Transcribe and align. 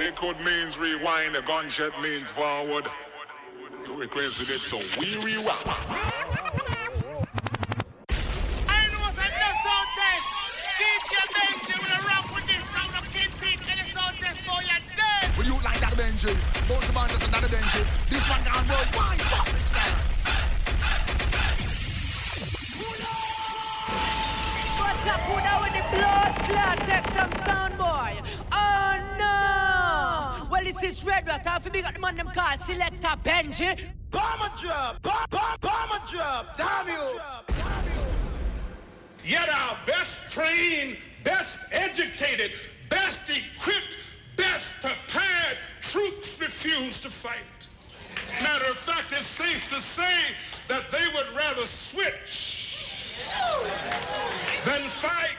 Liquid 0.00 0.40
means 0.40 0.78
rewind, 0.78 1.36
a 1.36 1.42
gunshot 1.42 2.00
means 2.00 2.26
forward. 2.26 2.86
You 3.86 3.92
requested 4.00 4.48
it, 4.48 4.62
so 4.62 4.78
we 4.98 5.14
rewind. 5.16 5.60
I 5.66 5.76
know 8.88 9.00
what's 9.04 9.18
in 9.20 9.28
the 9.28 9.52
sound 9.60 9.88
test. 10.00 10.24
DJ 10.80 11.12
Benji 11.36 11.76
will 11.84 12.00
rock 12.08 12.34
with 12.34 12.46
this 12.46 12.64
sound 12.72 12.96
of 12.96 13.04
Kingpin 13.12 13.60
in 13.60 13.76
the 13.76 13.84
sound 13.92 14.16
test, 14.16 14.40
boy, 14.46 14.64
you're 14.64 14.80
dead. 14.96 15.36
Will 15.36 15.44
you 15.44 15.60
like 15.62 15.80
that 15.80 15.92
Benji? 15.92 16.32
Both 16.66 16.86
the 16.86 16.92
band 16.94 17.12
is 17.12 17.28
another 17.28 17.48
Benji. 17.48 17.84
This 18.08 18.24
one 18.26 18.42
gone 18.42 18.66
worldwide. 18.72 19.20
Fuck 19.20 19.48
it, 19.48 19.64
style. 19.68 20.00
What's 24.80 25.06
up, 25.12 25.20
who 25.28 25.36
now 25.44 25.60
with 25.60 25.74
the 25.76 25.84
blood 25.92 26.32
clot? 26.48 26.78
Take 26.88 27.04
some 27.12 27.32
sound, 27.44 27.76
boy. 27.76 28.16
No! 30.60 30.66
Well, 30.66 30.74
this 30.74 30.98
is 30.98 31.04
Red 31.04 31.26
Rat. 31.26 31.46
I 31.46 31.58
feel 31.58 31.72
big 31.72 31.84
up 31.84 31.94
the 31.94 32.00
man 32.00 32.16
them 32.16 32.30
called 32.34 32.60
Selector 32.60 33.16
Benji. 33.24 33.66
Eh? 33.66 33.76
Bomber 34.10 34.50
drop. 34.58 35.02
Bomb, 35.02 35.26
bomb, 35.30 35.56
bomber 35.60 36.06
drop. 36.06 36.56
Damn 36.56 36.88
you. 36.88 37.20
Yet 39.24 39.48
our 39.48 39.78
best 39.86 40.20
trained, 40.28 40.96
best 41.24 41.60
educated, 41.72 42.52
best 42.88 43.22
equipped, 43.28 43.96
best 44.36 44.66
prepared 44.80 45.58
troops 45.82 46.40
refuse 46.40 47.00
to 47.00 47.10
fight. 47.10 47.36
Matter 48.42 48.66
of 48.66 48.78
fact, 48.78 49.12
it's 49.12 49.26
safe 49.26 49.66
to 49.70 49.80
say 49.80 50.20
that 50.68 50.90
they 50.90 51.06
would 51.14 51.34
rather 51.34 51.66
switch 51.66 53.16
than 54.64 54.82
fight. 54.88 55.36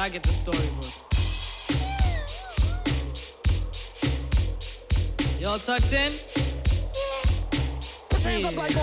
I 0.00 0.08
get 0.08 0.22
the 0.22 0.32
storybook. 0.32 0.86
Y'all 5.38 5.58
tucked 5.58 5.92
in? 5.92 6.12
Yeah. 8.22 8.30
Here 8.30 8.36
we 8.36 8.42
go. 8.42 8.48
Here 8.48 8.62
we 8.62 8.74
go. 8.74 8.80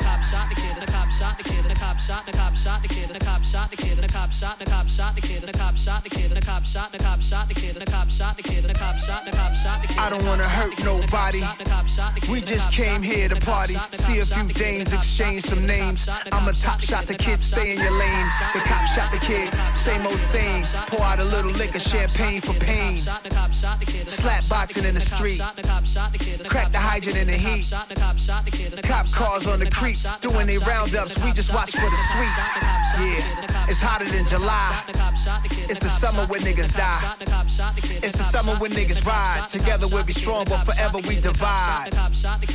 Cop 0.00 0.22
shot 0.22 0.48
the 0.48 0.54
kid, 0.54 0.76
the 0.80 0.86
cop 0.86 1.10
shot 1.10 1.36
the 1.36 1.44
kid, 1.44 1.64
the 1.64 1.74
cop 1.74 1.98
shot, 1.98 2.24
the 2.24 2.32
cop 2.32 2.54
shot 2.56 2.82
the 2.82 2.88
kid, 2.88 3.08
the 3.10 3.18
cop 3.20 3.42
shot 3.44 3.70
the 3.70 3.76
kid, 3.76 3.98
the 3.98 4.08
cop 4.08 4.32
shot, 4.32 4.58
the 4.58 4.64
cop 4.64 4.88
shot 4.88 5.14
the 5.14 5.20
kid, 5.20 5.42
the 5.42 5.52
cop 5.52 5.76
shot 5.76 6.02
the 6.02 6.08
kid, 6.08 6.30
the 6.30 6.40
cop 6.40 6.64
shot, 6.64 6.92
the 6.92 6.98
cop 6.98 7.20
shot 7.20 7.48
the 7.48 7.54
kid, 7.54 7.74
the 7.74 7.84
cop 7.84 8.08
shot 8.08 8.36
the 8.38 8.42
kid, 8.42 8.64
the 8.64 8.72
cop 8.74 8.96
shot, 8.96 9.26
the 9.26 9.32
cop 9.32 9.54
shot 9.54 9.82
the 9.82 9.88
kid. 9.88 9.98
I 9.98 10.08
don't 10.08 10.24
wanna 10.24 10.48
hurt 10.48 10.78
We 12.30 12.40
just 12.40 12.70
came 12.70 13.02
here 13.02 13.28
to 13.28 13.36
party, 13.36 13.76
see 13.92 14.20
a 14.20 14.24
few 14.24 14.48
dames, 14.48 14.94
exchange 14.94 15.44
some 15.44 15.66
names. 15.66 16.08
I'm 16.08 16.48
a 16.48 16.54
top 16.54 16.80
shot 16.80 17.06
the 17.06 17.12
kid, 17.12 17.42
stay 17.42 17.74
in 17.74 17.80
your 17.80 17.90
lane. 17.90 18.26
The 18.54 18.60
cop 18.60 18.86
shot 18.86 19.12
the 19.12 19.18
kid, 19.18 19.52
same 19.74 20.06
old 20.06 20.18
same. 20.18 20.64
Pour 20.86 21.02
out 21.02 21.20
a 21.20 21.24
little 21.24 21.50
liquor, 21.50 21.80
champagne 21.80 22.40
for 22.40 22.54
pain. 22.54 23.02
Slap 24.06 24.48
boxing 24.48 24.84
in 24.84 24.94
the 24.94 25.00
street, 25.00 25.42
crack 26.48 26.72
the 26.72 26.78
hydrant 26.78 27.18
in 27.18 27.26
the 27.26 27.36
heat. 27.36 27.70
Cop 28.82 29.10
cars 29.10 29.46
on 29.46 29.60
the 29.60 29.70
creek, 29.70 29.98
doing 30.22 30.46
they 30.46 30.56
roundups. 30.56 31.18
We 31.18 31.32
just 31.32 31.52
watch 31.52 31.72
for 31.72 31.90
the 31.90 31.96
sweet. 32.12 32.36
Yeah, 32.98 33.66
it's 33.68 33.80
hotter 33.80 34.08
than 34.08 34.26
July. 34.26 34.82
It's 35.68 35.78
the 35.78 35.88
summer 35.88 36.26
when 36.26 36.40
niggas 36.40 36.74
die. 36.74 37.16
It's 38.02 38.16
the 38.16 38.24
summer 38.24 38.56
when 38.56 38.72
niggas 38.72 39.04
ride. 39.04 39.48
Together 39.50 39.86
we'll 39.88 40.04
be 40.04 40.14
strong, 40.14 40.46
but 40.46 40.64
forever 40.64 41.01
we 41.06 41.20
divide. 41.20 41.90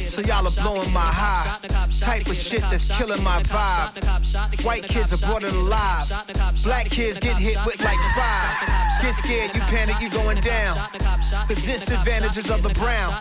So 0.08 0.22
y'all 0.22 0.48
are 0.48 0.52
blowing 0.52 0.92
my 0.92 1.12
high. 1.12 1.58
Type 2.00 2.28
of 2.28 2.36
shit 2.36 2.62
that's 2.62 2.88
killing 2.98 3.24
my 3.24 3.44
vibe. 3.44 4.64
White 4.64 4.84
kids 4.84 5.14
are 5.14 5.18
brought 5.18 5.44
in 5.44 5.54
alive. 5.54 6.12
Black 6.64 6.90
kids 6.90 7.18
get 7.18 7.38
hit 7.38 7.58
with 7.66 7.80
like 7.82 8.00
five. 8.16 8.88
Get 9.02 9.14
scared, 9.14 9.56
you 9.56 9.62
panic, 9.62 10.00
you 10.02 10.10
going 10.10 10.40
down. 10.42 10.90
The 11.48 11.56
disadvantages 11.56 12.50
of 12.50 12.64
the 12.64 12.70
brown. 12.70 13.14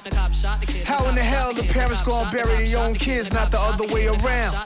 How 0.85 1.09
in 1.09 1.15
the 1.15 1.23
hell 1.23 1.53
the 1.53 1.65
parents 1.65 2.03
gonna 2.03 2.31
bury 2.31 2.69
their 2.69 2.79
own 2.79 2.95
kids, 2.95 3.33
not 3.33 3.51
the 3.51 3.61
other 3.61 3.87
way 3.87 4.07
around? 4.07 4.57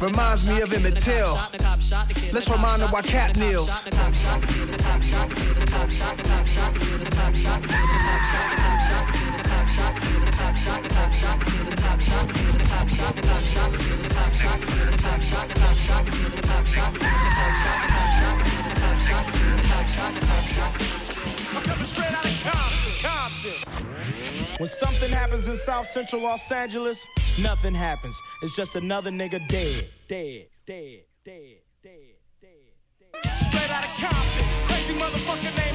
Reminds 0.00 0.46
me 0.46 0.60
of 0.60 0.72
Emmett 0.72 0.98
Till. 0.98 1.38
Let's 2.32 2.48
remind 2.48 2.82
them 2.82 2.90
why 2.90 3.02
Kap 3.02 3.36
kneels. 3.36 3.70
When 24.58 24.68
something 24.68 25.10
happens 25.10 25.46
in 25.46 25.56
South 25.56 25.86
Central 25.86 26.22
Los 26.22 26.50
Angeles, 26.50 27.06
nothing 27.38 27.74
happens. 27.74 28.18
It's 28.42 28.56
just 28.56 28.74
another 28.74 29.10
nigga 29.10 29.46
dead, 29.48 29.88
dead, 30.08 30.46
dead, 30.66 31.02
dead, 31.24 31.58
dead, 31.82 31.98
dead. 32.40 33.36
Straight 33.48 33.70
out 33.70 33.84
of 33.84 33.90
Compton, 33.90 34.66
crazy 34.66 34.94
motherfucker 34.94 35.65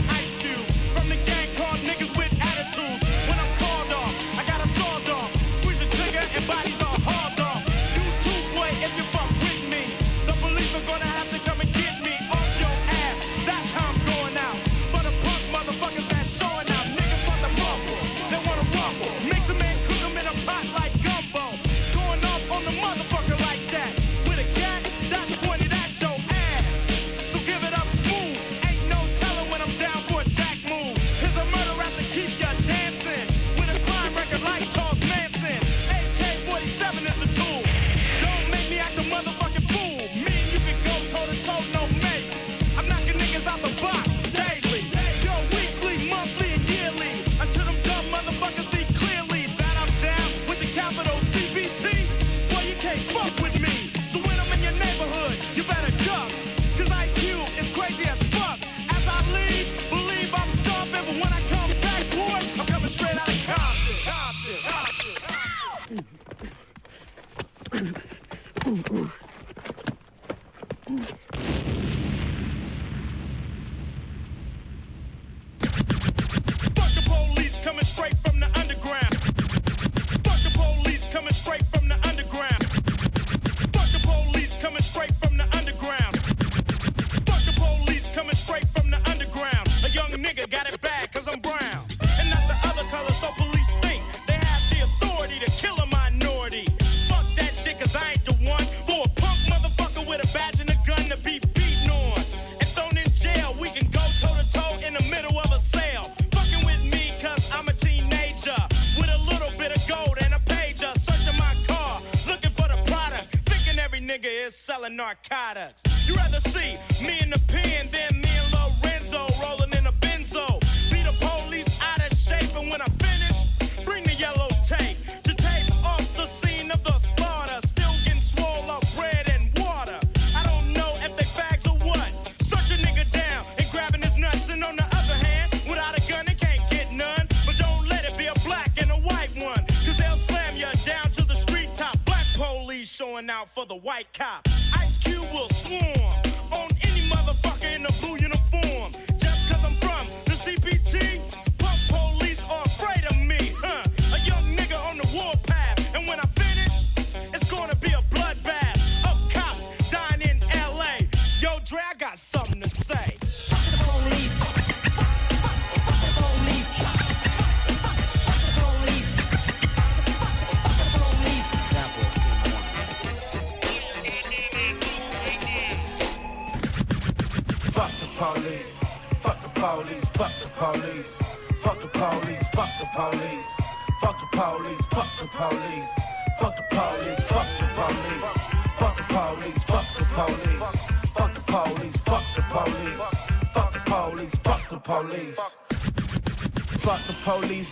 narcotics. 115.12 115.91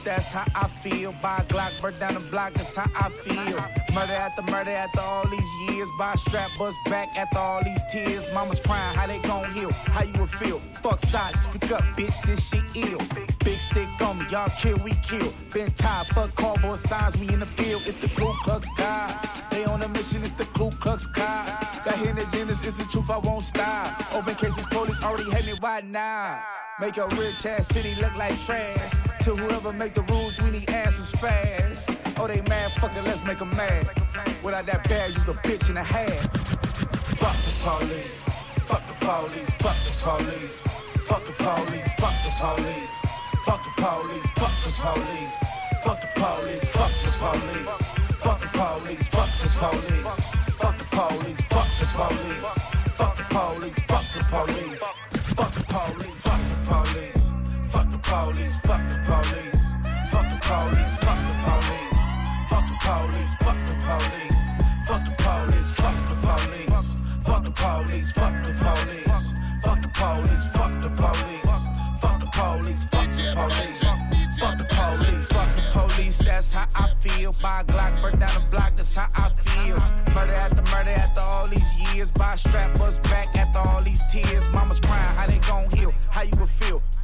That's 0.10 0.32
how 0.32 0.46
I 0.56 0.68
feel. 0.82 1.12
Buy 1.22 1.38
a 1.38 1.44
Glock, 1.44 1.80
burn 1.82 2.00
down 2.00 2.16
the 2.16 2.20
block, 2.20 2.54
that's 2.54 2.74
how 2.74 2.90
I 2.96 3.10
feel. 3.10 3.58
Murder 3.94 4.14
after 4.14 4.42
murder 4.42 4.72
after 4.72 5.02
all 5.02 5.28
these 5.28 5.52
years. 5.70 5.88
Buy 6.00 6.14
a 6.14 6.18
strap, 6.18 6.50
bust 6.58 6.78
back 6.86 7.10
after 7.16 7.38
all 7.38 7.64
these 7.64 7.82
tears. 7.92 8.28
Mama's 8.34 8.60
crying, 8.60 8.96
how 8.96 9.06
they 9.06 9.20
gon' 9.20 9.54
heal? 9.54 9.72
How 9.72 10.04
you 10.04 10.14
would 10.20 10.30
feel? 10.32 10.60
Fuck 10.82 11.00
silence, 11.02 11.44
speak 11.44 11.72
up, 11.72 11.84
bitch, 11.96 12.20
this 12.26 12.49
Make 26.90 26.98
a 26.98 27.16
rich 27.18 27.46
ass 27.46 27.68
city 27.68 27.94
look 28.02 28.16
like 28.16 28.34
trash. 28.48 28.92
To 29.22 29.36
whoever 29.36 29.72
make 29.72 29.94
the 29.94 30.02
rules, 30.02 30.42
we 30.42 30.50
need 30.50 30.68
answers 30.72 31.12
fast. 31.22 31.88
Oh, 32.18 32.26
they 32.26 32.42
mad, 32.42 32.72
fuck 32.82 32.96
it, 32.98 33.04
let's 33.04 33.24
make 33.24 33.40
'em 33.40 33.56
mad. 33.56 33.92
Without 34.42 34.66
that 34.66 34.90
badge, 34.90 35.16
you's 35.16 35.28
a 35.28 35.36
bitch 35.46 35.70
and 35.70 35.78
a 35.78 35.84
half. 35.84 36.20
Fuck 37.22 37.38
the 37.46 37.54
police, 37.62 38.16
fuck 38.66 38.84
the 38.88 38.94
police, 39.06 39.52
fuck 39.62 39.78
the 39.86 39.94
police, 40.02 40.56
fuck 41.08 41.24
the 41.28 41.34
police, 41.44 41.90
fuck 42.00 42.16
the 42.24 42.34
police, 42.42 42.82
fuck 43.46 43.62
the 43.66 43.74
police, 43.84 44.28
fuck 44.40 44.56
the 44.66 44.72
police, 44.82 45.30
fuck 45.86 46.02
the 46.02 46.10
police, 46.18 46.66
fuck 46.74 46.90
the 46.90 47.20
police, 47.20 47.90
fuck 48.18 48.40
the 48.40 48.50
police, 48.58 49.04
fuck 49.14 49.30
the 49.30 49.38
police, 49.38 49.94
fuck 50.58 50.76
the 50.80 50.86
police, 50.98 51.40
fuck 51.54 51.68
the 51.70 51.86
police, 51.86 52.42
fuck 52.98 53.16
the 53.16 53.24
police, 53.30 53.80
fuck 53.88 54.06
the 54.14 54.24
police, 54.34 54.80
fuck 55.36 55.54
the 55.54 55.64
police, 55.64 55.99
police, 58.34 58.56
fuck 58.58 58.82
the 58.90 59.00
police, 59.06 59.64
fuck 60.12 60.28
the 60.30 60.38
police, 60.42 60.96
fuck 61.02 61.20
the 61.26 61.36
police, 61.46 61.86
fuck 62.50 62.66
the 62.70 62.76
police, 62.86 63.34
fuck 63.40 63.58
the 63.66 63.74
police, 63.80 64.40
fuck 64.86 65.04
the 65.04 65.14
police, 65.18 65.72
fuck 65.78 65.98
the 65.98 66.16
police, 66.20 66.70
fuck 67.26 67.44
the 67.44 67.52
police, 67.52 68.12
fuck 68.12 68.34
the 68.34 68.44
police, 68.44 68.44
fuck 68.44 68.44
the 68.44 68.54
police, 68.54 68.94
fuck 69.64 69.82
the 69.82 69.90
police, 69.90 70.46
fuck 70.54 70.74
the 70.82 70.90
police, 70.90 72.84
fuck 72.92 73.02
the 73.02 73.20
police, 73.20 73.80
fuck 74.38 74.58
the 74.58 74.64
police, 74.64 75.26
fuck 75.26 75.50
the 75.56 75.64
police. 75.72 76.18
That's 76.20 76.52
how 76.54 76.68
I 76.76 76.94
feel. 77.02 77.34
Buy 77.42 77.62
a 77.62 77.64
Glock, 77.64 78.02
burn 78.02 78.20
down 78.20 78.34
the 78.42 78.48
block. 78.52 78.78
That's 78.78 78.94
how 78.94 79.08
I 79.16 79.30
feel. 79.30 79.78
Murder 80.14 80.34
after 80.34 80.62
murder 80.72 80.92
after 80.92 81.22
all 81.22 81.48
these 81.48 81.74
years. 81.94 82.12
Buy 82.12 82.34
a 82.34 82.38
strap, 82.38 82.78
bust 82.78 83.02
back 83.04 83.36
after 83.36 83.60
all 83.60 83.82
these 83.82 84.02
tears. 84.12 84.48
Mama's 84.50 84.80
crying, 84.80 85.16
how 85.16 85.28
they 85.28 85.40
gon' 85.40 85.70
heal? 85.72 85.89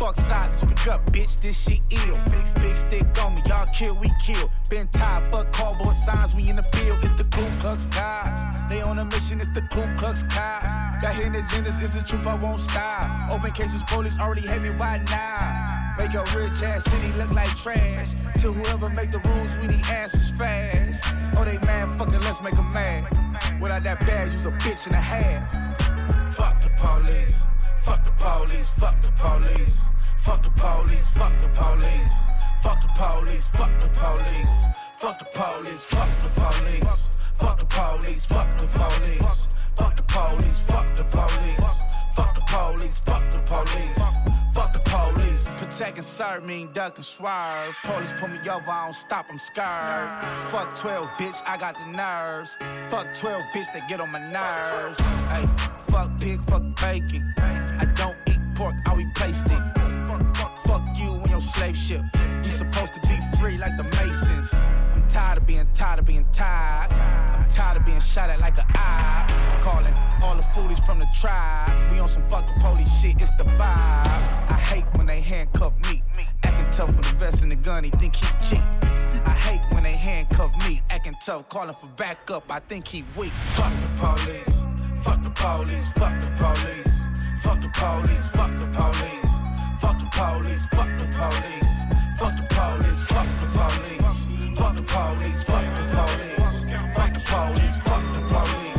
Fuck 0.06 0.18
silence, 0.18 0.60
speak 0.60 0.88
up, 0.88 1.04
bitch. 1.08 1.42
This 1.42 1.58
shit 1.60 1.80
ill. 1.90 2.16
Big 2.62 2.76
stick 2.76 3.24
on 3.24 3.34
me, 3.34 3.42
y'all 3.48 3.66
kill, 3.74 3.96
we 3.96 4.12
kill. 4.24 4.52
Been 4.70 4.88
tired, 4.90 5.26
fuck 5.30 5.52
cardboard 5.52 5.96
signs. 5.96 6.36
We 6.36 6.48
in 6.48 6.58
the 6.58 6.62
field. 6.62 7.00
It's 7.02 7.18
the 7.18 7.24
Ku 7.24 7.42
Klux 7.60 7.88
Cops. 7.88 8.70
They 8.70 8.82
on 8.82 9.00
a 9.00 9.06
mission. 9.06 9.42
It's 9.42 9.50
the 9.56 9.64
Ku 9.74 9.82
Klux 9.98 10.22
Cops. 10.30 11.02
Got 11.02 11.16
hidden 11.16 11.34
agendas. 11.34 11.82
It's 11.82 11.96
the 11.96 12.04
truth. 12.04 12.28
I 12.28 12.36
won't 12.36 12.62
stop. 12.62 13.32
Open 13.32 13.52
cases, 13.52 13.82
police 13.88 14.20
already 14.20 14.42
hate 14.42 14.62
me. 14.62 14.70
Why 14.70 15.00
now? 15.10 15.96
Make 15.98 16.14
a 16.14 16.24
rich 16.38 16.62
ass 16.62 16.84
city 16.84 17.12
look 17.18 17.32
like 17.32 17.50
trash. 17.58 18.12
To 18.42 18.54
whoever 18.54 18.92
make 18.92 19.12
the 19.12 19.18
rules, 19.28 19.58
we 19.58 19.70
need 19.70 19.84
answers 19.88 20.30
fast. 20.38 21.04
Oh, 21.36 21.44
they 21.44 21.58
mad, 21.66 21.98
fuck 21.98 22.14
it, 22.14 22.22
let's 22.22 22.44
make 22.44 22.54
make 22.54 22.60
'em 22.60 22.72
mad. 22.72 23.60
Without 23.60 23.82
that 23.82 24.02
badge, 24.02 24.36
you's 24.36 24.46
a 24.46 24.52
bitch 24.52 24.86
and 24.86 24.94
a 24.94 25.02
half. 25.02 25.52
Fuck 26.34 26.62
the 26.62 26.70
police, 26.78 27.38
fuck 27.82 28.06
the 28.06 28.12
police, 28.12 28.70
fuck 28.78 29.02
the 29.02 29.12
police, 29.18 29.82
Fuck 30.26 30.42
the 30.42 30.50
police, 30.50 31.08
fuck 31.10 31.32
the 31.40 31.48
police. 31.50 32.16
Fuck 32.64 32.82
the 32.82 32.88
police, 32.96 33.46
fuck 33.50 33.70
the 33.80 33.88
police. 33.90 34.56
Fuck 34.98 35.20
the 35.20 35.26
police, 35.26 35.82
fuck 35.82 36.10
the 36.24 36.30
police. 36.30 36.84
Fuck 37.38 37.60
the 37.60 37.66
police, 37.66 38.26
fuck 38.26 38.60
the 38.60 38.66
police. 38.66 39.22
Fuck 39.76 39.96
the 39.96 40.02
police, 40.02 40.60
fuck 40.62 40.98
the 40.98 41.04
police. 41.04 41.60
Fuck 42.16 42.34
the 42.34 42.42
police, 42.42 43.00
fuck 43.06 43.24
the 43.36 43.44
police. 43.44 44.16
Fuck 44.56 44.74
the 44.74 44.80
police. 44.80 45.44
Protect 45.58 45.98
and 45.98 46.04
serve 46.04 46.44
mean 46.44 46.74
duck 46.74 46.96
and 46.96 47.06
swerve. 47.06 47.76
Police 47.84 48.14
pull 48.18 48.30
me 48.30 48.40
over, 48.50 48.68
I 48.68 48.86
don't 48.86 48.96
stop, 48.96 49.28
I'm 49.30 49.38
scared. 49.38 50.10
Fuck 50.50 50.76
12, 50.76 51.08
bitch, 51.20 51.40
I 51.46 51.56
got 51.56 51.76
the 51.76 51.86
nerves. 51.86 52.58
Fuck 52.90 53.14
12, 53.14 53.44
bitch, 53.54 53.72
they 53.74 53.84
get 53.88 54.02
on 54.02 54.12
my 54.12 54.32
nerves. 54.32 55.00
Hey, 55.30 55.48
fuck 55.82 56.18
pig, 56.20 56.42
fuck 56.50 56.64
bacon. 56.82 57.32
I 57.38 57.86
don't 57.94 58.18
eat 58.28 58.40
pork, 58.56 58.74
I 58.88 58.96
replaced 58.96 59.50
it 59.50 59.65
slave 61.74 61.78
ship. 61.78 62.02
You 62.44 62.52
supposed 62.52 62.94
to 62.94 63.00
be 63.02 63.18
free 63.40 63.58
like 63.58 63.76
the 63.78 63.84
Masons. 63.96 64.54
I'm 64.54 65.08
tired 65.08 65.38
of 65.38 65.48
being 65.48 65.68
tired 65.74 66.00
of 66.00 66.06
being 66.06 66.26
tired. 66.32 66.92
I'm 66.92 67.50
tired 67.50 67.78
of 67.78 67.86
being 67.86 68.00
shot 68.02 68.30
at 68.30 68.40
like 68.40 68.58
a 68.58 68.66
eye. 68.70 69.60
Calling 69.62 69.94
all 70.24 70.36
the 70.36 70.44
foolies 70.54 70.80
from 70.80 71.00
the 71.00 71.08
tribe. 71.20 71.92
We 71.92 72.00
on 72.00 72.08
some 72.08 72.28
fuck 72.30 72.46
the 72.46 72.60
police 72.62 72.92
shit, 73.02 73.20
it's 73.22 73.32
the 73.38 73.46
vibe. 73.46 74.06
I 74.52 74.60
hate 74.72 74.86
when 74.96 75.08
they 75.08 75.22
handcuff 75.22 75.74
me. 75.90 76.04
Acting 76.44 76.70
tough 76.72 76.96
with 76.96 77.10
the 77.10 77.16
vest 77.16 77.42
and 77.42 77.52
the 77.52 77.56
gun, 77.56 77.84
he 77.84 77.90
think 77.90 78.16
he 78.16 78.28
cheap. 78.48 78.64
I 79.26 79.32
hate 79.32 79.62
when 79.74 79.84
they 79.84 79.94
handcuff 79.94 80.52
me. 80.68 80.84
Acting 80.90 81.16
tough, 81.26 81.50
calling 81.50 81.76
for 81.76 81.88
backup, 81.98 82.44
I 82.52 82.60
think 82.60 82.88
he 82.88 83.04
weak. 83.16 83.34
Fuck 83.54 83.74
the 83.88 83.94
police. 83.98 84.56
Fuck 85.04 85.24
the 85.24 85.30
police. 85.32 85.88
Fuck 85.96 86.16
the 86.24 86.32
police. 86.44 86.96
Fuck 87.42 87.62
the 87.62 87.70
police. 87.74 88.28
Fuck 88.28 88.52
the 88.64 88.70
police. 88.72 89.35
Fuck 89.82 90.00
the 90.00 90.06
police, 90.12 90.66
fuck 90.68 90.90
the 91.00 91.08
police. 91.18 91.74
Fuck 92.18 92.36
the 92.36 92.44
police, 92.56 93.02
fuck 93.08 93.28
the 93.40 93.48
police. 93.56 94.02
Fuck 94.58 94.76
the 94.76 94.82
police, 94.82 95.44
fuck 95.44 95.66
the 95.78 95.84
police. 95.94 96.36
Fuck 96.96 97.14
the 97.14 97.20
police, 97.20 97.78
fuck 97.84 98.04
the 98.16 98.22
police. 98.32 98.76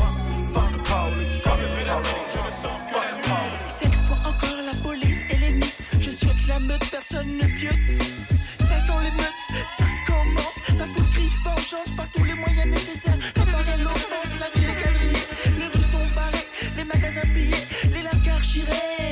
Fuck 0.54 0.70
the 0.72 0.80
police, 0.88 1.36
fuck 1.44 1.60
the 1.60 1.68
police. 3.26 3.72
Cette 3.78 3.94
fois 4.06 4.18
encore 4.24 4.62
la 4.64 4.74
police 4.82 5.18
et 5.30 5.36
les 5.36 5.50
nuits. 5.50 5.74
Je 6.00 6.10
souhaite 6.10 6.46
la 6.48 6.58
meute, 6.60 6.90
personne 6.90 7.36
ne 7.36 7.46
piote. 7.58 7.74
Ça 8.60 8.80
sent 8.80 9.00
les 9.04 9.10
meutes, 9.12 9.44
ça 9.76 9.84
commence. 10.06 10.56
La 10.78 10.86
foule 10.86 11.10
crie 11.10 11.30
vengeance 11.44 11.90
par 11.96 12.06
tous 12.12 12.24
les 12.24 12.34
moyens 12.34 12.68
nécessaires. 12.68 13.18
Apparaît 13.36 13.78
l'offense, 13.78 14.32
la 14.40 14.48
ville 14.54 14.70
est 14.70 14.82
quadrillée. 14.82 15.26
Les 15.58 15.66
rues 15.66 15.84
sont 15.90 16.06
barrées, 16.14 16.48
les 16.76 16.84
magasins 16.84 17.28
pillés, 17.34 17.66
les 17.92 18.02
lascars 18.02 18.42
chirés. 18.42 19.05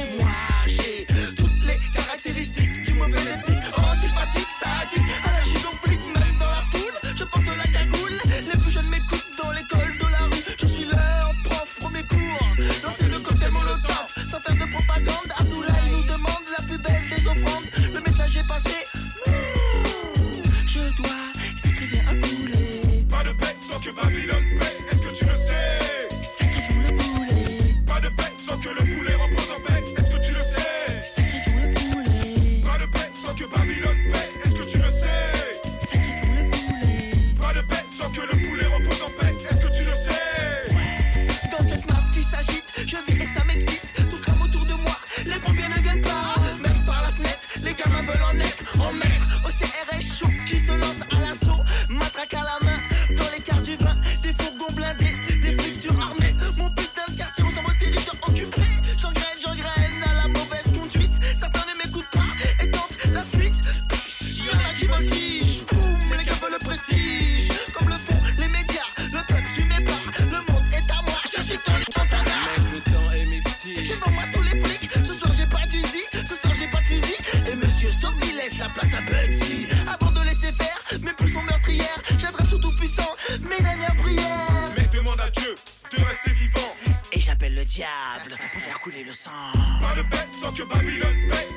sans 90.45 90.53
que 90.53 90.63
Babylone 90.63 91.27
paye. 91.31 91.54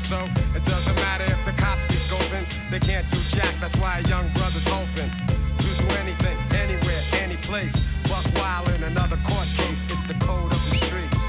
so 0.00 0.28
It 0.56 0.64
doesn't 0.64 0.94
matter 0.96 1.24
if 1.24 1.44
the 1.44 1.52
cops 1.52 1.86
be 1.86 1.94
scoping, 1.94 2.44
they 2.70 2.80
can't 2.80 3.08
do 3.10 3.18
jack. 3.28 3.54
That's 3.60 3.76
why 3.76 4.00
a 4.00 4.08
young 4.08 4.28
brother's 4.32 4.66
open 4.66 5.08
to 5.58 5.68
do 5.78 5.86
anything, 6.00 6.36
anywhere, 6.52 7.00
any 7.12 7.36
place. 7.36 7.76
Fuck 8.04 8.24
while 8.34 8.68
in 8.74 8.82
another 8.82 9.18
court 9.24 9.46
case. 9.56 9.84
It's 9.84 10.02
the 10.04 10.14
code 10.14 10.50
of 10.50 10.60
the 10.68 10.76
streets. 10.82 11.22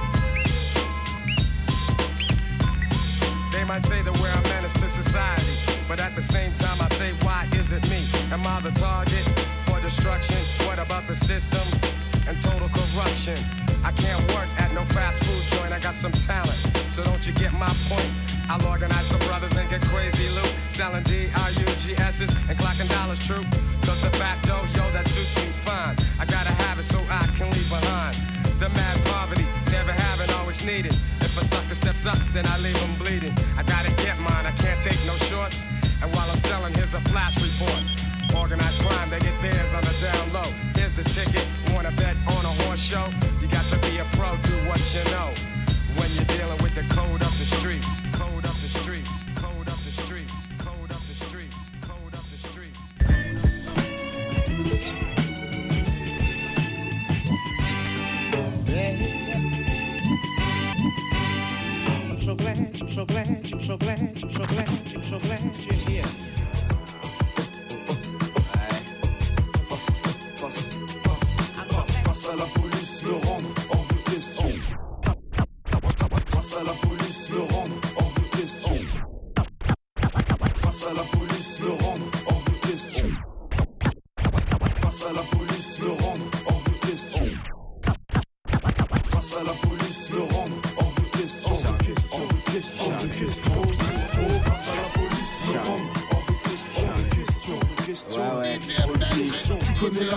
They 3.54 3.64
might 3.64 3.84
say 3.86 4.02
that 4.02 4.14
we're 4.20 4.34
a 4.34 4.42
menace 4.50 4.74
to 4.74 4.90
society, 4.90 5.54
but 5.88 6.00
at 6.00 6.16
the 6.16 6.24
same 6.24 6.56
time, 6.56 6.82
I 6.82 6.88
say, 6.96 7.14
why 7.22 7.48
is 7.54 7.72
it 7.72 7.88
me? 7.90 8.02
Am 8.32 8.46
I 8.48 8.62
the 8.62 8.72
target 8.72 9.26
for 9.66 9.80
destruction? 9.80 10.42
What 10.66 10.80
about 10.80 11.08
the 11.08 11.16
system 11.16 11.66
and 12.28 12.40
total 12.40 12.70
corruption? 12.70 13.38
I 13.84 13.92
can't 13.92 14.22
work 14.34 14.50
at 14.58 14.74
no 14.74 14.84
fast 14.86 15.24
food 15.24 15.44
joint. 15.58 15.72
I 15.72 15.80
got 15.80 15.94
some 15.94 16.12
talent, 16.12 16.60
so 16.90 17.04
don't 17.04 17.26
you 17.28 17.34
get 17.34 17.54
my 17.54 17.72
point? 17.88 18.25
I'll 18.50 18.66
organize 18.68 19.08
some 19.08 19.20
brothers 19.20 19.56
and 19.58 19.70
get 19.70 19.82
crazy 19.82 20.30
loot. 20.30 20.54
Selling 20.70 21.04
D-R-U-G-S's 21.04 22.30
and 22.50 22.58
clocking 22.58 22.90
dollars 22.90 23.20
true. 23.20 23.44
Cause 23.82 24.02
the 24.02 24.10
facto, 24.18 24.62
oh, 24.62 24.68
yo, 24.76 24.92
that 24.92 25.08
suits 25.08 25.36
me 25.38 25.52
fine. 25.64 25.96
I 26.20 26.26
gotta 26.26 26.52
have 26.52 26.80
it 26.80 26.88
so 26.88 27.00
I 27.10 27.26
can 27.38 27.50
leave 27.52 27.70
behind. 27.70 28.16
The 28.60 28.70
mad 28.70 29.04
poverty, 29.06 29.46
never 29.72 29.92
having, 29.92 30.30
always 30.36 30.64
needed. 30.66 30.96
If 31.20 31.42
a 31.42 31.46
sucker 31.46 31.76
steps 31.76 32.06
up, 32.06 32.18
then 32.34 32.46
I 32.48 32.58
leave 32.60 32.76
him 32.78 32.96
bleeding. 32.98 33.34
I 33.58 33.64
gotta 33.64 33.92
get 34.04 34.20
mine, 34.20 34.46
I 34.46 34.52
can't 34.52 34.82
take 34.82 35.00
no 35.06 35.16
shorts. 35.30 35.64
And 36.02 36.12
while 36.14 36.30
I'm 36.30 36.40
selling, 36.40 36.74
here's 36.74 36.94
a 36.94 37.02
flash 37.12 37.36
report. 37.42 37.84
Organized 38.36 38.80
crime, 38.82 39.10
they 39.10 39.20
get 39.20 39.42
theirs 39.42 39.74
on 39.74 39.84
the 39.84 39.96
down 40.02 40.34
low. 40.34 40.50
Here's 40.76 40.94
the 40.94 41.04
ticket, 41.04 41.46
wanna 41.74 41.92
bet 41.92 42.16
on 42.28 42.46
a 42.46 42.54
horse 42.64 42.82
show? 42.82 43.10
You 43.42 43.48
got 43.48 43.66
to 43.66 43.78
be 43.80 43.98
a 43.98 44.06
pro, 44.14 44.38
do 44.44 44.56
what 44.70 44.82
you 44.94 45.04
know. 45.12 45.34
When 45.98 46.12
you're 46.14 46.32
dealing 46.38 46.62
with 46.62 46.76
the 46.76 46.84
code 46.94 47.22
of 47.22 47.34
the 47.40 47.46
streets. 47.46 47.95
so 63.76 63.86
glad. 63.86 64.15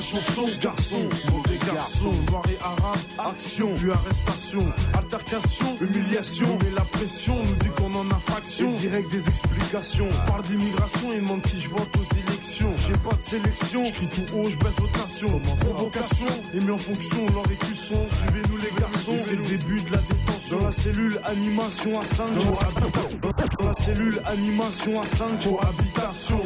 Chanson, 0.08 0.48
garçon, 0.60 1.08
mauvais 1.30 1.58
garçon, 1.66 2.12
noir 2.30 2.42
et 2.50 2.58
arabe, 2.62 2.98
action, 3.18 3.74
puis 3.76 3.90
arrestation, 3.90 4.72
altercation, 4.94 5.76
humiliation, 5.80 6.58
mais 6.62 6.70
la 6.74 6.82
pression 6.82 7.36
nous 7.36 7.54
dit 7.56 7.68
qu'on 7.76 7.94
en 7.94 8.10
a 8.10 8.18
fraction, 8.26 8.70
et 8.72 8.76
direct 8.76 9.10
des 9.10 9.28
explications, 9.28 10.08
on 10.10 10.30
parle 10.30 10.42
d'immigration, 10.44 11.12
ils 11.12 11.20
demandent 11.20 11.42
qui 11.42 11.60
je 11.60 11.68
vote 11.68 11.88
aux 11.96 12.30
élections, 12.30 12.74
j'ai 12.86 12.92
pas 12.92 13.16
de 13.16 13.22
sélection, 13.22 13.84
je 13.84 13.92
crie 13.92 14.08
tout 14.08 14.34
haut, 14.34 14.48
je 14.48 14.56
baisse 14.56 14.80
votation, 14.80 15.40
provocation, 15.40 16.26
et 16.54 16.60
mis 16.60 16.70
en 16.70 16.78
fonction 16.78 17.26
leur 17.34 17.50
écusson, 17.52 18.06
suivez-nous 18.08 18.56
les 18.56 18.80
garçons, 18.80 19.16
c'est 19.22 19.36
le 19.36 19.42
début 19.42 19.80
de 19.82 19.92
la 19.92 19.98
détention, 19.98 20.58
dans 20.58 20.64
la 20.64 20.72
cellule 20.72 21.20
animation 21.24 22.00
à 22.00 22.04
5 22.04 22.28
dans 22.32 23.68
la 23.68 23.74
cellule 23.76 24.22
animation 24.26 25.00
à 25.00 25.06
5 25.06 25.28
habitation, 25.60 26.40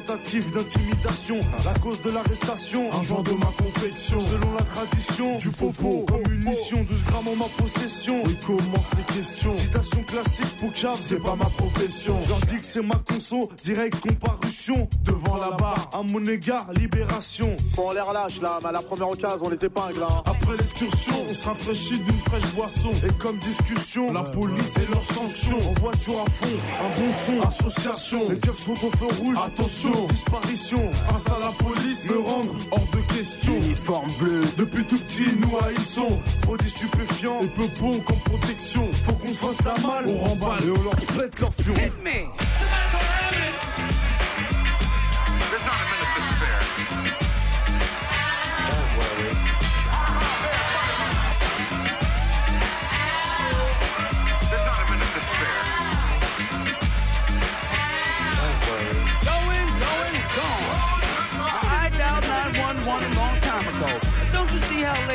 tentative 0.00 0.50
d'intimidation, 0.50 1.38
la 1.64 1.78
cause 1.78 2.02
de 2.02 2.10
l'arrestation, 2.10 2.92
un 2.92 3.02
genre 3.04 3.22
de 3.22 3.30
ma 3.32 3.46
confection, 3.46 4.18
selon 4.18 4.52
la 4.54 4.64
tradition, 4.64 5.38
du 5.38 5.50
popo, 5.50 6.04
comme 6.08 6.32
munition, 6.32 6.84
12 6.90 7.04
grammes 7.04 7.28
en 7.28 7.36
ma 7.36 7.44
possession, 7.44 8.22
et 8.24 8.34
commence 8.44 8.90
les 8.96 9.14
questions, 9.14 9.54
citation 9.54 10.02
classique, 10.02 10.56
Pouchab, 10.58 10.96
c'est 10.98 11.22
pas 11.22 11.36
ma 11.36 11.44
profession, 11.44 12.18
je 12.24 12.28
leur 12.28 12.40
dis 12.40 12.56
que 12.56 12.66
c'est 12.66 12.82
ma 12.82 12.96
conso, 13.08 13.48
direct 13.62 14.00
comparution, 14.00 14.88
devant 15.04 15.36
la 15.36 15.50
barre, 15.52 15.88
à 15.92 16.02
mon 16.02 16.24
égard, 16.24 16.72
libération. 16.72 17.54
Bon, 17.76 17.92
l'air 17.92 18.12
lâche 18.12 18.40
là, 18.40 18.58
mais 18.62 18.70
à 18.70 18.72
la 18.72 18.82
première 18.82 19.10
occasion, 19.10 19.44
on 19.44 19.48
les 19.50 19.64
épingle 19.64 20.00
là. 20.00 20.22
Après 20.24 20.56
l'excursion, 20.56 21.22
on 21.28 21.34
se 21.34 21.44
rafraîchit 21.46 21.98
d'une 21.98 22.20
fraîche 22.28 22.54
boisson. 22.54 22.90
Et 23.06 23.12
comme 23.22 23.36
discussion, 23.38 24.12
la 24.12 24.22
police 24.22 24.76
et 24.76 24.92
leurs 24.92 25.04
sanctions. 25.04 25.58
En 25.58 25.80
voiture 25.80 26.14
à 26.26 26.30
fond, 26.30 26.56
un 26.80 27.00
bon 27.00 27.14
son, 27.26 27.48
association. 27.48 28.28
Les 28.28 28.38
keufs 28.38 28.58
sont 28.58 28.72
au 28.72 28.90
feu 28.90 29.22
rouge, 29.22 29.36
attention, 29.44 29.83
disparition. 29.90 30.90
Face 31.08 31.26
à 31.26 31.38
la 31.38 31.50
police, 31.52 32.10
me 32.10 32.18
rendre 32.18 32.54
hors 32.70 32.86
de 32.92 33.14
question. 33.14 33.54
Uniforme 33.56 34.10
bleu, 34.18 34.42
Depuis 34.56 34.84
tout 34.84 34.98
petit, 34.98 35.28
nous 35.38 35.56
haïssons. 35.58 36.18
Produits 36.42 36.70
stupéfiants 36.70 37.40
et 37.42 37.48
peu 37.48 37.66
bon 37.80 38.00
comme 38.00 38.18
protection. 38.18 38.88
Faut 39.04 39.12
qu'on 39.12 39.32
se 39.32 39.36
fasse 39.36 39.64
la 39.64 39.86
malle, 39.86 40.06
on 40.08 40.28
remballe 40.28 40.64
et 40.64 40.70
on 40.70 40.82
leur 40.82 40.96
pète 40.96 41.40
leur 41.40 41.52
fion. 41.54 41.74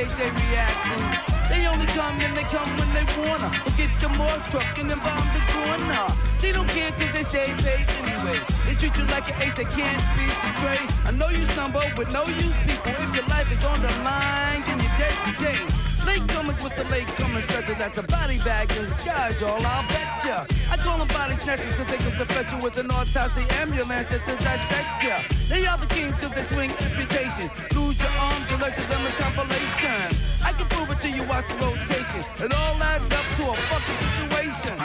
They 0.08 0.30
reacting? 0.32 1.04
They 1.50 1.68
only 1.68 1.88
come 1.88 2.20
and 2.22 2.38
they 2.38 2.44
come 2.44 2.70
when 2.78 2.88
they 2.94 3.04
wanna. 3.20 3.50
Forget 3.66 3.90
the 4.00 4.10
more 4.10 4.38
truck 4.50 4.78
and 4.78 4.90
then 4.90 5.00
bomb 5.00 5.28
the 5.34 5.42
corner. 5.52 6.06
They 6.40 6.52
don't 6.52 6.70
care 6.70 6.92
cause 6.92 7.12
they 7.12 7.24
stay 7.24 7.54
paid 7.58 7.86
anyway. 8.00 8.40
They 8.66 8.76
treat 8.76 8.96
you 8.98 9.06
like 9.06 9.28
an 9.28 9.42
ace 9.42 9.56
that 9.56 9.70
can't 9.72 10.04
be 10.16 10.26
betrayed. 10.46 10.90
I 11.06 11.12
know 11.12 11.30
you 11.30 11.44
stumble 11.46 11.84
with 11.98 12.14
no 12.14 12.24
use 12.28 12.56
people. 12.66 12.94
If 13.04 13.16
your 13.16 13.28
life 13.28 13.52
is 13.52 13.64
on 13.66 13.82
the 13.82 13.92
line, 14.08 14.62
then 14.68 14.80
you're 14.80 14.98
dead 15.02 15.18
today. 15.26 15.60
Latecomers 16.10 16.64
with 16.64 16.76
the 16.76 16.86
latecomers 16.86 17.46
treasure 17.48 17.76
that's 17.76 17.98
a 18.00 18.02
body 18.02 18.40
bag 18.40 18.72
in 18.72 18.84
disguise, 18.86 19.40
y'all, 19.40 19.64
I'll 19.64 19.88
betcha. 19.88 20.48
I 20.72 20.78
call 20.78 20.98
them 20.98 21.08
body 21.10 21.36
snatchers 21.36 21.72
cause 21.74 21.86
they 21.86 21.98
come 21.98 22.18
to 22.18 22.26
fetch 22.26 22.52
you 22.52 22.58
with 22.58 22.78
an 22.78 22.90
autopsy 22.90 23.46
ambulance 23.62 24.10
just 24.10 24.26
to 24.26 24.36
dissect 24.38 25.04
ya. 25.04 25.22
They 25.50 25.68
are 25.68 25.78
the 25.78 25.86
kings 25.86 26.16
cause 26.16 26.34
they 26.34 26.44
swing 26.46 26.72
amputation. 26.72 27.52
Lose 27.76 28.00
your 28.00 28.10
arms, 28.10 28.50
the 28.50 28.58
rest 28.58 28.80
of 28.80 28.90
them 28.90 29.06
is 29.06 29.14
compilation. 29.22 30.29
I 30.42 30.54
can 30.54 30.68
prove 30.68 30.90
it 30.90 31.02
to 31.02 31.10
you, 31.10 31.24
watch 31.24 31.48
the 31.48 31.56
rotation. 31.56 32.24
It 32.40 32.54
all 32.54 32.82
adds 32.82 33.12
up 33.12 33.26
to 33.38 33.44
a 33.52 33.56
fucking 33.56 34.00
situation. 34.08 34.78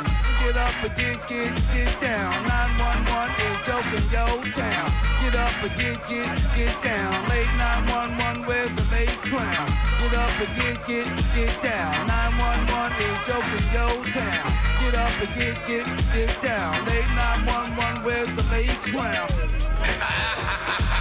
Get 0.43 0.57
up 0.57 0.75
and 0.83 0.95
get, 0.97 1.27
get, 1.29 1.55
get 1.73 2.01
down. 2.01 2.45
911 2.45 3.39
is 3.47 3.59
joking, 3.67 4.07
yo, 4.11 4.27
town. 4.53 4.91
Get 5.23 5.35
up 5.35 5.55
and 5.63 5.75
get, 5.79 5.99
get, 6.09 6.37
get 6.57 6.83
down. 6.83 7.29
Late 7.29 7.53
911, 7.57 8.47
where's 8.47 8.73
the 8.75 8.85
late 8.91 9.19
crown? 9.31 9.69
Get 10.01 10.15
up 10.15 10.41
and 10.43 10.53
get, 10.59 10.87
get, 10.87 11.07
get 11.35 11.63
down. 11.63 12.07
911 12.07 13.01
is 13.01 13.19
joking, 13.27 13.67
yo, 13.73 13.87
town. 14.13 14.51
Get 14.81 14.95
up 14.95 15.15
and 15.23 15.33
get, 15.39 15.57
get, 15.67 15.87
get 16.13 16.43
down. 16.43 16.85
Late 16.87 17.09
911, 17.15 18.05
where's 18.05 18.33
the 18.37 18.43
late 18.51 18.79
crown? 18.93 19.31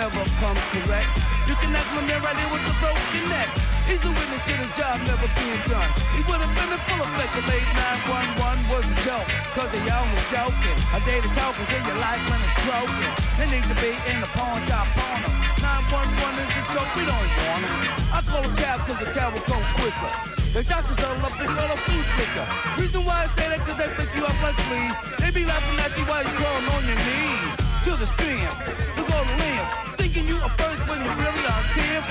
never 0.00 0.24
come 0.40 0.56
correct. 0.72 1.12
You 1.44 1.52
can 1.60 1.76
ask 1.76 1.84
my 1.92 2.00
man 2.08 2.24
right 2.24 2.32
here 2.32 2.48
with 2.48 2.64
the 2.64 2.72
broken 2.80 3.24
neck. 3.28 3.52
He's 3.84 4.00
a 4.00 4.08
witness 4.08 4.40
to 4.48 4.54
the 4.56 4.68
job 4.72 4.96
never 5.04 5.28
being 5.36 5.60
done. 5.68 5.90
He 6.16 6.24
would 6.24 6.40
have 6.40 6.54
been 6.56 6.72
in 6.72 6.80
full 6.88 7.04
effect 7.04 7.32
the 7.36 7.44
late 7.44 7.68
911 8.08 8.64
was 8.72 8.86
a 8.88 8.96
joke. 9.04 9.28
Cause 9.52 9.68
they 9.68 9.82
only 9.92 10.24
joking. 10.32 10.76
A 10.96 11.04
day 11.04 11.20
to 11.20 11.28
talking 11.36 11.66
till 11.68 11.84
your 11.84 12.00
life 12.00 12.22
when 12.32 12.40
it's 12.40 12.56
broken. 12.64 13.12
They 13.36 13.48
need 13.52 13.66
to 13.68 13.76
be 13.76 13.92
in 14.08 14.24
the 14.24 14.30
pawn 14.32 14.64
shop 14.64 14.88
on 14.88 15.20
them. 15.20 15.36
911 15.60 16.48
is 16.48 16.48
a 16.48 16.64
joke, 16.72 16.90
we 16.96 17.04
don't 17.04 17.28
want 17.44 17.62
them. 17.68 17.80
I 18.08 18.20
call 18.24 18.40
a 18.40 18.52
cab 18.56 18.78
cause 18.88 19.00
the 19.04 19.10
cab 19.12 19.36
will 19.36 19.44
come 19.44 19.64
quicker. 19.76 20.12
The 20.56 20.64
doctors 20.64 20.96
all 21.04 21.20
up 21.28 21.36
and 21.36 21.52
call 21.52 21.68
a 21.68 21.78
food 21.84 22.06
flicker. 22.16 22.46
Reason 22.80 23.04
why 23.04 23.28
I 23.28 23.36
say 23.36 23.52
that 23.52 23.60
cause 23.68 23.76
they 23.76 23.90
pick 24.00 24.08
you 24.16 24.24
up 24.24 24.38
like 24.40 24.56
fleas. 24.64 24.96
They 25.20 25.28
be 25.28 25.44
laughing 25.44 25.76
at 25.76 25.92
you 25.92 26.08
while 26.08 26.24
you're 26.24 26.40
crawling 26.40 26.72
on 26.72 26.88
your 26.88 27.00
knees. 27.04 27.52
To 27.84 27.92
the 28.00 28.08
stream, 28.16 28.48
to 28.96 29.02
go 29.04 29.18
to 29.28 29.34
limb. 29.36 29.89
Thinking 30.12 30.34
you 30.34 30.42
are 30.42 30.50
first 30.50 30.82
when 30.88 30.98
you 31.04 31.12
really 31.22 31.46
are 31.46 31.62
kin. 31.70 32.02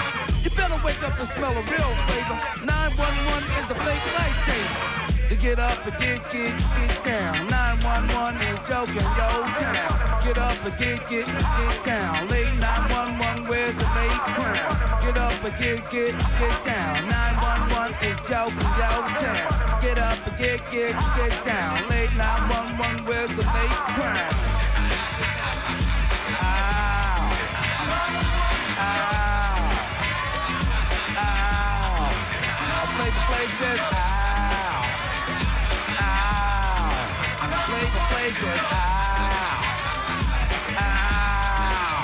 You 0.42 0.50
better 0.52 0.80
wake 0.86 1.04
up 1.04 1.20
and 1.20 1.28
smell 1.36 1.52
a 1.52 1.64
real 1.68 1.92
flavor. 2.08 2.40
911 2.64 3.44
is 3.60 3.68
a 3.72 3.76
fake 3.76 4.08
lifesaver. 4.16 5.28
So 5.28 5.36
get 5.36 5.60
up 5.60 5.86
and 5.86 5.98
get, 6.00 6.32
get, 6.32 6.56
get 6.56 7.04
down. 7.04 7.50
911 7.50 8.40
is 8.48 8.60
joking, 8.70 9.04
yo, 9.04 9.30
town. 9.60 10.24
Get 10.24 10.38
up 10.38 10.64
and 10.64 10.78
get, 10.80 11.10
get, 11.10 11.28
get 11.28 11.84
down. 11.84 12.30
Late 12.30 12.56
911, 12.56 13.48
where's 13.50 13.76
the 13.76 13.84
late 13.84 14.24
crown? 14.32 15.04
Get 15.04 15.18
up 15.18 15.44
and 15.44 15.60
get, 15.60 15.92
get, 15.92 16.16
get 16.40 16.58
down. 16.64 17.04
911 17.04 18.00
is 18.08 18.16
joking, 18.30 18.72
yo, 18.80 18.92
town. 19.20 19.82
Get 19.82 20.00
up 20.00 20.26
and 20.26 20.38
get, 20.40 20.72
get, 20.72 20.96
get 21.20 21.36
down. 21.44 21.90
Late 21.90 22.16
911, 22.16 23.04
where's 23.04 23.30
the 23.36 23.44
late 23.44 23.80
crown? 23.92 24.69
Ow. 38.32 38.36
Ow. 40.78 42.04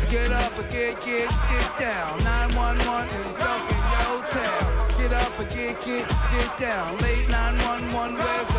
So 0.00 0.06
get 0.10 0.32
up 0.32 0.58
and 0.58 0.70
get, 0.70 1.00
get, 1.04 1.30
get 1.30 1.78
down. 1.78 2.18
911 2.24 3.08
is 3.08 3.32
joking 3.38 3.84
your 3.94 4.18
town. 4.34 4.98
Get 4.98 5.12
up 5.12 5.38
and 5.38 5.50
get, 5.50 5.80
get, 5.84 6.08
get 6.08 6.58
down. 6.58 6.98
Late 6.98 7.28
911, 7.28 8.16
where's 8.16 8.57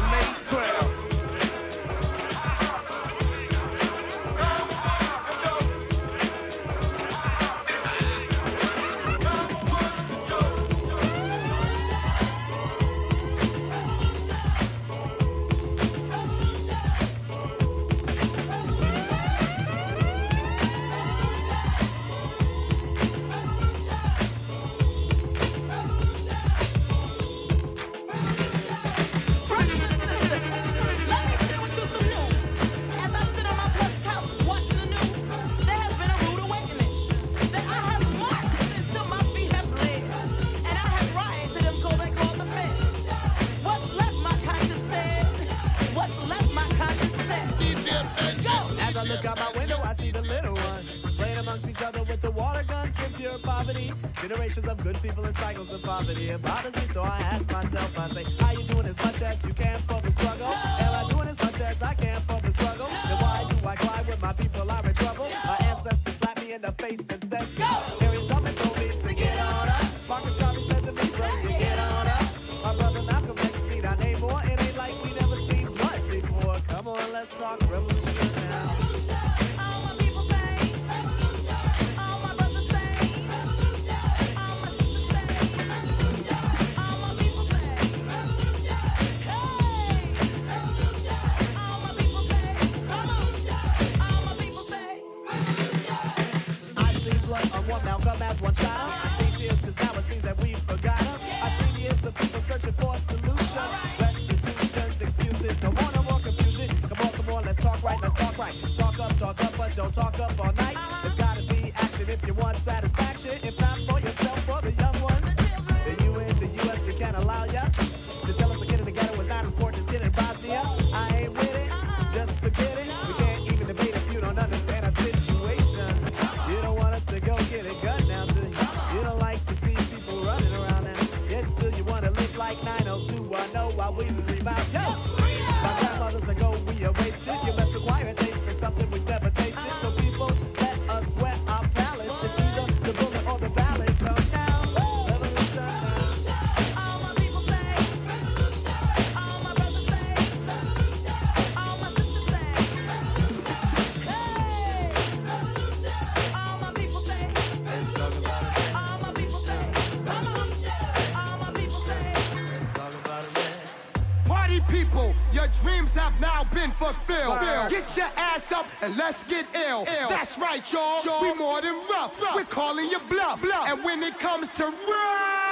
Get 167.90 167.98
your 167.98 168.12
ass 168.18 168.52
up 168.52 168.68
and 168.84 168.96
let's 168.98 169.24
get 169.24 169.48
ill. 169.56 169.84
Ill. 170.00 170.10
That's 170.10 170.38
right, 170.38 170.62
y'all. 170.72 171.02
We 171.22 171.34
more 171.34 171.60
than 171.60 171.74
rough. 171.90 172.14
We're 172.36 172.44
calling 172.44 172.86
you 172.86 173.00
bluff. 173.10 173.44
And 173.44 173.84
when 173.84 174.04
it 174.04 174.20
comes 174.20 174.48
to 174.58 174.66
run. 174.66 175.49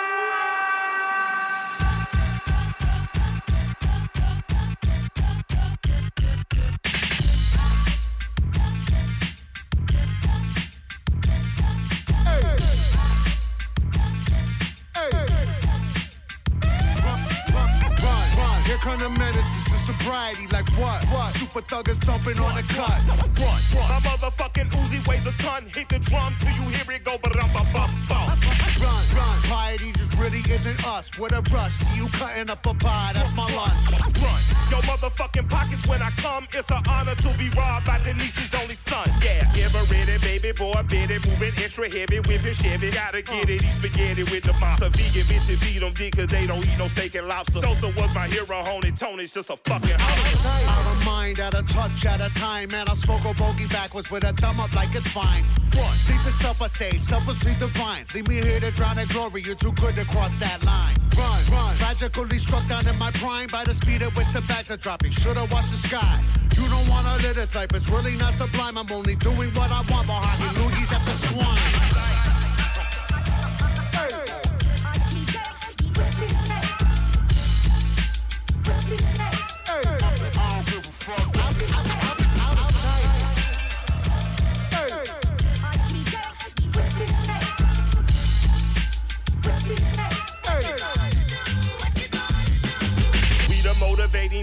Thuggers 21.78 22.04
thumping 22.04 22.40
on 22.40 22.56
the 22.56 22.63
cut. 22.63 23.02
What? 23.38 23.62
My 23.74 24.00
motherfucking 24.00 24.70
Uzi 24.72 25.06
weighs 25.08 25.26
a 25.28 25.32
ton. 25.34 25.66
Hit 25.74 25.90
the 25.90 26.00
drum 26.00 26.36
till 26.40 26.52
you 26.52 26.62
hear 26.70 26.96
it 26.96 27.04
go 27.04 27.18
ba-dum 27.18 27.54
bum 27.54 27.68
bum 27.74 28.04
bum. 28.10 28.40
Run, 28.82 29.06
run. 29.16 29.42
Piety 29.44 29.92
just 29.94 30.13
really 30.16 30.44
isn't 30.50 30.86
us. 30.88 31.10
What 31.18 31.34
a 31.34 31.42
rush. 31.54 31.74
See 31.74 31.96
you 31.96 32.08
cutting 32.08 32.50
up 32.50 32.66
a 32.66 32.74
pie, 32.74 33.12
that's 33.13 33.34
my 33.36 33.44
lunch. 33.54 33.92
Run. 33.92 34.42
Yo, 34.72 34.78
motherfucking 34.82 35.50
pockets 35.50 35.86
when 35.88 36.02
I 36.02 36.12
come. 36.12 36.48
It's 36.54 36.70
an 36.72 36.82
honor 36.90 37.16
to 37.16 37.36
be 37.38 37.50
robbed 37.50 37.86
by 37.86 38.00
the 38.00 38.13
Denise's 38.13 38.54
only 38.54 38.76
son. 38.76 38.87
Yeah, 38.89 39.65
ever 39.65 39.84
ready, 39.91 40.17
baby 40.19 40.52
boy, 40.54 40.73
it, 40.91 41.26
moving 41.26 41.54
extra 41.58 41.89
heavy, 41.89 42.19
whipping 42.21 42.54
Chevy. 42.54 42.91
Gotta 42.91 43.21
get 43.21 43.50
it, 43.50 43.62
eat 43.62 43.73
spaghetti 43.73 44.23
with 44.23 44.43
the 44.43 44.54
monster. 44.54 44.89
Vegan 44.89 45.23
bitches 45.23 45.58
feed 45.58 45.82
them 45.82 45.93
dick 45.93 46.15
cause 46.15 46.28
they 46.28 46.47
don't 46.47 46.65
eat 46.65 46.78
no 46.78 46.88
steak 46.88 47.15
and 47.15 47.28
lobster. 47.28 47.60
Sosa 47.60 47.88
was 47.88 48.10
my 48.13 48.28
hero, 48.28 48.63
honey. 48.63 48.91
Tony's 48.91 49.34
just 49.34 49.50
a 49.50 49.58
fucking 49.58 49.97
holler. 50.00 50.69
Out 50.69 50.95
of 50.95 51.06
mind, 51.06 51.39
out 51.39 51.54
of 51.54 51.67
touch, 51.67 52.06
at 52.06 52.21
a 52.21 52.30
time. 52.39 52.69
Man, 52.69 52.88
I 52.88 52.95
smoke 52.95 53.26
a 53.26 53.34
bogey 53.34 53.67
backwards 53.67 54.10
with 54.10 54.23
a 54.23 54.34
thumb 54.34 54.60
up 54.60 54.73
like 54.73 54.95
it's 54.95 55.08
fine. 55.08 55.43
What? 55.73 55.93
Sleep 56.06 56.26
is 56.26 56.39
self, 56.39 56.62
I 56.62 56.67
say. 56.67 56.89
Is 56.91 57.06
sleep 57.06 57.60
divine. 57.60 58.06
Leave 58.13 58.28
me 58.28 58.36
here 58.36 58.60
to 58.60 58.71
drown 58.71 59.00
in 59.00 59.08
glory. 59.10 59.41
You're 59.43 59.56
too 59.56 59.73
good 59.73 59.95
to 59.95 60.06
cross 60.06 60.32
that 60.39 60.63
line. 60.63 60.95
Run, 61.17 61.43
run. 61.52 61.76
Tragically 61.78 62.39
struck 62.39 62.67
down 62.67 62.88
in 62.88 62.97
my 62.97 63.12
prime 63.12 63.47
by 63.47 63.63
the 63.63 63.73
speed 63.73 64.02
at 64.02 64.15
which 64.15 64.32
the 64.34 64.41
bags 64.41 64.71
are 64.71 64.78
dropping. 64.78 65.12
Should've 65.12 65.52
watched 65.52 65.71
the 65.71 65.88
sky. 65.88 66.23
You 66.58 66.67
don't 66.70 66.88
wanna 66.88 67.17
live 67.17 67.36
this 67.36 67.54
life. 67.54 67.72
It's 67.74 67.88
really 67.89 68.15
not 68.15 68.34
sublime. 68.36 68.78
I'm 68.78 68.91
only 68.91 69.15
doing 69.15 69.54
what 69.54 69.72
I 69.72 69.82
want. 69.91 70.08
Behind 70.08 70.41
the 70.41 70.60
loogies 70.60 70.91
at 70.91 71.06
the 71.06 71.28
swine. 71.28 71.77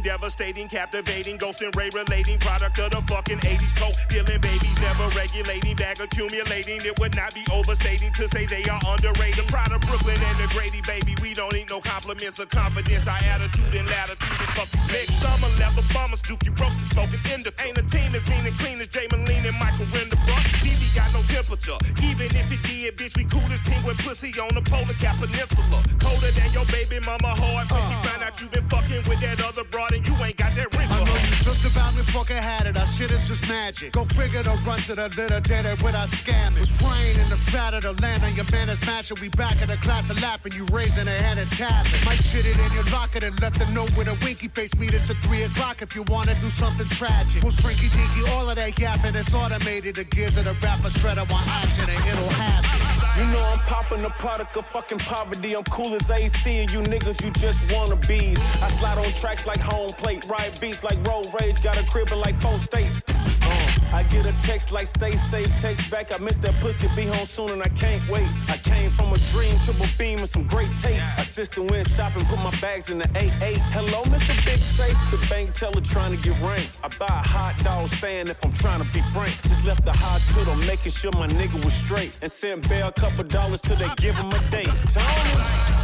Devastating, 0.02 0.68
captivating, 0.68 1.36
ghost 1.36 1.62
and 1.62 1.74
ray 1.76 1.90
relating 1.94 2.38
product 2.38 2.78
of 2.78 2.90
the 2.90 3.02
fucking 3.02 3.38
80s 3.38 3.74
coke. 3.76 3.94
Dealing 4.08 4.40
babies, 4.40 4.76
never 4.80 5.08
regulating, 5.16 5.76
bag 5.76 6.00
accumulating. 6.00 6.80
It 6.84 6.98
would 6.98 7.14
not 7.14 7.34
be 7.34 7.44
overstating 7.52 8.12
to 8.14 8.28
say 8.28 8.46
they 8.46 8.64
are 8.64 8.80
underrated. 8.86 9.46
Proud 9.48 9.72
of 9.72 9.80
Brooklyn 9.82 10.20
and 10.20 10.38
the 10.38 10.52
Grady, 10.54 10.80
baby. 10.82 11.14
We 11.22 11.34
don't 11.34 11.52
need 11.52 11.70
no 11.70 11.80
compliments 11.80 12.38
or 12.40 12.46
confidence. 12.46 13.06
Our 13.06 13.18
attitude 13.18 13.74
and 13.74 13.88
latitude 13.88 14.40
is 14.40 14.50
fucking 14.56 14.86
next 14.88 15.14
summer. 15.20 15.48
Leather 15.58 15.84
bummers, 15.92 16.22
Dookie 16.22 16.58
ropes 16.58 16.76
and 16.80 16.90
smoking 16.92 17.20
indica. 17.32 17.62
Ain't 17.64 17.78
a 17.78 17.82
team 17.82 18.14
as 18.14 18.26
mean 18.28 18.46
and 18.46 18.58
clean 18.58 18.80
as 18.80 18.88
Jaime 18.92 19.08
Meline 19.08 19.46
and 19.46 19.58
Michael 19.58 19.86
Winterbrook. 19.86 20.44
TV 20.60 20.94
got 20.94 21.12
no 21.12 21.22
temperature. 21.22 21.78
Even 22.02 22.34
if 22.34 22.50
it 22.50 22.62
did, 22.62 22.96
bitch, 22.96 23.16
we 23.16 23.24
cool 23.24 23.52
as 23.52 23.60
penguin 23.60 23.96
pussy 23.98 24.32
on 24.40 24.54
the 24.54 24.62
polar 24.62 24.94
cap 24.94 25.18
peninsula. 25.18 25.82
Colder 26.00 26.30
than 26.32 26.52
your 26.52 26.64
baby 26.66 27.00
mama 27.00 27.34
heart 27.34 27.70
when 27.70 27.82
she 27.88 27.94
uh. 27.94 28.02
found 28.02 28.22
out 28.22 28.40
you 28.40 28.48
been 28.48 28.68
fucking 28.68 29.08
with 29.08 29.20
that 29.20 29.40
other 29.40 29.64
broad 29.64 29.83
and 29.92 30.06
you 30.06 30.14
ain't 30.24 30.36
got 30.36 30.54
that 30.56 30.74
ring 30.76 30.90
I 30.90 31.04
know 31.04 31.14
you 31.14 31.36
just 31.44 31.64
about 31.64 31.94
me 31.94 32.02
fucking 32.04 32.36
had 32.36 32.66
it. 32.66 32.76
Our 32.76 32.86
shit 32.86 33.10
is 33.10 33.26
just 33.26 33.46
magic. 33.48 33.92
Go 33.92 34.04
figure 34.04 34.42
the 34.42 34.56
run 34.66 34.78
to 34.82 34.94
the 34.94 35.08
little 35.08 35.40
did 35.40 35.66
it 35.66 35.82
with 35.82 35.94
our 35.94 36.06
scamming. 36.08 36.60
Was 36.60 36.70
flying 36.70 37.18
in 37.18 37.28
the 37.28 37.36
fat 37.36 37.74
of 37.74 37.82
the 37.82 37.92
land 38.02 38.22
on 38.24 38.34
your 38.34 38.50
man 38.50 38.68
is 38.68 38.80
mashing. 38.82 39.18
We 39.20 39.28
back 39.28 39.60
in 39.60 39.68
the 39.68 39.76
class 39.78 40.08
of 40.10 40.20
lapping. 40.20 40.52
You 40.52 40.64
raising 40.72 41.08
a 41.08 41.18
hand 41.18 41.40
and 41.40 41.50
tapping. 41.50 42.04
Might 42.04 42.22
shit 42.30 42.46
it 42.46 42.58
in 42.58 42.72
your 42.72 42.84
locker 42.84 43.24
and 43.24 43.38
let 43.40 43.54
them 43.54 43.74
know 43.74 43.86
with 43.96 44.08
a 44.08 44.16
winky 44.22 44.48
face. 44.48 44.74
Meet 44.74 44.94
us 44.94 45.10
at 45.10 45.16
3 45.18 45.42
o'clock 45.42 45.82
if 45.82 45.94
you 45.94 46.02
wanna 46.04 46.38
do 46.40 46.50
something 46.52 46.88
tragic. 46.88 47.42
We'll 47.42 47.52
shrinky 47.52 47.92
dinky, 47.92 48.30
all 48.30 48.48
of 48.48 48.56
that 48.56 48.78
yapping. 48.78 49.14
It's 49.14 49.32
automated. 49.34 49.96
The 49.96 50.04
gears 50.04 50.36
of 50.36 50.44
the 50.44 50.54
rapper 50.62 50.90
shredder 50.90 51.28
want 51.30 51.46
action 51.48 51.88
and 51.90 52.06
it'll 52.06 52.28
happen. 52.30 52.94
You 53.18 53.24
know 53.32 53.44
I'm 53.44 53.58
popping 53.60 54.02
the 54.02 54.10
product 54.10 54.56
of 54.56 54.66
fucking 54.66 54.98
poverty. 54.98 55.54
I'm 55.54 55.62
cool 55.64 55.94
as 55.94 56.10
AC, 56.10 56.58
and 56.58 56.70
you 56.72 56.80
niggas, 56.80 57.22
you 57.24 57.30
just 57.32 57.60
wanna 57.72 57.94
bees. 57.94 58.38
I 58.60 58.68
slide 58.78 58.98
on 58.98 59.12
tracks 59.20 59.46
like 59.46 59.60
home 59.60 59.73
plate, 59.96 60.24
ride 60.26 60.52
beats 60.60 60.82
like 60.84 61.04
road 61.06 61.26
rage, 61.40 61.62
got 61.62 61.76
a 61.76 61.84
crib 61.84 62.10
in 62.12 62.20
like 62.20 62.40
four 62.40 62.58
states. 62.58 63.02
Uh, 63.08 63.74
I 63.92 64.02
get 64.04 64.26
a 64.26 64.32
text 64.40 64.72
like 64.72 64.86
stay 64.86 65.16
safe, 65.16 65.48
text 65.60 65.90
back. 65.90 66.12
I 66.12 66.18
miss 66.18 66.36
that 66.36 66.54
pussy, 66.60 66.88
be 66.96 67.04
home 67.04 67.26
soon 67.26 67.50
and 67.50 67.62
I 67.62 67.68
can't 67.68 68.08
wait. 68.10 68.28
I 68.48 68.56
came 68.56 68.90
from 68.90 69.12
a 69.12 69.18
dream, 69.32 69.58
triple 69.64 69.86
beam 69.98 70.18
and 70.18 70.28
some 70.28 70.46
great 70.46 70.74
tape. 70.76 71.00
My 71.18 71.24
sister 71.24 71.62
went 71.62 71.88
shopping, 71.88 72.24
put 72.26 72.38
my 72.38 72.54
bags 72.60 72.90
in 72.90 72.98
the 72.98 73.08
8-8. 73.08 73.56
Hello, 73.76 74.02
Mr. 74.04 74.34
Big 74.44 74.60
Safe. 74.60 74.96
The 75.10 75.26
bank 75.28 75.54
teller 75.54 75.80
trying 75.80 76.16
to 76.16 76.22
get 76.22 76.40
ranked. 76.42 76.70
I 76.82 76.88
buy 76.88 77.06
a 77.06 77.28
hot 77.28 77.56
dog 77.62 77.88
stand 77.88 78.28
if 78.28 78.44
I'm 78.44 78.52
trying 78.52 78.84
to 78.84 78.90
be 78.92 79.02
frank. 79.12 79.34
Just 79.42 79.64
left 79.64 79.84
the 79.84 79.92
hospital, 79.92 80.54
making 80.56 80.92
sure 80.92 81.12
my 81.12 81.26
nigga 81.26 81.62
was 81.64 81.74
straight. 81.74 82.12
And 82.22 82.30
sent 82.30 82.68
Bear 82.68 82.86
a 82.86 82.92
couple 82.92 83.24
dollars 83.24 83.60
till 83.60 83.76
they 83.76 83.88
give 83.96 84.14
him 84.14 84.28
a 84.28 84.50
date. 84.50 84.68
Tony. 84.88 85.83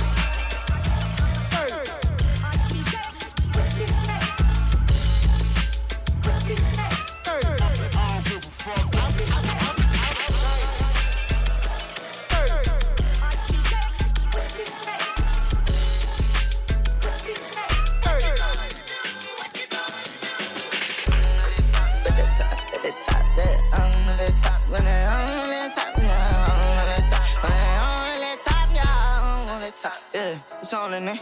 Yeah, 29.83 30.39
it's 30.61 30.75
on 30.75 30.93
in 30.93 31.07
there. 31.07 31.21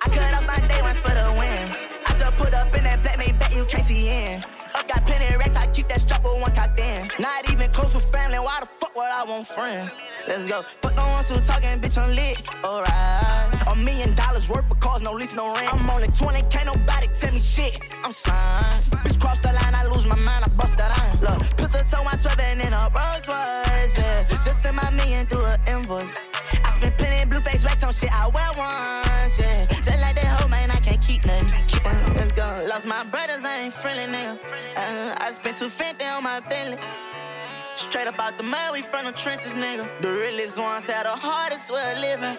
I 0.00 0.08
cut 0.08 0.32
up 0.32 0.46
my 0.46 0.66
day 0.66 0.80
ones 0.80 0.96
for 0.96 1.10
the 1.10 1.36
win. 1.38 1.68
I 2.06 2.16
just 2.18 2.34
put 2.38 2.54
up 2.54 2.74
in 2.74 2.84
that 2.84 3.02
black 3.02 3.18
made 3.18 3.38
bet 3.38 3.54
you 3.54 3.66
can't 3.66 3.86
see 3.86 4.08
in. 4.08 4.42
Up 4.74 4.88
got 4.88 5.04
plenty 5.04 5.34
of 5.34 5.38
racks, 5.38 5.54
I 5.54 5.66
keep 5.66 5.86
that 5.88 6.00
strap 6.00 6.24
with 6.24 6.40
one 6.40 6.54
cocked 6.54 6.80
in. 6.80 7.10
Not 7.18 7.50
even 7.50 7.70
close 7.72 7.92
with 7.92 8.10
family, 8.10 8.38
why 8.38 8.60
the 8.60 8.66
fuck 8.66 8.96
would 8.96 9.04
I 9.04 9.22
want 9.24 9.46
friends? 9.46 9.98
Let's 10.26 10.46
go. 10.46 10.62
Fuck 10.80 10.94
the 10.94 11.02
ones 11.02 11.28
who 11.28 11.40
talking, 11.40 11.78
bitch, 11.78 11.98
I'm 11.98 12.16
lit. 12.16 12.38
Alright. 12.64 13.68
A 13.68 13.76
million 13.76 14.14
dollars 14.14 14.48
worth 14.48 14.70
of 14.70 14.80
cars, 14.80 15.02
no 15.02 15.12
lease, 15.12 15.34
no 15.34 15.52
rent. 15.52 15.70
I'm 15.70 15.90
only 15.90 16.08
20, 16.08 16.42
can't 16.48 16.66
nobody 16.66 17.08
tell 17.20 17.34
me 17.34 17.40
shit. 17.40 17.78
I'm 18.02 18.12
signed. 18.12 18.82
Bitch, 19.04 19.20
cross 19.20 19.40
the 19.40 19.52
line, 19.52 19.74
I 19.74 19.84
lose 19.84 20.06
my 20.06 20.16
mind, 20.16 20.44
I 20.44 20.48
bust 20.48 20.74
that 20.78 20.98
iron. 20.98 21.20
Look, 21.20 21.56
pistol 21.58 21.82
toe, 21.90 22.04
my 22.04 22.16
sweating 22.16 22.66
in 22.66 22.72
a 22.72 22.90
Rolls 22.94 23.28
Royce, 23.28 23.98
yeah. 23.98 24.24
Just 24.42 24.62
send 24.62 24.76
my 24.76 24.88
million 24.88 25.26
through 25.26 25.44
an 25.44 25.60
invoice. 25.66 26.29
Spent 26.80 26.96
plenty 26.96 27.24
blue 27.26 27.40
face 27.40 27.62
racks 27.62 27.82
on 27.82 27.92
shit 27.92 28.10
I 28.10 28.26
wear 28.28 28.48
once, 28.56 29.38
yeah. 29.38 29.66
Just 29.66 30.00
like 30.00 30.14
that 30.14 30.24
hoe, 30.24 30.48
man, 30.48 30.70
I 30.70 30.80
can't 30.80 30.98
keep 31.02 31.26
nothing. 31.26 31.52
Let's 32.16 32.32
go. 32.32 32.64
Lost 32.66 32.86
my 32.86 33.04
brothers, 33.04 33.44
I 33.44 33.58
ain't 33.64 33.74
friendly, 33.74 34.06
nigga. 34.06 34.38
Uh, 34.74 35.14
I 35.18 35.30
spent 35.32 35.58
250 35.58 36.02
on 36.06 36.22
my 36.22 36.40
Bentley. 36.40 36.78
Straight 37.88 38.06
up 38.06 38.18
out 38.20 38.36
the 38.36 38.44
mud, 38.44 38.72
we 38.74 38.82
from 38.82 39.06
the 39.06 39.12
trenches, 39.12 39.52
nigga. 39.52 39.88
The 40.02 40.12
realest 40.12 40.58
ones 40.58 40.86
had 40.86 41.06
the 41.06 41.16
hardest 41.16 41.70
way 41.72 41.92
of 41.92 41.98
living. 41.98 42.36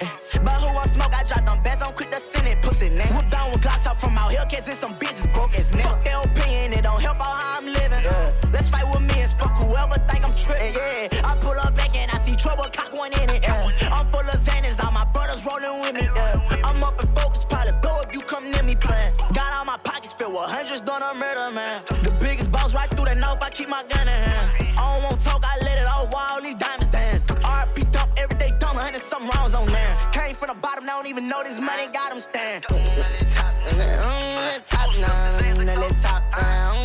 Eh, 0.00 0.08
But 0.44 0.60
who 0.62 0.72
want 0.72 0.90
smoke? 0.92 1.12
I 1.12 1.22
dropped 1.24 1.46
them 1.46 1.60
bands, 1.64 1.82
I'm 1.82 1.92
quick 1.94 2.10
to 2.10 2.20
send 2.20 2.46
it, 2.46 2.62
pussy, 2.62 2.88
nigga. 2.90 3.12
Whoop 3.14 3.28
down 3.30 3.52
with 3.52 3.62
glocks 3.62 3.86
out 3.86 3.98
from 4.00 4.16
out 4.16 4.30
here, 4.30 4.44
cause 4.48 4.68
it's 4.68 4.78
some 4.78 4.94
bitches 4.94 5.26
broke 5.34 5.58
as 5.58 5.70
nigga. 5.72 5.82
Fuck 5.90 6.04
their 6.04 6.20
opinion, 6.20 6.72
it 6.74 6.82
don't 6.82 7.00
help 7.02 7.18
out 7.18 7.40
how 7.42 7.58
I'm 7.58 7.66
living. 7.66 8.04
Let's 8.52 8.68
fight 8.68 8.86
with 8.92 9.02
me 9.02 9.20
and 9.22 9.32
fuck 9.32 9.52
whoever 9.56 9.94
think 10.08 10.24
I'm 10.24 10.34
tripping, 10.34 10.74
yeah. 10.74 11.08
I 11.28 11.36
pull 11.40 11.58
up 11.58 11.74
back 11.74 11.94
and 11.96 12.10
I 12.12 12.18
see 12.24 12.36
trouble, 12.36 12.64
cock 12.72 12.92
one 12.96 13.12
in 13.14 13.28
it. 13.30 13.42
yeah. 13.42 13.68
I'm 13.90 14.06
full 14.12 14.20
of 14.20 14.40
Xanax, 14.46 14.82
all 14.84 14.92
my 14.92 15.04
brothers 15.06 15.44
rolling 15.44 15.80
with 15.82 15.94
me. 15.94 16.08
yeah. 16.14 16.60
I'm 16.64 16.82
up 16.84 17.02
in 17.02 17.08
focus, 17.14 17.44
probably 17.44 17.72
blow 17.82 18.00
if 18.06 18.12
you 18.14 18.20
come 18.20 18.48
near 18.50 18.62
me 18.62 18.76
playing. 18.76 19.10
Got 19.34 19.52
all 19.54 19.64
my 19.64 19.76
pockets 19.78 20.14
filled 20.14 20.32
with 20.34 20.48
hundreds, 20.48 20.82
doing 20.82 21.02
a 21.02 21.14
murder, 21.14 21.50
man. 21.52 21.82
The 22.04 22.12
biggest 22.22 22.52
boss 22.52 22.72
right 22.74 22.88
through 22.90 23.06
the 23.06 23.16
north, 23.16 23.42
I 23.42 23.50
keep 23.50 23.68
my 23.68 23.82
gun 23.88 24.06
in 24.08 24.22
hand. 24.22 24.50
I 24.84 24.92
don't 24.92 25.02
want 25.04 25.20
talk, 25.22 25.42
I 25.44 25.56
let 25.64 25.78
it 25.78 25.86
all 25.86 26.06
while 26.08 26.34
all 26.34 26.42
these 26.42 26.58
diamonds 26.58 26.88
dance. 26.88 27.24
RP 27.24 27.90
dump, 27.90 28.12
every 28.18 28.36
day 28.36 28.52
dumb, 28.58 28.76
hundred 28.76 29.00
some 29.02 29.26
rounds 29.30 29.54
on 29.54 29.64
there. 29.66 29.94
Came 30.12 30.34
from 30.34 30.48
the 30.48 30.54
bottom, 30.54 30.84
now 30.84 30.96
don't 30.96 31.06
even 31.06 31.26
know 31.28 31.42
this 31.42 31.58
money 31.58 31.86
got 31.86 32.10
them 32.10 32.20
stand. 32.20 32.64
Mm, 32.64 32.74
top, 33.34 33.54
mm, 33.64 34.68
top, 34.68 34.90
mm, 34.90 35.00
top, 35.00 35.00
now, 35.00 35.08
top, 35.08 36.02
top, 36.02 36.22
top, 36.32 36.32
top, 36.32 36.32
top, 36.32 36.82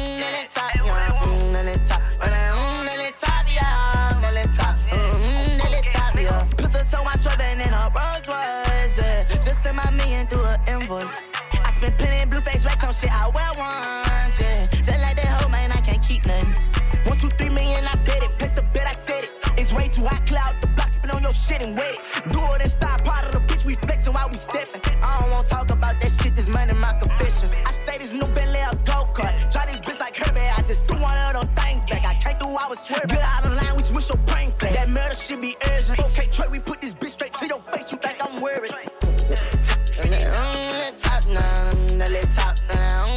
top, 5.92 6.16
yeah. 6.16 6.48
Pistol 6.58 6.84
toe, 6.92 7.04
my 7.04 7.16
sweating 7.22 7.60
in 7.60 7.74
a 7.74 7.92
Rolls 7.96 8.26
Royce, 8.28 8.98
yeah. 8.98 9.24
Just 9.44 9.62
send 9.64 9.76
my 9.76 9.90
million 9.92 10.26
through 10.28 10.46
an 10.46 10.60
invoice. 10.68 11.14
I 11.52 11.72
spent 11.74 11.98
plenty 11.98 12.26
blue 12.30 12.40
face 12.40 12.64
racks 12.64 12.84
on 12.84 12.94
shit 12.94 13.12
I 13.12 13.28
wear 13.28 13.52
once, 13.58 14.40
yeah. 14.40 14.66
Your 21.30 21.36
shit 21.36 21.62
and 21.62 21.78
wet. 21.78 21.96
Do 22.32 22.42
it 22.54 22.62
and 22.62 22.72
stop 22.72 23.04
part 23.04 23.26
of 23.26 23.32
the 23.34 23.40
bitch, 23.54 23.64
we 23.64 23.76
flexing 23.76 24.14
while 24.14 24.30
we 24.30 24.38
stepping. 24.38 24.82
I 25.04 25.20
don't 25.20 25.32
wanna 25.32 25.48
talk 25.48 25.70
about 25.70 25.96
that 26.02 26.12
shit, 26.12 26.36
this 26.36 26.48
money, 26.48 26.74
my 26.74 26.94
confession. 27.00 27.52
I 27.66 27.72
say 27.86 27.98
this 28.00 28.12
new 28.12 28.28
Bentley 28.34 28.60
a 28.60 28.76
go 28.84 29.06
kart. 29.14 29.52
Try 29.52 29.68
this 29.68 29.80
bitch 29.82 30.00
like 30.00 30.16
Herbie, 30.18 30.40
I 30.40 30.62
just 30.64 30.88
threw 30.88 31.00
one 31.00 31.18
of 31.18 31.34
them 31.34 31.48
things 31.56 31.84
back. 31.90 32.04
I 32.06 32.14
came 32.16 32.38
through, 32.40 32.56
I 32.56 32.68
was 32.68 32.80
swerving. 32.80 33.10
Get 33.10 33.22
out 33.22 33.46
of 33.46 33.54
line, 33.54 33.76
we 33.78 33.84
switch 33.84 34.10
your 34.10 34.18
brain 34.30 34.52
flat. 34.52 34.74
That 34.74 34.90
murder 34.90 35.16
should 35.16 35.42
be 35.42 35.56
urgent. 35.68 36.00
Okay, 36.00 36.26
Trey, 36.26 36.48
we 36.48 36.60
put 36.60 36.82
this 36.82 36.94
bitch 36.94 37.12
straight 37.12 37.34
to 37.34 37.48
your 37.48 37.62
face, 37.72 37.92
you 37.92 37.98
think 38.00 38.18
I'm 38.26 38.42
worried. 38.42 38.74
Top 41.00 41.28
now, 41.28 41.72
top 42.36 42.58
now, 42.74 43.09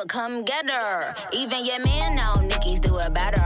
dollar 0.00 0.06
come 0.06 0.44
get 0.44 0.70
her. 0.70 1.14
Even 1.32 1.64
your 1.64 1.80
man 1.80 2.16
know 2.16 2.34
Nicki's 2.40 2.80
do 2.80 2.98
it 2.98 3.12
better. 3.12 3.40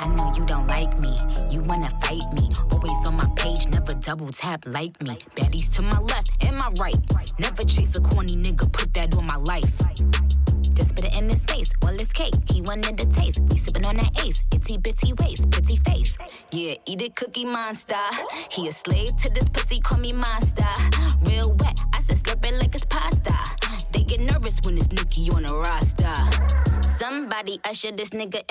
I 0.00 0.06
know 0.14 0.32
you 0.36 0.44
don't 0.46 0.66
like 0.66 0.98
me. 0.98 1.20
You 1.50 1.60
wanna 1.60 1.90
fight 2.02 2.32
me. 2.32 2.50
Always 2.72 3.06
on 3.06 3.16
my 3.16 3.28
page, 3.36 3.66
never 3.68 3.94
double 3.94 4.32
tap 4.32 4.64
like 4.66 5.00
me. 5.02 5.18
Baddies 5.36 5.72
to 5.74 5.82
my 5.82 5.98
left 5.98 6.30
and 6.40 6.56
my 6.56 6.70
right. 6.78 6.98
Never 7.38 7.64
chase 7.64 7.94
a 7.96 8.00
corny 8.00 8.36
nigga, 8.36 8.70
put 8.72 8.94
that 8.94 9.14
on 9.14 9.26
my 9.26 9.36
life. 9.36 9.72
Just 10.74 10.94
put 10.94 11.04
it 11.04 11.16
in 11.16 11.28
his 11.28 11.44
face, 11.44 11.70
all 11.82 11.98
his 11.98 12.12
cake. 12.12 12.34
He 12.50 12.62
wanted 12.62 12.96
the 12.96 13.06
taste. 13.06 13.40
We 13.48 13.58
sippin' 13.58 13.86
on 13.86 13.96
that 13.96 14.24
ace. 14.24 14.42
Itty 14.52 14.78
bitty 14.78 15.12
waist, 15.14 15.50
pretty 15.50 15.76
face. 15.78 16.12
Yeah, 16.52 16.74
eat 16.86 17.02
it, 17.02 17.16
cookie 17.16 17.44
monster. 17.44 17.96
He 18.50 18.68
a 18.68 18.72
slave 18.72 19.07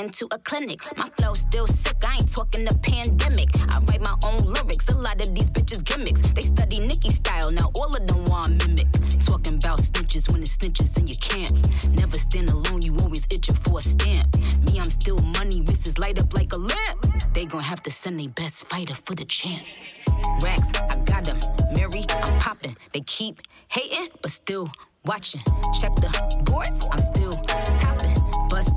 into 0.08 0.26
a 0.32 0.40
clinic. 0.40 0.80
My 0.96 1.10
flow 1.18 1.34
still 1.34 1.68
sick, 1.68 1.98
I 2.08 2.16
ain't 2.16 2.32
talking 2.32 2.64
the 2.64 2.76
pandemic. 2.76 3.50
I 3.70 3.80
write 3.88 4.02
my 4.02 4.16
own 4.24 4.40
lyrics, 4.54 4.88
a 4.88 4.96
lot 4.96 5.20
of 5.20 5.36
these 5.36 5.50
bitches 5.50 5.84
gimmicks. 5.84 6.22
They 6.34 6.44
study 6.44 6.80
Nicki 6.80 7.12
style, 7.12 7.52
now 7.52 7.70
all 7.76 7.94
of 7.94 8.08
them 8.08 8.24
want 8.26 8.56
mimic. 8.58 8.88
Talking 9.26 9.56
about 9.56 9.80
snitches 9.80 10.32
when 10.32 10.42
it's 10.44 10.56
snitches 10.56 10.96
and 10.96 11.10
you 11.10 11.18
can't. 11.18 11.54
Never 11.90 12.18
stand 12.18 12.50
alone, 12.50 12.82
you 12.84 12.96
always 13.00 13.24
itching 13.30 13.56
for 13.56 13.80
a 13.80 13.82
stamp. 13.82 14.28
Me, 14.66 14.80
I'm 14.80 14.92
still 14.92 15.20
money, 15.20 15.62
wrists 15.62 15.98
light 15.98 16.18
up 16.20 16.34
like 16.34 16.54
a 16.54 16.58
lamp. 16.58 17.34
They 17.34 17.46
gon' 17.46 17.62
have 17.62 17.84
to 17.84 17.92
send 17.92 18.18
their 18.20 18.30
best 18.30 18.66
fighter 18.70 18.96
for 18.96 19.14
the 19.14 19.26
champ. 19.26 19.64
Racks, 20.42 20.70
I 20.90 20.96
got 21.04 21.26
them. 21.26 21.40
Mary, 21.74 22.06
I'm 22.10 22.40
popping. 22.40 22.78
They 22.94 23.02
keep 23.02 23.42
hating, 23.68 24.08
but 24.22 24.32
still 24.32 24.72
watching. 25.04 25.42
Check 25.82 25.94
the 25.96 26.12
boards, 26.46 26.86
I'm 26.92 27.04
still 27.04 27.36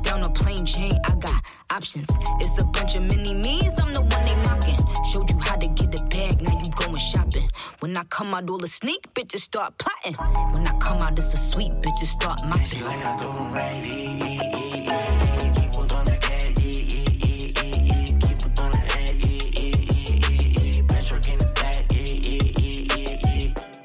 down 0.02 0.22
a 0.22 0.30
plain 0.30 0.64
chain, 0.66 0.98
I 1.04 1.14
got 1.16 1.42
options. 1.70 2.08
It's 2.40 2.60
a 2.60 2.64
bunch 2.64 2.96
of 2.96 3.02
mini 3.02 3.34
me's, 3.34 3.72
I'm 3.78 3.92
the 3.92 4.00
one 4.00 4.24
they 4.24 4.34
mocking. 4.36 4.78
Showed 5.10 5.30
you 5.30 5.38
how 5.38 5.56
to 5.56 5.68
get 5.68 5.92
the 5.92 6.02
bag, 6.04 6.42
now 6.42 6.58
you 6.62 6.70
going 6.70 6.96
shopping. 6.96 7.48
When 7.80 7.96
I 7.96 8.04
come 8.04 8.34
out, 8.34 8.48
all 8.48 8.58
the 8.58 8.68
sneak 8.68 9.12
bitches 9.14 9.40
start 9.40 9.78
plotting. 9.78 10.14
When 10.52 10.66
I 10.66 10.76
come 10.78 10.98
out, 11.02 11.18
it's 11.18 11.32
a 11.34 11.36
sweet 11.36 11.72
bitches 11.82 12.08
start 12.08 12.40
mopping. 12.46 12.84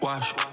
Wash, 0.01 0.34
mm, 0.34 0.36
clock, 0.36 0.45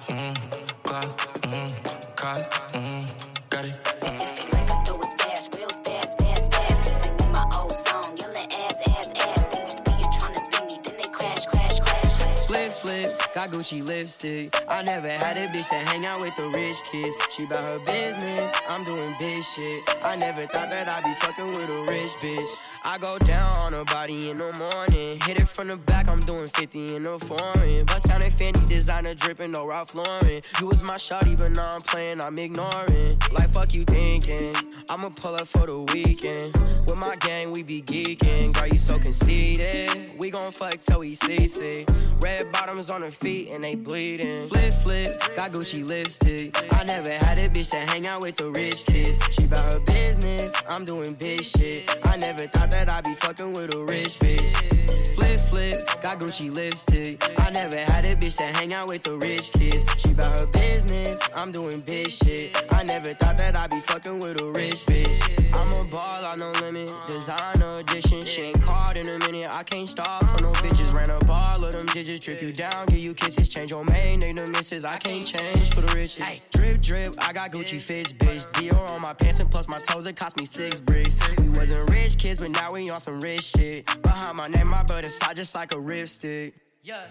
got 13.46 13.58
Gucci 13.58 13.84
lipstick. 13.86 14.54
I 14.68 14.82
never 14.82 15.08
had 15.08 15.36
a 15.36 15.48
bitch 15.48 15.68
that 15.70 15.88
hang 15.88 16.06
out 16.06 16.20
with 16.20 16.36
the 16.36 16.48
rich 16.50 16.76
kids. 16.84 17.16
She 17.30 17.44
bout 17.46 17.64
her 17.64 17.78
business, 17.80 18.52
I'm 18.68 18.84
doing 18.84 19.14
big 19.18 19.42
shit. 19.42 19.82
I 20.02 20.14
never 20.16 20.46
thought 20.46 20.70
that 20.70 20.88
I'd 20.88 21.02
be 21.02 21.14
fucking 21.14 21.48
with 21.48 21.70
a 21.70 21.86
rich 21.90 22.12
bitch. 22.20 22.48
I 22.84 22.98
go 22.98 23.18
down 23.18 23.56
on 23.58 23.72
her 23.72 23.84
body 23.84 24.30
in 24.30 24.38
the 24.38 24.52
morning. 24.58 25.20
Hit 25.22 25.40
it 25.40 25.48
from 25.48 25.68
the 25.68 25.76
back, 25.76 26.08
I'm 26.08 26.20
doing 26.20 26.48
50 26.48 26.96
in 26.96 27.04
the 27.04 27.18
foreign. 27.18 27.84
Bust 27.86 28.06
down 28.06 28.22
in 28.22 28.32
Fendi 28.32 28.66
designer 28.68 29.14
dripping, 29.14 29.52
no 29.52 29.66
Ralph 29.66 29.94
Lauren. 29.94 30.42
You 30.60 30.66
was 30.66 30.82
my 30.82 30.96
shawty, 30.96 31.36
but 31.36 31.52
now 31.52 31.72
I'm 31.72 31.80
playing, 31.80 32.20
I'm 32.20 32.38
ignoring. 32.38 33.18
Like 33.32 33.50
fuck 33.50 33.74
you 33.74 33.84
thinking, 33.84 34.54
I'ma 34.88 35.08
pull 35.10 35.34
up 35.34 35.48
for 35.48 35.66
the 35.66 35.78
weekend. 35.92 36.56
With 36.86 36.98
my 36.98 37.16
gang, 37.16 37.52
we 37.52 37.62
be 37.62 37.82
geeking. 37.82 38.52
Girl, 38.52 38.66
you 38.66 38.78
so 38.78 38.98
conceited. 38.98 40.18
We 40.18 40.30
gon' 40.30 40.52
fuck 40.52 40.80
till 40.80 41.00
we 41.00 41.16
CC. 41.16 41.88
Red 42.22 42.52
bottoms 42.52 42.90
on 42.90 43.02
her 43.02 43.10
feet 43.10 43.31
and 43.32 43.64
they 43.64 43.74
bleeding. 43.74 44.48
Flip, 44.48 44.72
flip, 44.74 45.22
got 45.36 45.52
Gucci 45.52 45.86
lipstick. 45.86 46.56
I 46.72 46.84
never 46.84 47.10
had 47.10 47.40
a 47.40 47.48
bitch 47.48 47.70
that 47.70 47.88
hang 47.88 48.06
out 48.06 48.22
with 48.22 48.36
the 48.36 48.50
rich 48.50 48.84
kids. 48.86 49.18
She 49.32 49.46
bout 49.46 49.72
her 49.72 49.80
business, 49.80 50.52
I'm 50.68 50.84
doing 50.84 51.14
big 51.14 51.42
shit. 51.42 51.90
I 52.04 52.16
never 52.16 52.46
thought 52.46 52.70
that 52.70 52.90
I'd 52.90 53.04
be 53.04 53.14
fucking 53.14 53.52
with 53.52 53.74
a 53.74 53.84
rich 53.84 54.18
bitch. 54.18 55.01
Flip, 55.14 55.40
flip, 55.40 56.02
got 56.02 56.18
Gucci 56.20 56.54
lipstick. 56.54 57.22
I 57.38 57.50
never 57.50 57.76
had 57.76 58.06
a 58.06 58.16
bitch 58.16 58.36
that 58.38 58.56
hang 58.56 58.74
out 58.74 58.88
with 58.88 59.02
the 59.02 59.16
rich 59.16 59.52
kids. 59.52 59.84
She 59.98 60.12
bout 60.12 60.38
her 60.38 60.46
business, 60.46 61.18
I'm 61.34 61.52
doing 61.52 61.80
big 61.80 62.10
shit. 62.10 62.56
I 62.72 62.82
never 62.82 63.14
thought 63.14 63.36
that 63.38 63.56
I'd 63.56 63.70
be 63.70 63.80
fucking 63.80 64.18
with 64.18 64.40
a 64.40 64.50
rich 64.52 64.86
bitch. 64.86 65.52
I'm 65.54 65.72
a 65.72 65.84
ball, 65.90 66.24
on 66.24 66.38
no 66.38 66.50
limit. 66.52 66.92
Designer 67.06 67.78
edition, 67.78 68.24
she 68.24 68.42
ain't 68.42 68.62
called 68.62 68.96
in 68.96 69.08
a 69.08 69.18
minute. 69.18 69.50
I 69.52 69.62
can't 69.62 69.88
stop 69.88 70.24
for 70.24 70.42
no 70.42 70.52
bitches. 70.52 70.92
Ran 70.92 71.10
up 71.10 71.28
all 71.28 71.64
of 71.64 71.72
them 71.72 71.86
digits, 71.86 72.24
trip 72.24 72.40
you 72.42 72.52
down, 72.52 72.86
give 72.86 72.98
you 72.98 73.14
kisses, 73.14 73.48
change 73.48 73.70
your 73.70 73.84
main 73.84 74.20
name 74.20 74.36
to 74.36 74.46
misses. 74.46 74.84
I 74.84 74.98
can't 74.98 75.26
change 75.26 75.74
for 75.74 75.82
the 75.82 75.94
riches. 75.94 76.24
Drip, 76.52 76.80
drip, 76.80 77.14
I 77.18 77.32
got 77.32 77.52
Gucci 77.52 77.80
fits, 77.80 78.12
bitch. 78.12 78.50
Dior 78.52 78.90
on 78.90 79.00
my 79.00 79.12
pants 79.12 79.40
and 79.40 79.50
plus 79.50 79.68
my 79.68 79.78
toes, 79.78 80.06
it 80.06 80.16
cost 80.16 80.36
me 80.36 80.44
six 80.44 80.80
bricks. 80.80 81.18
We 81.38 81.50
wasn't 81.50 81.90
rich 81.90 82.18
kids, 82.18 82.38
but 82.38 82.50
now 82.50 82.72
we 82.72 82.88
on 82.90 83.00
some 83.00 83.20
rich 83.20 83.42
shit. 83.42 83.86
Behind 84.02 84.36
my 84.36 84.48
name, 84.48 84.68
my 84.68 84.82
is 85.04 85.16
side 85.16 85.36
just 85.36 85.54
like 85.54 85.72
a 85.72 85.76
ripstick. 85.76 86.52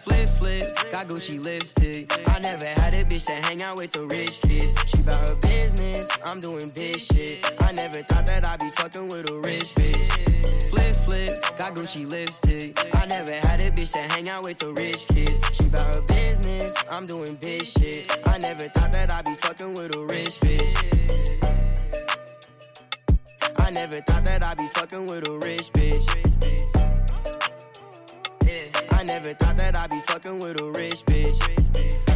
Flip, 0.03 0.29
flip, 0.29 0.91
got 0.91 1.07
Gucci 1.07 1.43
lipstick. 1.43 2.11
I 2.29 2.39
never 2.39 2.65
had 2.65 2.95
a 2.95 3.05
bitch 3.05 3.25
that 3.25 3.43
hang 3.45 3.63
out 3.63 3.77
with 3.77 3.91
the 3.93 4.05
rich 4.05 4.41
kids. 4.41 4.71
She 4.87 5.01
bout 5.01 5.27
her 5.27 5.35
business, 5.35 6.07
I'm 6.25 6.41
doing 6.41 6.69
big 6.69 6.99
shit. 6.99 7.45
I 7.61 7.71
never 7.71 8.01
thought 8.03 8.25
that 8.27 8.45
I'd 8.45 8.59
be 8.59 8.69
fucking 8.69 9.07
with 9.07 9.29
a 9.29 9.39
rich 9.39 9.73
bitch. 9.75 10.69
Flip, 10.69 10.95
flip, 10.97 11.57
got 11.57 11.73
Gucci 11.75 12.09
lipstick. 12.09 12.79
I 12.95 13.05
never 13.05 13.31
had 13.31 13.61
a 13.63 13.71
bitch 13.71 13.93
that 13.93 14.11
hang 14.11 14.29
out 14.29 14.43
with 14.43 14.59
the 14.59 14.73
rich 14.73 15.07
kids. 15.07 15.39
She 15.53 15.63
bout 15.63 15.95
her 15.95 16.01
business, 16.01 16.73
I'm 16.91 17.07
doing 17.07 17.35
big 17.35 17.63
shit. 17.63 18.11
I 18.27 18.37
never 18.37 18.67
thought 18.69 18.91
that 18.91 19.11
I'd 19.11 19.25
be 19.25 19.35
fucking 19.35 19.73
with 19.73 19.95
a 19.95 20.05
rich 20.05 20.39
bitch. 20.39 20.73
I 23.57 23.69
never 23.69 24.01
thought 24.01 24.23
that 24.25 24.45
I'd 24.45 24.57
be 24.57 24.67
fucking 24.67 25.07
with 25.07 25.27
a 25.27 25.39
rich 25.39 25.71
bitch. 25.71 26.80
I 29.01 29.03
never 29.03 29.33
thought 29.33 29.57
that 29.57 29.75
I'd 29.75 29.89
be 29.89 29.99
fucking 30.01 30.37
with 30.37 30.61
a 30.61 30.65
rich 30.65 31.03
bitch. 31.07 32.10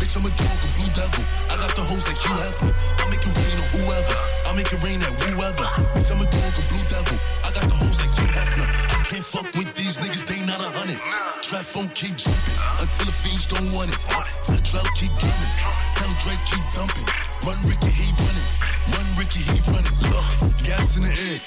Bitch, 0.00 0.16
I'm 0.16 0.24
a 0.24 0.32
dog, 0.34 0.58
a 0.64 0.68
blue 0.76 0.90
devil. 0.96 1.24
I 1.50 1.56
got 1.56 1.74
the 1.76 1.82
hoes 1.82 2.06
like 2.08 2.16
Hugh 2.16 2.36
Hefner. 2.36 2.72
I 2.98 3.04
make 3.10 3.20
it 3.20 3.32
rain 3.36 3.56
on 3.60 3.68
whoever. 3.76 4.16
I 4.46 4.50
make 4.56 4.72
it 4.72 4.80
rain 4.82 5.00
at 5.02 5.12
whoever. 5.20 5.66
Bitch, 5.92 6.10
I'm 6.10 6.20
a 6.20 6.28
dog, 6.28 6.52
a 6.56 6.62
blue 6.72 6.84
devil. 6.88 7.16
I 7.44 7.52
got 7.52 7.64
the 7.68 7.76
hoes 7.76 7.98
like 8.00 8.12
Hugh 8.16 8.30
Hefner. 8.30 8.66
I 8.66 9.02
can't 9.04 9.24
fuck 9.24 9.48
with 9.54 9.74
these 9.74 9.98
niggas, 9.98 10.24
they 10.26 10.40
not 10.46 10.60
a 10.60 10.70
hundred. 10.72 11.00
Trap 11.42 11.64
phone 11.64 11.88
keep 11.98 12.16
jumping 12.16 12.58
until 12.78 13.06
the 13.06 13.12
fiends 13.12 13.46
don't 13.46 13.72
want 13.72 13.90
it. 13.90 13.98
Tell 14.46 14.60
Drell 14.62 14.86
keep 14.94 15.12
drumming. 15.18 15.52
Tell 15.96 16.12
Drake 16.22 16.42
keep 16.46 16.64
dumping. 16.72 17.08
Run 17.42 17.58
Ricky, 17.66 17.90
he 17.90 18.08
running. 18.16 18.48
Run 18.92 19.08
Ricky, 19.18 19.42
he 19.44 19.58
running. 19.66 19.96
Look, 20.08 20.56
gas 20.62 20.96
in 20.96 21.04
the 21.04 21.12
air. 21.12 21.38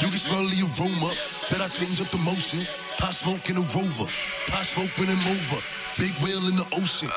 You 0.00 0.08
can 0.08 0.18
smell 0.18 0.44
the 0.44 0.60
aroma. 0.76 1.14
Bet 1.50 1.60
I 1.60 1.68
change 1.68 2.00
up 2.00 2.10
the 2.10 2.18
motion. 2.18 2.66
Pot 2.98 3.14
smoke 3.14 3.48
in 3.48 3.56
a 3.56 3.64
rover. 3.72 4.08
Pot 4.48 4.64
smoke 4.64 4.90
when 4.98 5.08
I'm 5.08 5.20
over. 5.20 5.60
Big 5.98 6.12
whale 6.24 6.48
in 6.48 6.56
the 6.56 6.66
ocean. 6.74 7.10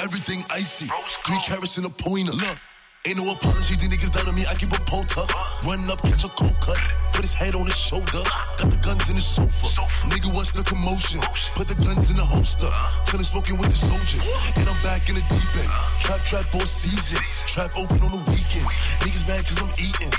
Everything 0.00 0.44
icy. 0.50 0.86
Three 1.26 1.38
carats 1.44 1.78
in 1.78 1.84
a 1.84 1.90
pointer. 1.90 2.32
Look. 2.32 2.58
Ain't 3.04 3.16
no 3.16 3.32
apology, 3.32 3.74
these 3.74 3.88
niggas 3.88 4.12
down 4.12 4.28
on 4.28 4.34
me, 4.36 4.46
I 4.46 4.54
keep 4.54 4.70
a 4.70 4.78
pole 4.86 5.02
tuck. 5.02 5.28
Run 5.66 5.90
up, 5.90 6.00
catch 6.02 6.22
a 6.22 6.28
cold 6.28 6.54
cut, 6.60 6.78
put 7.10 7.22
his 7.22 7.32
head 7.34 7.56
on 7.56 7.66
his 7.66 7.74
shoulder. 7.74 8.22
Got 8.56 8.70
the 8.70 8.76
guns 8.76 9.10
in 9.10 9.16
his 9.16 9.26
sofa. 9.26 9.66
Nigga, 10.06 10.32
what's 10.32 10.52
the 10.52 10.62
commotion? 10.62 11.20
Put 11.56 11.66
the 11.66 11.74
guns 11.74 12.10
in 12.10 12.16
the 12.16 12.24
holster. 12.24 12.70
Chillin' 13.06 13.24
smoking 13.24 13.58
with 13.58 13.70
the 13.70 13.76
soldiers. 13.76 14.30
And 14.54 14.68
I'm 14.68 14.82
back 14.84 15.08
in 15.08 15.16
the 15.16 15.20
deep 15.22 15.56
end. 15.58 15.70
Trap, 15.98 16.20
trap 16.22 16.54
all 16.54 16.60
season. 16.60 17.18
Trap 17.48 17.76
open 17.76 18.02
on 18.02 18.12
the 18.12 18.22
weekends. 18.30 18.70
Niggas 19.02 19.26
mad 19.26 19.46
cause 19.46 19.58
I'm 19.58 19.74
eating. 19.82 20.12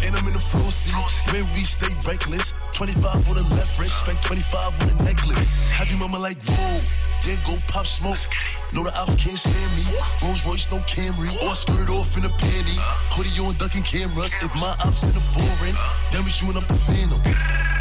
And 0.00 0.16
I'm 0.16 0.26
in 0.26 0.32
the 0.32 0.40
floor 0.40 0.72
seat. 0.72 0.96
Where 1.34 1.44
we 1.52 1.64
stay 1.64 1.92
reckless. 2.08 2.54
25 2.72 3.28
on 3.28 3.34
the 3.36 3.42
left 3.54 3.78
wrist, 3.78 3.98
spent 4.00 4.22
25 4.22 4.80
on 4.80 4.96
the 4.96 5.04
necklace. 5.04 5.52
Have 5.68 5.90
your 5.90 5.98
mama 5.98 6.18
like, 6.18 6.40
whoa. 6.48 6.80
Then 7.26 7.36
go 7.44 7.58
pop 7.68 7.84
smoke. 7.84 8.24
No, 8.72 8.82
the 8.82 8.98
ops 8.98 9.16
can't 9.16 9.36
stand 9.36 9.76
me. 9.76 9.84
Rolls 10.22 10.44
Royce, 10.46 10.70
no 10.70 10.78
Camry. 10.78 11.28
Or 11.42 11.50
I 11.50 11.54
skirt 11.54 11.90
off 11.90 12.16
in 12.16 12.24
a 12.24 12.30
panty. 12.30 12.76
Hoodie 13.12 13.38
on 13.46 13.54
ducking 13.56 13.82
cameras. 13.82 14.32
If 14.40 14.54
my 14.54 14.74
ops 14.84 15.02
in 15.02 15.12
the 15.12 15.20
foreign, 15.20 15.76
then 16.10 16.24
we 16.24 16.30
shooting 16.30 16.56
up 16.56 16.66
the 16.66 16.74
phantom. 16.74 17.20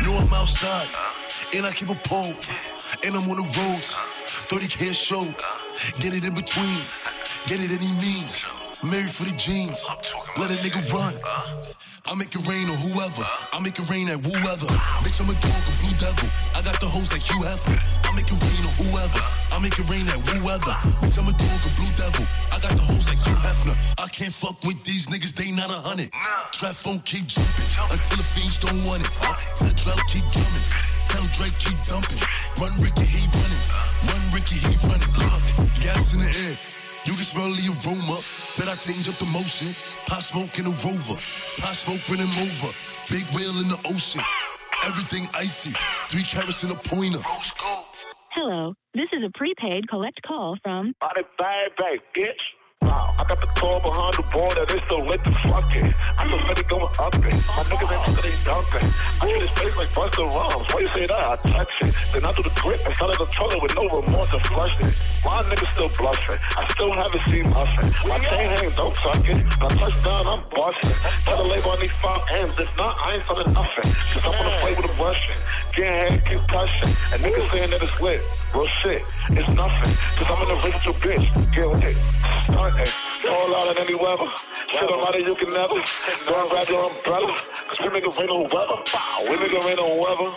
No, 0.04 0.18
I'm 0.18 0.34
outside. 0.34 0.88
And 1.54 1.66
I 1.66 1.72
keep 1.72 1.89
a 1.89 1.96
pole. 1.96 2.36
And 3.04 3.16
I'm 3.16 3.30
on 3.30 3.38
the 3.38 3.44
roads. 3.44 3.96
30 4.52 4.68
can 4.68 4.94
show. 4.94 5.24
Get 6.00 6.14
it 6.14 6.26
in 6.26 6.36
between. 6.36 6.82
Get 7.48 7.62
it 7.62 7.72
any 7.72 7.92
means. 7.94 8.44
Married 8.84 9.12
for 9.12 9.24
the 9.24 9.32
jeans. 9.38 9.86
Let 10.38 10.52
a 10.52 10.56
nigga 10.56 10.92
run. 10.92 11.16
I 12.06 12.16
make 12.16 12.34
it 12.34 12.41
rain 12.47 12.68
on 12.68 12.78
whoever. 12.82 13.24
I 13.54 13.60
make 13.62 13.78
it 13.78 13.88
rain 13.89 14.10
at 14.10 14.20
whoever. 14.26 14.68
Bitch, 15.06 15.22
I'm 15.22 15.30
a 15.30 15.38
dog, 15.38 15.54
a 15.54 15.74
blue 15.80 15.95
devil. 16.02 16.28
I 16.56 16.62
got 16.62 16.80
the 16.82 16.88
hoes 16.89 17.12
like 17.12 17.22
Hugh 17.22 17.43
Hefner. 17.45 17.78
I 18.04 18.10
make 18.16 18.26
it 18.26 18.41
rain 18.41 18.62
on 18.66 18.74
whoever. 18.82 19.22
I 19.54 19.60
make 19.62 19.78
it 19.78 19.88
rain 19.88 20.08
at 20.10 20.20
whoever. 20.26 20.74
Bitch, 20.99 21.18
I'm 21.20 21.30
a 21.30 21.36
dog, 21.38 21.62
a 21.62 21.72
blue 21.78 21.93
devil. 21.95 22.26
I 22.52 22.60
got 22.60 22.74
the 22.74 22.84
hoes 22.84 23.08
like 23.08 23.22
Hugh 23.22 23.38
Hefner. 23.38 23.78
I 24.02 24.08
can't 24.10 24.34
fuck 24.34 24.62
with 24.64 24.84
these 24.84 25.08
niggas, 25.08 25.34
they 25.36 25.52
not 25.52 25.70
a 25.70 25.80
hundred. 25.80 26.12
Trap 26.52 26.76
phone 26.76 26.99
keep 27.06 27.28
jumping 27.28 27.70
until 27.91 28.18
the 28.18 28.28
fiends 28.34 28.58
don't 28.58 28.84
want 28.84 29.06
it. 29.06 29.12
Uh, 29.22 29.36
Tell 29.56 29.70
Drell 29.78 30.02
keep 30.10 30.26
drumming. 30.34 30.68
Tell 31.08 31.26
Drake 31.38 31.58
keep 31.60 31.78
dumping. 31.86 32.20
Run 32.58 32.74
Ricky, 32.82 33.06
he 33.06 33.24
running. 33.30 33.64
Run 34.10 34.24
Ricky, 34.34 34.58
he 34.58 34.74
running. 34.88 35.14
Look, 35.16 35.43
gas 35.80 36.14
in 36.14 36.20
the 36.20 36.32
air. 36.34 36.81
You 37.06 37.14
can 37.14 37.24
smell 37.24 37.49
the 37.49 37.68
aroma. 37.74 38.22
Bet 38.58 38.68
I 38.68 38.76
change 38.76 39.10
up 39.10 39.18
the 39.18 39.26
motion. 39.26 39.74
Pot 40.06 40.22
smoke 40.22 40.58
in 40.60 40.68
a 40.68 40.70
rover. 40.86 41.20
Pot 41.58 41.76
smoke 41.76 42.02
bring 42.06 42.20
him 42.20 42.30
over. 42.30 42.74
Big 43.10 43.26
whale 43.34 43.58
in 43.60 43.68
the 43.70 43.80
ocean. 43.89 44.22
Everything 44.86 45.28
icy. 45.34 45.74
Three 46.10 46.24
carats 46.24 46.64
in 46.64 46.72
a 46.72 46.76
pointer. 46.76 47.20
Hello, 48.32 48.74
this 48.93 49.10
is 49.14 49.24
a 49.26 49.32
prepaid 49.38 49.89
collect 49.89 50.22
call 50.22 50.58
from. 50.64 50.93
Body 51.02 51.22
bag 51.38 51.76
bag, 51.78 51.99
bitch. 52.16 52.43
Wow, 52.82 53.14
I 53.20 53.24
got 53.30 53.40
the 53.40 53.46
car 53.46 53.80
behind 53.80 54.14
the 54.18 54.26
border, 54.34 54.66
they 54.66 54.82
still 54.90 55.06
lit 55.06 55.24
the 55.24 55.30
fucking. 55.46 55.94
I'm 56.18 56.30
so 56.34 56.38
ready 56.50 56.64
going 56.64 56.90
up 56.98 57.14
it. 57.14 57.22
My 57.22 57.62
niggas 57.70 57.94
ain't 57.94 58.06
fucking 58.10 58.32
ain't 58.32 58.42
dumping. 58.42 58.90
I 59.22 59.24
hit 59.30 59.42
his 59.42 59.54
face 59.54 59.78
like 59.78 59.90
Busta 59.94 60.26
Rhymes. 60.26 60.66
Why 60.74 60.80
you 60.82 60.90
say 60.90 61.06
that? 61.06 61.22
I 61.22 61.36
touch 61.46 61.70
it. 61.86 61.94
Then 62.10 62.26
I 62.26 62.34
do 62.34 62.42
the 62.42 62.50
grip 62.58 62.82
and 62.82 62.94
start 62.98 63.14
started 63.14 63.22
the 63.22 63.30
toilet 63.38 63.62
with 63.62 63.76
no 63.78 63.86
remorse 63.86 64.34
and 64.34 64.42
flush 64.50 64.74
it. 64.82 64.98
My 65.22 65.46
niggas 65.46 65.70
still 65.78 65.94
bluffing. 65.94 66.42
I 66.58 66.66
still 66.74 66.92
haven't 66.92 67.22
seen 67.30 67.46
nothing. 67.54 67.86
My 68.10 68.18
chain 68.18 68.50
hang, 68.50 68.70
don't 68.74 68.96
tuck 68.98 69.30
it. 69.30 69.38
When 69.62 69.72
I 69.72 69.76
touch 69.78 69.98
down, 70.04 70.26
I'm 70.26 70.42
busting. 70.50 70.98
Tell 71.30 71.38
the 71.38 71.50
label 71.54 71.72
I 71.72 71.82
need 71.86 71.94
five 72.02 72.26
M's. 72.34 72.58
If 72.58 72.72
not, 72.82 72.98
I 72.98 73.22
ain't 73.22 73.26
selling 73.30 73.54
nothing. 73.54 73.94
Cause 74.10 74.26
I'm 74.26 74.34
gonna 74.34 74.58
play 74.58 74.74
with 74.74 74.90
a 74.90 74.94
Russian. 74.98 75.38
Getting 75.78 75.94
head 76.02 76.26
concussion. 76.26 76.90
And 77.14 77.22
niggas 77.22 77.46
saying 77.54 77.70
that 77.70 77.82
it's 77.86 78.02
lit. 78.02 78.26
Real 78.58 78.68
shit, 78.82 79.06
it's 79.38 79.54
nothing. 79.54 79.94
Cause 80.18 80.28
I'm 80.34 80.42
an 80.44 80.50
original 80.66 80.98
bitch. 80.98 81.30
Get 81.54 81.70
lit. 81.70 81.96
Stunting. 82.72 82.93
Fall 83.22 83.55
out 83.55 83.76
in 83.76 83.84
any 83.84 83.95
weather. 83.95 84.28
Shit 84.69 84.89
on 84.89 84.99
out 84.99 85.19
you 85.19 85.36
can 85.36 85.53
never. 85.53 85.82
Don't 86.26 86.49
grab 86.49 86.67
your 86.69 86.89
umbrella. 86.89 87.36
Cause 87.67 87.80
we 87.82 87.89
make 87.89 88.03
it 88.03 88.17
rain 88.17 88.30
on 88.30 88.43
weather. 88.43 88.78
Bow. 88.91 89.24
We 89.30 89.38
make 89.38 89.51
it 89.51 89.63
rain 89.63 89.80
on 89.80 89.97
weather. 89.99 90.36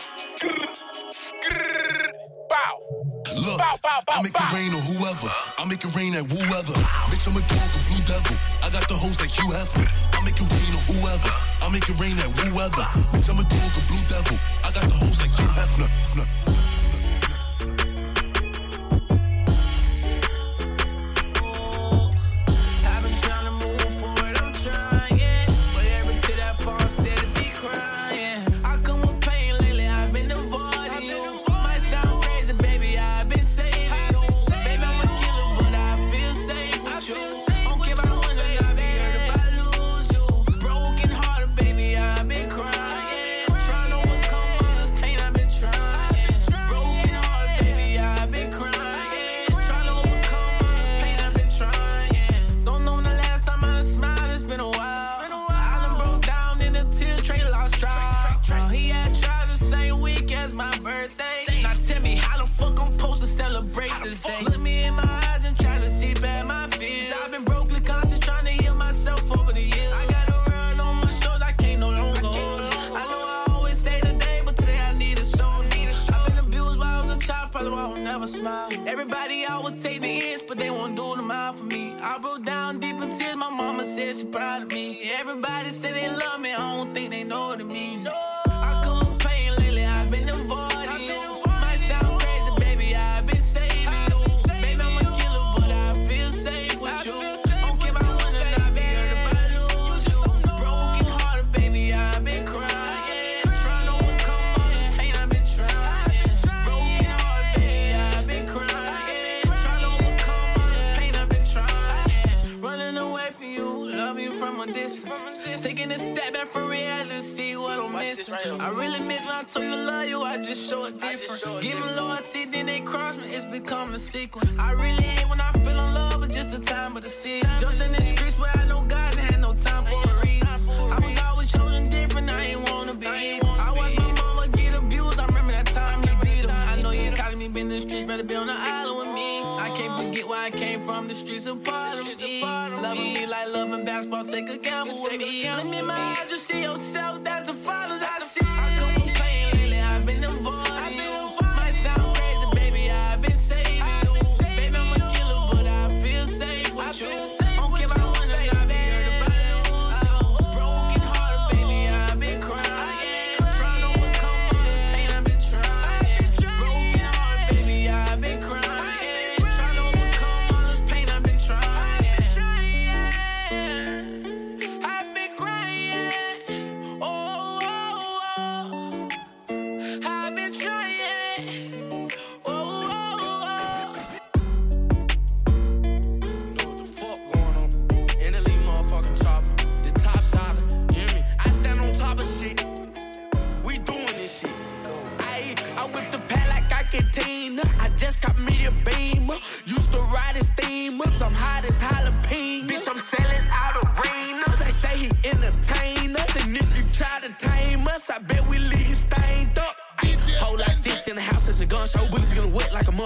Bow. 2.48 2.74
Look, 3.34 3.60
I 3.60 4.22
make 4.22 4.34
it 4.34 4.52
rain 4.52 4.72
on 4.74 4.82
whoever. 4.82 5.28
I 5.58 5.64
make 5.66 5.84
it 5.84 5.94
rain 5.94 6.14
at 6.14 6.26
whoever. 6.26 6.74
Bitch, 7.10 7.26
I'm 7.26 7.36
a 7.36 7.40
dog, 7.40 7.70
a 7.74 7.80
blue 7.88 8.02
devil. 8.06 8.36
I 8.62 8.70
got 8.70 8.88
the 8.88 8.94
hoes 8.94 9.20
like 9.20 9.30
Hugh 9.30 9.50
Hefner. 9.50 9.88
I 10.12 10.24
make 10.24 10.36
it 10.40 10.48
rain 10.50 10.74
on 10.74 10.82
whoever. 10.90 11.30
I 11.62 11.68
make 11.70 11.88
it 11.88 11.98
rain 11.98 12.18
at 12.18 12.30
whoever. 12.38 12.82
Bitch, 13.12 13.28
I'm 13.30 13.38
a 13.38 13.44
dog, 13.44 13.72
a 13.74 13.82
blue 13.86 14.04
devil. 14.08 14.38
I 14.64 14.70
got 14.72 14.84
the 14.84 14.94
hoes 14.94 15.20
like 15.20 15.30
Hefner. 15.30 15.88
I've 16.14 16.73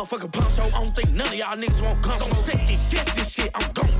motherfucker 0.09 0.33
pump, 0.33 0.51
so 0.51 0.63
I 0.65 0.71
don't 0.71 0.95
think 0.95 1.11
none 1.11 1.29
of 1.29 1.35
y'all 1.35 1.57
niggas 1.57 1.83
won't 1.83 2.03
come. 2.03 2.19
Don't 2.19 2.35
second 2.35 2.79
guess 2.91 3.15
this 3.15 3.28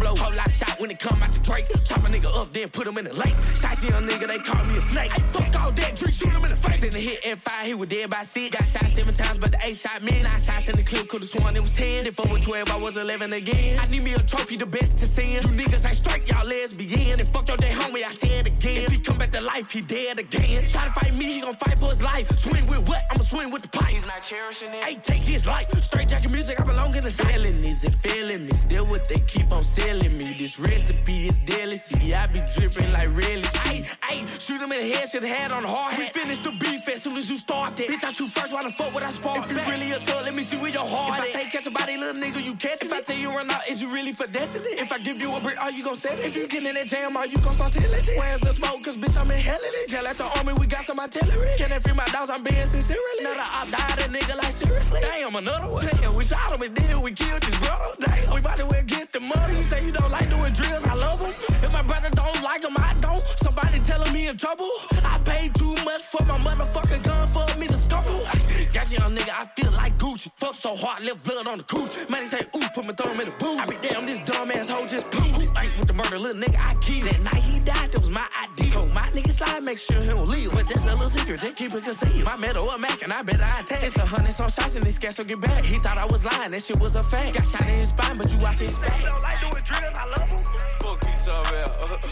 shit, 0.09 0.17
I'm 0.17 0.17
gon' 0.17 0.17
blow. 0.17 0.25
Whole 0.25 0.35
lot 0.35 0.51
shot 0.53 0.81
when 0.81 0.91
it 0.91 0.99
come 0.99 1.23
out 1.23 1.33
to 1.33 1.39
Drake. 1.41 1.67
Chop 1.85 1.99
a 1.99 2.09
nigga 2.09 2.35
up, 2.37 2.53
then 2.53 2.69
put 2.69 2.87
him 2.87 2.99
in 2.99 3.05
the 3.05 3.15
lake. 3.15 3.37
Spicy 3.55 3.89
young 3.89 4.07
nigga, 4.07 4.29
they 4.29 4.39
call 4.39 4.65
me 4.65 4.77
a 4.77 4.81
snake. 4.81 5.11
Hey, 5.11 5.23
fuck 5.31 5.61
all 5.61 5.73
that, 5.73 5.97
drink, 5.97 6.15
shoot 6.15 6.29
him 6.29 6.45
in 6.45 6.51
the 6.51 6.57
face. 6.57 6.83
In 6.83 6.93
the 6.93 7.01
hit 7.01 7.21
and 7.25 7.41
fire, 7.41 7.67
he 7.67 7.75
was 7.75 7.89
dead 7.89 8.11
by 8.11 8.23
six. 8.23 8.57
Got 8.57 8.67
shot 8.67 8.91
seven 8.91 9.15
times, 9.15 9.39
but 9.39 9.53
the 9.53 9.59
eight 9.63 9.77
shot 9.77 10.03
me. 10.03 10.23
Nine 10.23 10.41
shots 10.41 10.69
in 10.69 10.77
the 10.77 10.83
clip, 10.83 11.09
could've 11.09 11.29
sworn 11.29 11.57
it 11.57 11.63
was 11.63 11.73
ten. 11.73 12.07
If 12.07 12.21
I 12.21 12.33
was 12.33 12.45
12, 12.45 12.71
I 12.71 12.77
was 12.77 12.97
11 12.97 13.33
again. 13.33 13.79
I 13.79 13.87
need 13.87 14.03
me 14.03 14.15
a 14.15 14.23
trophy, 14.23 14.57
the 14.57 14.67
best 14.67 14.99
to 14.99 15.07
send. 15.07 15.45
You 15.45 15.51
niggas 15.51 15.87
ain't 15.87 15.97
straight, 15.97 16.27
y'all 16.29 16.47
lesbian. 16.47 17.21
And 17.21 17.29
fuck 17.33 17.49
your 17.49 17.57
day 17.57 17.71
homie, 17.71 18.05
I 18.05 18.13
said 18.13 18.47
again. 18.47 18.85
If 18.85 18.93
he 18.93 18.99
come 18.99 19.19
back 19.19 19.31
to 19.33 19.41
life, 19.41 19.71
he 19.71 19.81
dead 19.81 20.19
again. 20.19 20.67
Try 20.69 20.85
to 20.85 20.91
fight 20.93 21.15
me, 21.15 21.33
he 21.33 21.41
gon' 21.41 21.57
fight 21.57 21.79
for 21.79 21.91
his 21.91 22.03
life. 22.03 22.29
Swing 22.39 22.67
with 22.67 22.89
what? 22.89 23.05
I'ma 23.11 23.23
swing 23.23 23.51
with 23.51 23.63
the 23.63 23.69
pipe. 23.69 23.89
He's 23.89 24.07
not 24.07 24.23
cherishing 24.23 24.69
it. 24.69 24.85
Hey, 24.85 24.97
take 24.97 25.23
his 25.23 25.47
life. 25.47 25.71
Straight 25.83 26.09
jacket 26.09 26.31
music, 26.31 26.61
I 26.61 26.65
belong 26.65 26.95
in 26.97 27.05
the 27.05 27.11
felonies 27.11 27.85
and 27.85 27.95
felonies. 28.01 28.61
Still 28.61 28.87
what 28.87 29.09
they 29.09 29.21
keep 29.21 29.51
on 29.53 29.65
selling 29.65 29.98
me. 30.07 30.35
This 30.39 30.59
recipe 30.59 31.29
is 31.29 31.39
deadly. 31.41 31.77
See, 31.77 32.15
I 32.15 32.27
be 32.27 32.41
dripping 32.55 32.93
like 32.93 33.09
really. 33.15 33.49
Hey, 33.65 33.87
hey, 34.05 34.27
shoot 34.39 34.61
him 34.61 34.73
in 34.73 34.81
the 34.81 34.95
head, 34.95 35.09
shit 35.09 35.23
head 35.23 35.51
on 35.51 35.65
hard 35.65 35.95
hat. 35.95 36.15
We 36.15 36.21
finish 36.21 36.39
the 36.39 36.53
beef 36.53 36.89
as 36.89 37.03
soon 37.03 37.17
as 37.17 37.29
you 37.29 37.37
start 37.37 37.77
that. 37.77 37.89
Bitch, 37.89 38.05
I 38.05 38.13
shoot 38.13 38.31
first, 38.33 38.53
why 38.53 38.63
the 38.63 38.71
fuck 38.73 38.95
would 38.95 39.03
I 39.03 39.11
spark? 39.11 39.45
If 39.45 39.51
you 39.51 39.59
really 39.59 39.91
a 39.93 40.01
thug, 40.01 40.25
let 40.25 40.35
me 40.35 40.43
see 40.43 40.57
where 40.57 40.71
your 40.71 40.87
heart 40.87 41.21
If 41.21 41.25
I 41.25 41.33
say 41.33 41.51
catch 41.51 41.67
a 41.67 41.71
body, 41.71 41.97
little 41.97 42.21
nigga, 42.21 42.43
you 42.45 42.55
catch 42.55 42.83
it. 42.83 42.85
If 42.85 42.93
I 42.93 43.01
tell 43.01 43.17
you 43.17 43.31
run 43.31 43.51
out, 43.51 43.69
is 43.69 43.83
you 43.83 43.89
really 43.93 44.13
for 44.13 44.25
it? 44.25 44.35
If 44.35 44.93
I 44.93 44.99
give 44.99 45.21
you 45.21 45.35
a 45.35 45.41
brick, 45.41 45.61
are 45.63 45.71
you 45.71 45.83
gon' 45.83 45.97
set 45.97 46.19
it? 46.19 46.27
If 46.27 46.37
you 46.37 46.47
get 46.47 46.65
in 46.65 46.75
that 46.75 46.87
jam, 46.87 47.17
are 47.17 47.27
you 47.27 47.39
gon' 47.39 47.55
start 47.55 47.73
telling 47.73 48.03
shit? 48.03 48.19
Where's 48.19 48.41
the 48.41 48.53
smoke? 48.53 48.85
Cause 48.85 48.97
bitch, 48.97 49.17
I'm 49.17 49.31
inhaling 49.31 49.61
it. 49.63 49.91
Tell 49.91 50.07
at 50.07 50.19
the 50.19 50.25
army, 50.39 50.53
we 50.53 50.67
got 50.67 50.85
some 50.85 51.01
artillery. 51.01 51.49
Can 51.57 51.71
they 51.71 51.81
free 51.81 51.93
my 51.93 52.07
dogs? 52.07 52.31
I'm 52.31 52.43
being 52.43 52.67
sincerely. 52.69 53.21
Another 53.21 53.41
op 53.41 53.71
died, 53.71 53.99
a 54.01 54.09
nigga 54.09 54.37
like 54.37 54.55
seriously. 54.55 55.01
Damn, 55.03 55.35
another 55.37 55.69
one. 55.69 55.87
Damn, 55.87 56.15
we 56.15 56.25
shot 56.25 56.53
him 56.53 56.63
and 56.63 56.77
then 56.77 57.03
we 57.03 57.13
killed 57.13 57.43
his 57.45 57.57
brother. 57.59 57.95
Damn, 58.01 58.35
we 58.35 58.41
as 58.41 58.65
well 58.65 58.83
get 58.85 59.13
the 59.13 59.21
money. 59.21 59.57
You 59.57 59.63
say 59.65 59.88
don't 59.93 60.11
like 60.11 60.31
doing 60.31 60.53
drills, 60.53 60.85
I 60.85 60.95
love 60.95 61.21
him. 61.21 61.35
If 61.63 61.73
my 61.73 61.83
brother 61.83 62.11
don't 62.11 62.43
like 62.43 62.65
him, 62.65 62.77
I 62.77 62.95
don't. 63.01 63.23
Somebody 63.43 63.81
telling 63.81 64.13
me 64.13 64.29
in 64.29 64.37
trouble. 64.37 64.71
I 65.05 65.21
paid 65.25 65.55
too 65.55 65.75
much 65.85 66.03
for 66.03 66.25
my 66.25 66.39
motherfucking 66.39 67.03
gun 67.03 67.27
for 67.29 67.59
me 67.59 67.67
to 67.67 67.75
scuffle. 67.75 68.48
Got 68.73 68.93
young 68.93 69.17
nigga, 69.17 69.31
I 69.31 69.47
feel 69.57 69.73
like 69.73 69.97
Gucci. 69.99 70.31
Fuck 70.37 70.55
so 70.55 70.77
hard, 70.77 71.03
left 71.03 71.23
blood 71.23 71.47
on 71.47 71.59
the 71.59 71.65
cooch. 71.65 71.97
Man, 72.11 72.21
they 72.21 72.27
say, 72.27 72.47
ooh, 72.55 72.69
put 72.75 72.85
my 72.87 72.93
thumb 72.93 73.19
in 73.19 73.25
the 73.25 73.31
boot. 73.39 73.59
I 73.59 73.65
be 73.67 73.77
damn, 73.81 74.05
this 74.05 74.19
dumb 74.27 74.51
ass 74.51 74.69
hoe 74.69 74.87
just 74.87 75.11
blew. 75.11 75.21
Who 75.21 75.41
ain't 75.59 75.79
with 75.79 75.89
the 75.89 75.95
murder, 75.95 76.19
little 76.19 76.41
nigga, 76.41 76.59
I 76.61 76.75
keep. 76.75 77.05
That 77.05 77.21
night 77.23 77.43
he 77.43 77.61
died, 77.61 77.91
that 77.91 77.99
was 77.99 78.11
my 78.11 78.29
idea. 78.43 78.73
Told 78.73 78.93
my 78.93 79.03
nigga 79.17 79.33
slide, 79.33 79.63
make 79.63 79.79
sure 79.79 80.01
he 80.01 80.09
don't 80.09 80.29
leave. 80.29 80.53
But 80.53 80.69
that's 80.69 80.85
a 80.85 80.95
little 80.95 81.09
secret, 81.09 81.41
just 81.41 81.57
keep 81.57 81.73
it 81.73 81.83
concealed. 81.83 82.25
My 82.25 82.37
metal 82.37 82.71
a 82.71 82.79
Mac, 82.79 83.03
and 83.03 83.13
I 83.13 83.23
bet 83.23 83.41
I 83.41 83.61
attack. 83.61 83.83
It's 83.85 83.97
a 83.97 84.05
hundred 84.05 84.33
some 84.33 84.51
shots, 84.51 84.77
and 84.77 84.85
this 84.85 84.99
gas 84.99 85.17
will 85.17 85.25
get 85.25 85.41
back. 85.41 85.65
He 85.65 85.79
thought 85.79 85.97
I 85.97 86.05
was 86.05 86.25
lying, 86.25 86.51
that 86.51 86.63
shit 86.63 86.79
was 86.79 86.95
a 86.95 87.03
fact. 87.03 87.35
Got 87.35 87.47
shot 87.47 87.63
in 87.63 87.81
his 87.81 87.89
spine, 87.89 88.17
but 88.19 88.31
you 88.31 88.39
watch 88.39 88.59
his 88.59 88.79
back. 88.79 89.03
don't 89.03 89.23
like 89.23 89.41
doing 89.41 89.63
drills, 89.65 89.93
I 89.95 90.07
love 90.07 90.29
him. 90.29 90.39
Fuck 90.83 91.03
you, 91.05 91.15
talking 91.25 91.57
about. 91.57 92.03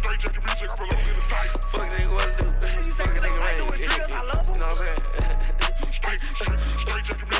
Straight 0.00 0.18
jacket 0.18 0.42
music, 0.48 0.70
I 0.70 0.76
belong 0.76 1.04
in 1.04 1.14
the 1.14 1.24
fight. 1.28 1.50
Fuck 1.70 1.88
nigga, 1.92 2.12
what 2.14 2.32
to 2.32 2.42
do? 2.42 2.90
Fuck 2.96 3.16
a 3.16 3.20
nigga, 3.20 3.38
right? 3.38 3.56
You 3.78 3.86
know 4.58 4.66
what 4.66 4.80
I'm 4.80 5.20
saying? 5.20 5.46
Trade 6.10 7.39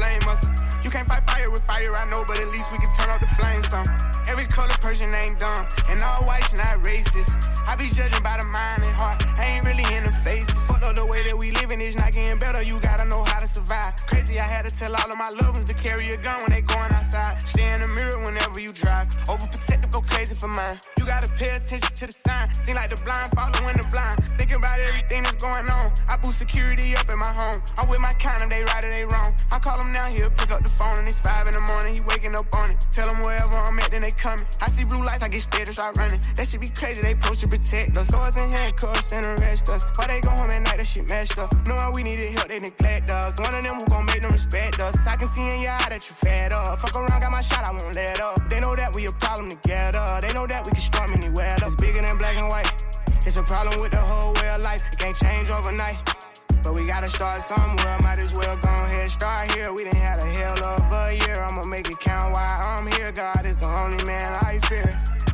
blame 0.01 0.27
us? 0.29 0.43
You 0.83 0.89
can't 0.89 1.07
fight 1.07 1.23
fire 1.29 1.49
with 1.51 1.61
fire, 1.61 1.95
I 1.95 2.09
know, 2.09 2.25
but 2.25 2.39
at 2.39 2.49
least 2.49 2.71
we 2.71 2.79
can 2.79 2.89
turn 2.97 3.09
off 3.11 3.19
the 3.21 3.29
flames 3.37 3.67
some. 3.69 3.85
Every 4.27 4.45
color 4.45 4.73
person 4.81 5.13
ain't 5.13 5.39
dumb, 5.39 5.67
and 5.89 6.01
all 6.01 6.25
whites 6.25 6.51
not 6.53 6.81
racist. 6.81 7.29
I 7.67 7.75
be 7.75 7.87
judging 7.89 8.23
by 8.23 8.37
the 8.41 8.45
mind 8.45 8.83
and 8.83 8.95
heart, 8.95 9.21
I 9.37 9.45
ain't 9.45 9.65
really 9.65 9.85
in 9.93 10.03
the 10.09 10.15
face. 10.25 10.49
Up 10.91 10.97
the 10.97 11.05
way 11.05 11.23
that 11.23 11.37
we 11.37 11.51
living 11.51 11.79
is 11.79 11.95
not 11.95 12.11
getting 12.11 12.37
better, 12.37 12.61
you 12.61 12.77
gotta 12.81 13.05
know 13.05 13.23
how 13.23 13.39
to 13.39 13.47
survive. 13.47 13.93
Crazy, 14.07 14.41
I 14.41 14.43
had 14.43 14.67
to 14.67 14.75
tell 14.75 14.93
all 14.93 15.09
of 15.09 15.17
my 15.17 15.29
loved 15.29 15.55
ones 15.55 15.65
to 15.71 15.73
carry 15.73 16.09
a 16.09 16.17
gun 16.17 16.41
when 16.41 16.51
they 16.51 16.59
going 16.59 16.91
outside. 16.91 17.41
Stay 17.47 17.73
in 17.73 17.79
the 17.79 17.87
mirror 17.87 18.19
whenever 18.25 18.59
you 18.59 18.73
drive. 18.73 19.07
Overprotective, 19.23 19.89
go 19.89 20.01
crazy 20.01 20.35
for 20.35 20.49
mine. 20.49 20.81
You 20.97 21.05
gotta 21.05 21.31
pay 21.31 21.51
attention 21.51 21.79
to 21.79 22.07
the 22.07 22.11
sign. 22.11 22.53
Seem 22.65 22.75
like 22.75 22.89
the 22.89 23.01
blind 23.03 23.31
following 23.31 23.77
the 23.77 23.87
blind. 23.87 24.19
Thinking 24.37 24.57
about 24.57 24.83
everything 24.83 25.23
that's 25.23 25.41
going 25.41 25.69
on. 25.69 25.93
I 26.09 26.17
boost 26.17 26.39
security 26.39 26.93
up 26.97 27.09
in 27.09 27.17
my 27.17 27.31
home. 27.31 27.61
I'm 27.77 27.87
with 27.87 28.01
my 28.01 28.11
kind 28.19 28.43
of 28.43 28.49
they 28.49 28.63
right 28.63 28.83
or 28.83 28.93
they 28.93 29.05
wrong. 29.05 29.33
I 29.49 29.59
call 29.59 29.79
him 29.79 29.93
now, 29.93 30.07
he'll 30.07 30.29
pick 30.31 30.51
up 30.51 30.61
the 30.61 30.69
phone 30.75 30.97
and 30.97 31.07
it's 31.07 31.19
five 31.19 31.47
in 31.47 31.53
the 31.53 31.61
morning. 31.61 31.95
He 31.95 32.01
waking 32.01 32.35
up 32.35 32.53
on 32.53 32.69
it. 32.69 32.85
Tell 32.93 33.07
him 33.07 33.21
wherever 33.23 33.55
I'm 33.55 33.79
at, 33.79 33.91
then 33.91 34.01
they 34.01 34.11
coming. 34.11 34.45
I 34.59 34.69
see 34.71 34.83
blue 34.83 35.05
lights, 35.05 35.23
I 35.23 35.29
get 35.29 35.43
scared 35.43 35.69
and 35.69 35.75
start 35.77 35.95
running. 35.95 36.19
That 36.35 36.49
shit 36.49 36.59
be 36.59 36.67
crazy, 36.67 37.01
they 37.01 37.13
supposed 37.13 37.39
to 37.39 37.47
protect 37.47 37.95
us. 37.95 38.09
Swords 38.09 38.35
and 38.35 38.51
handcuffs 38.51 39.13
and 39.13 39.25
arrest 39.25 39.69
us. 39.69 39.85
Why 39.95 40.07
they 40.07 40.19
go 40.19 40.31
home 40.31 40.51
at 40.51 40.61
night, 40.61 40.80
that 40.81 40.87
shit 40.87 41.09
messed 41.09 41.37
up. 41.37 41.53
Knowing 41.67 41.93
we 41.93 42.03
needed 42.03 42.25
help, 42.31 42.49
they 42.49 42.59
neglect 42.59 43.11
us. 43.11 43.37
One 43.37 43.53
of 43.53 43.63
them 43.63 43.75
who 43.75 43.85
gon' 43.85 44.05
make 44.05 44.21
them 44.21 44.31
respect 44.31 44.79
us. 44.79 44.95
I 45.05 45.15
can 45.15 45.29
see 45.29 45.47
in 45.47 45.61
your 45.61 45.73
eye 45.73 45.89
that 45.91 46.01
you 46.09 46.15
fed 46.15 46.53
up. 46.53 46.81
Fuck 46.81 46.95
around, 46.95 47.21
got 47.21 47.31
my 47.31 47.41
shot, 47.41 47.65
I 47.65 47.71
won't 47.71 47.95
let 47.95 48.19
up. 48.19 48.49
They 48.49 48.59
know 48.59 48.75
that 48.75 48.95
we 48.95 49.05
a 49.05 49.11
problem 49.11 49.49
together. 49.51 50.19
They 50.21 50.33
know 50.33 50.47
that 50.47 50.65
we 50.65 50.71
can 50.71 50.81
storm 50.81 51.11
anywhere. 51.13 51.55
It's 51.61 51.75
bigger 51.75 52.01
than 52.01 52.17
black 52.17 52.37
and 52.37 52.47
white. 52.47 52.71
It's 53.25 53.37
a 53.37 53.43
problem 53.43 53.79
with 53.79 53.91
the 53.91 54.01
whole 54.01 54.33
way 54.33 54.49
of 54.49 54.61
life. 54.61 54.81
It 54.91 54.97
can't 54.97 55.15
change 55.15 55.51
overnight. 55.51 55.97
But 56.63 56.73
we 56.73 56.87
gotta 56.87 57.07
start 57.07 57.43
somewhere. 57.43 57.99
Might 58.01 58.23
as 58.23 58.33
well 58.33 58.55
go 58.57 58.69
ahead, 58.69 59.09
start 59.09 59.51
here. 59.51 59.71
We 59.71 59.83
done 59.83 59.95
had 59.95 60.23
a 60.23 60.25
hell 60.25 60.65
of 60.65 61.09
a 61.09 61.13
year. 61.13 61.43
I'ma 61.43 61.63
make 61.63 61.89
it 61.89 61.99
count 61.99 62.33
while 62.33 62.61
I'm 62.65 62.87
here. 62.93 63.11
God 63.11 63.45
is 63.45 63.59
the 63.59 63.67
only 63.67 64.03
man 64.05 64.33
I 64.41 64.57
fear. 64.67 64.89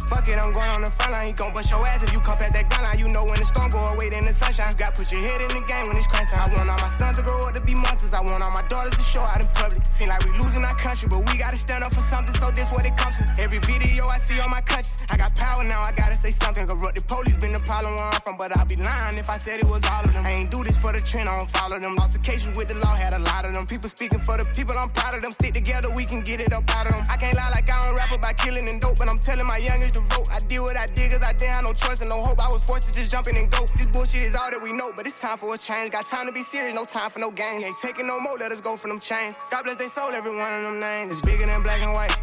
Fuck 0.10 0.28
it, 0.30 0.38
I'm 0.38 0.54
going 0.54 0.72
on 0.72 0.84
the 0.84 0.92
front 0.92 1.12
line. 1.12 1.28
He 1.28 1.34
gon' 1.34 1.54
bust 1.54 1.70
your 1.70 1.86
ass 1.86 2.04
if 2.04 2.14
you 2.14 2.20
come 2.20 2.38
past 2.38 2.54
that 2.54 2.70
gun 2.70 2.84
line. 2.84 3.00
You 3.00 3.10
know 3.10 3.24
when 3.26 3.40
the 3.40 3.46
storm 3.46 3.70
go 3.70 3.84
away, 3.84 4.10
then 4.10 4.26
the 4.26 4.34
sunshine. 4.34 4.72
You 4.72 4.78
got 4.78 4.96
put 4.96 5.12
your 5.12 5.22
head 5.22 5.42
in 5.42 5.50
the 5.50 5.64
game 5.68 5.88
when 5.88 5.98
it's 5.98 6.08
crunch 6.08 6.30
time. 6.30 6.50
I 6.50 6.54
want 6.56 6.70
all 6.70 6.78
my 6.78 6.98
sons 6.98 7.18
to 7.18 7.24
grow 7.24 7.40
up 7.42 7.56
to 7.56 7.62
be 7.62 7.76
monsters. 7.76 8.14
I 8.14 8.22
want 8.22 8.44
all 8.44 8.52
my 8.52 8.64
daughters 8.68 8.96
to 8.96 9.04
show 9.04 9.22
out 9.22 9.42
in 9.42 9.48
public. 9.48 9.84
Seem 9.86 10.10
like 10.10 10.24
we 10.26 10.38
losing 10.40 10.64
our 10.64 10.76
country, 10.76 11.10
but 11.10 11.20
we 11.28 11.38
gotta 11.38 11.58
stand 11.58 11.84
up 11.84 11.94
for 11.94 12.04
something. 12.08 12.36
So 12.40 12.52
this 12.52 12.72
what 12.72 12.86
it 12.86 12.96
comes 12.96 13.18
to. 13.18 13.26
Every 13.38 13.60
video 13.60 14.08
I 14.08 14.20
see 14.20 14.40
on 14.40 14.50
my 14.50 14.62
country, 14.62 14.92
I 15.10 15.18
got 15.18 15.36
power 15.36 15.64
now. 15.64 15.82
I 15.82 15.92
gotta 15.92 16.18
say 16.18 16.32
something. 16.32 16.66
Corrupt 16.68 16.96
the 16.96 17.04
police 17.04 17.36
been 17.36 17.54
the 17.54 17.60
problem 17.60 17.96
where 17.96 18.06
I'm 18.06 18.22
from, 18.22 18.38
but 18.38 18.58
I'd 18.58 18.68
be 18.68 18.78
lying 18.78 19.18
if 19.18 19.30
I 19.30 19.38
said 19.38 19.60
it 19.60 19.66
was 19.66 19.84
all 19.92 20.06
of 20.06 20.14
them. 20.14 20.26
I 20.26 20.32
ain't 20.32 20.52
do 20.52 20.64
this 20.64 20.78
for 20.78 20.94
the 20.94 21.02
trend, 21.02 21.28
I 21.28 21.38
don't 21.38 21.52
follow 21.52 21.80
them. 21.80 21.98
Altercations 22.00 22.58
with 22.58 22.70
the 22.70 22.76
law 22.76 22.96
had 22.96 23.14
a 23.14 23.20
lot 23.20 23.44
of 23.44 23.54
them. 23.54 23.68
People 23.68 23.90
speaking 23.90 24.20
for 24.20 24.38
the 24.38 24.46
people, 24.46 24.78
I'm 24.78 24.90
proud 24.90 25.16
of 25.16 25.22
them. 25.22 25.34
Stick 25.34 25.54
together, 25.54 25.90
we 25.90 26.06
can 26.06 26.22
get 26.22 26.42
it 26.42 26.54
up 26.54 26.64
out 26.76 26.88
of 26.88 26.96
them. 26.96 27.06
I 27.10 27.18
can't 27.18 27.36
lie 27.36 27.50
like 27.50 27.70
I 27.70 27.86
don't 27.86 27.96
rap 27.96 28.12
about 28.14 28.38
killing 28.38 28.70
and 28.70 28.80
dope, 28.80 28.98
but 28.98 29.10
I'm 29.10 29.20
telling 29.20 29.46
my 29.46 29.58
youngest 29.58 29.97
to 29.98 30.16
vote. 30.16 30.28
I 30.32 30.40
deal 30.40 30.64
with 30.64 30.78
I 30.78 30.88
did 30.88 31.12
cause 31.12 31.22
I 31.22 31.34
didn't 31.34 31.54
have 31.54 31.64
no 31.64 31.74
choice 31.74 32.02
and 32.02 32.10
no 32.10 32.24
hope. 32.24 32.40
I 32.44 32.50
was 32.50 32.62
forced 32.64 32.88
to 32.88 32.94
just 32.94 33.12
jump 33.12 33.28
in 33.28 33.36
and 33.36 33.52
go. 33.52 33.66
This 33.78 33.88
bullshit 33.88 34.28
is 34.28 34.36
all 34.36 34.50
that 34.52 34.62
we 34.62 34.72
know, 34.72 34.92
but 34.96 35.08
it's 35.08 35.20
time 35.20 35.38
for 35.38 35.54
a 35.54 35.58
change. 35.58 35.92
Got 35.92 36.08
time 36.08 36.26
to 36.28 36.32
be 36.32 36.44
serious, 36.44 36.76
no 36.76 36.86
time 36.86 37.10
for 37.10 37.20
no 37.20 37.32
games. 37.32 37.64
Ain't 37.64 37.78
taking 37.82 38.08
no 38.08 38.20
more, 38.20 38.38
let 38.38 38.52
us 38.52 38.62
go 38.62 38.78
for 38.78 38.88
them 38.88 39.00
chains. 39.00 39.36
God 39.50 39.64
bless 39.64 39.78
they 39.78 39.88
soul, 39.88 40.12
every 40.12 40.36
one 40.36 40.54
of 40.54 40.64
them 40.64 40.80
names. 40.80 41.18
It's 41.18 41.26
bigger 41.26 41.48
than 41.48 41.64
black 41.64 41.82
and 41.82 41.94
white. 41.94 42.16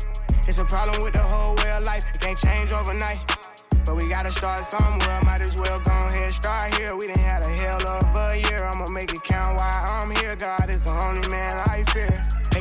It's 0.46 0.58
a 0.58 0.64
problem 0.64 1.02
with 1.02 1.14
the 1.14 1.22
whole 1.22 1.54
way 1.56 1.70
of 1.72 1.84
life. 1.84 2.04
It 2.14 2.20
can't 2.20 2.38
change 2.38 2.70
overnight. 2.70 3.18
But 3.84 3.96
we 3.96 4.08
gotta 4.08 4.30
start 4.30 4.64
somewhere. 4.64 5.20
Might 5.24 5.42
as 5.42 5.54
well 5.56 5.78
go 5.80 5.92
ahead, 5.92 6.30
start 6.32 6.74
here. 6.74 6.96
We 6.96 7.06
done 7.06 7.18
had 7.18 7.44
a 7.44 7.50
hell 7.50 7.86
of 7.86 8.32
a 8.32 8.38
year. 8.38 8.64
I'ma 8.64 8.86
make 8.88 9.12
it 9.12 9.22
count 9.24 9.58
while 9.58 9.84
I'm 9.90 10.10
here. 10.16 10.36
God 10.36 10.70
is 10.70 10.84
the 10.84 10.90
only 10.90 11.28
man 11.28 11.60
I 11.66 11.84
fear. 11.92 12.14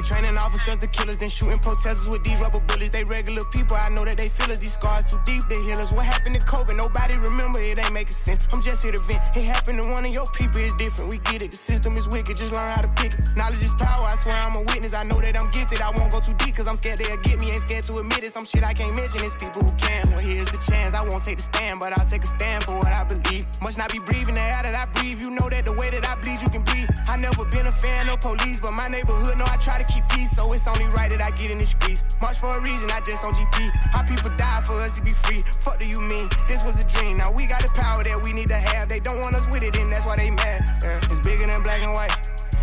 Training 0.05 0.37
officers 0.37 0.79
to 0.79 0.87
killers, 0.87 1.17
then 1.17 1.29
shooting 1.29 1.59
protesters 1.59 2.07
with 2.07 2.23
these 2.23 2.39
rubber 2.39 2.59
bullets. 2.67 2.89
They 2.89 3.03
regular 3.03 3.43
people, 3.45 3.77
I 3.77 3.89
know 3.89 4.03
that 4.03 4.17
they 4.17 4.27
feel 4.27 4.51
us. 4.51 4.59
These 4.59 4.73
scars 4.73 5.09
too 5.09 5.17
deep, 5.25 5.43
they 5.47 5.61
heal 5.63 5.79
us. 5.79 5.91
What 5.91 6.05
happened 6.05 6.39
to 6.39 6.45
COVID? 6.45 6.75
Nobody 6.75 7.17
remember, 7.17 7.61
it 7.61 7.79
ain't 7.79 7.93
making 7.93 8.13
sense. 8.13 8.45
I'm 8.51 8.61
just 8.61 8.83
here 8.83 8.91
to 8.91 9.01
vent. 9.03 9.21
It 9.35 9.43
happened 9.43 9.81
to 9.81 9.89
one 9.89 10.05
of 10.05 10.13
your 10.13 10.25
people, 10.33 10.59
it's 10.61 10.73
different. 10.75 11.09
We 11.09 11.19
get 11.19 11.41
it, 11.41 11.51
the 11.51 11.57
system 11.57 11.95
is 11.95 12.07
wicked, 12.09 12.37
just 12.37 12.53
learn 12.53 12.69
how 12.71 12.81
to 12.81 12.89
pick 12.95 13.13
it. 13.13 13.35
Knowledge 13.37 13.63
is 13.63 13.73
power, 13.73 14.05
I 14.05 14.15
swear 14.23 14.35
I'm 14.35 14.55
a 14.55 14.61
witness. 14.61 14.93
I 14.93 15.03
know 15.03 15.21
that 15.21 15.39
I'm 15.39 15.49
gifted, 15.51 15.81
I 15.81 15.89
won't 15.91 16.11
go 16.11 16.19
too 16.19 16.33
deep, 16.33 16.55
cause 16.55 16.67
I'm 16.67 16.77
scared 16.77 16.97
they'll 16.97 17.17
get 17.17 17.39
me. 17.39 17.51
Ain't 17.51 17.61
scared 17.61 17.83
to 17.85 17.93
admit 17.95 18.23
it, 18.23 18.33
some 18.33 18.45
shit 18.45 18.63
I 18.63 18.73
can't 18.73 18.95
mention. 18.95 19.23
It's 19.23 19.33
people 19.35 19.63
who 19.63 19.73
can. 19.77 20.09
Well, 20.09 20.19
here's 20.19 20.51
the 20.51 20.57
chance, 20.69 20.93
I 20.93 21.03
won't 21.03 21.23
take 21.23 21.37
the 21.37 21.43
stand, 21.43 21.79
but 21.79 21.97
I'll 21.97 22.07
take 22.07 22.23
a 22.23 22.27
stand 22.27 22.65
for 22.65 22.75
what 22.75 22.87
I 22.87 23.03
believe. 23.05 23.45
Must 23.61 23.77
not 23.77 23.91
be 23.91 23.99
breathing 23.99 24.35
the 24.35 24.43
air 24.43 24.63
that 24.63 24.75
I 24.75 24.85
breathe. 24.99 25.19
You 25.19 25.31
know 25.31 25.49
that 25.49 25.65
the 25.65 25.73
way 25.73 25.89
that 25.89 26.05
I 26.05 26.15
bleed, 26.21 26.41
you 26.41 26.49
can 26.49 26.63
breathe. 26.63 26.89
I 27.07 27.15
never 27.15 27.45
been 27.45 27.67
a 27.67 27.71
fan 27.71 28.09
of 28.09 28.19
police, 28.19 28.59
but 28.59 28.73
my 28.73 28.87
neighborhood 28.87 29.37
know 29.37 29.45
I 29.45 29.57
try 29.57 29.81
to 29.81 29.92
so 30.35 30.51
it's 30.51 30.67
only 30.67 30.87
right 30.87 31.09
that 31.09 31.23
I 31.23 31.31
get 31.31 31.51
in 31.51 31.59
the 31.59 31.65
streets. 31.65 32.03
March 32.21 32.39
for 32.39 32.57
a 32.57 32.61
reason, 32.61 32.89
I 32.91 32.99
just 33.01 33.23
on 33.23 33.33
GP. 33.33 33.69
How 33.91 34.03
people 34.03 34.29
die 34.35 34.63
for 34.65 34.79
us 34.79 34.95
to 34.95 35.01
be 35.01 35.11
free. 35.23 35.39
Fuck 35.63 35.79
do 35.79 35.87
you 35.87 36.01
mean? 36.01 36.27
This 36.47 36.63
was 36.65 36.79
a 36.83 36.87
dream. 36.89 37.17
Now 37.17 37.31
we 37.31 37.45
got 37.45 37.61
the 37.61 37.69
power 37.69 38.03
that 38.03 38.23
we 38.23 38.33
need 38.33 38.49
to 38.49 38.57
have. 38.57 38.89
They 38.89 38.99
don't 38.99 39.19
want 39.19 39.35
us 39.35 39.45
with 39.51 39.63
it, 39.63 39.75
and 39.77 39.91
that's 39.91 40.05
why 40.05 40.17
they 40.17 40.31
mad. 40.31 40.79
Yeah. 40.83 40.97
It's 40.97 41.19
bigger 41.19 41.47
than 41.47 41.63
black 41.63 41.83
and 41.83 41.93
white. 41.93 42.11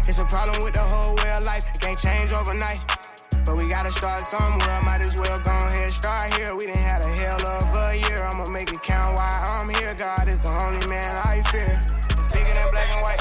It's 0.09 0.19
a 0.19 0.25
problem 0.25 0.63
with 0.65 0.75
the 0.75 0.81
whole 0.81 1.15
way 1.17 1.31
of 1.31 1.45
life. 1.45 1.65
It 1.75 1.81
can't 1.81 1.99
change 1.99 2.33
overnight. 2.33 2.81
But 3.45 3.57
we 3.57 3.69
gotta 3.69 3.91
start 3.91 4.21
somewhere. 4.21 4.81
Might 4.83 5.05
as 5.05 5.15
well 5.17 5.39
go 5.39 5.53
ahead, 5.53 5.91
start 5.93 6.35
here. 6.35 6.55
We 6.55 6.67
done 6.67 6.77
had 6.77 7.05
a 7.05 7.09
hell 7.09 7.41
of 7.47 7.91
a 7.91 7.97
year. 7.97 8.23
I'ma 8.25 8.49
make 8.51 8.73
it 8.73 8.83
count 8.83 9.17
while 9.17 9.61
I'm 9.61 9.69
here. 9.71 9.95
God 9.95 10.29
is 10.29 10.43
the 10.43 10.51
only 10.51 10.87
man 10.89 11.11
I 11.25 11.43
fear. 11.51 11.73
It's 12.11 12.33
bigger 12.33 12.55
than 12.55 12.71
black 12.71 12.91
and 12.93 13.03
white. 13.03 13.21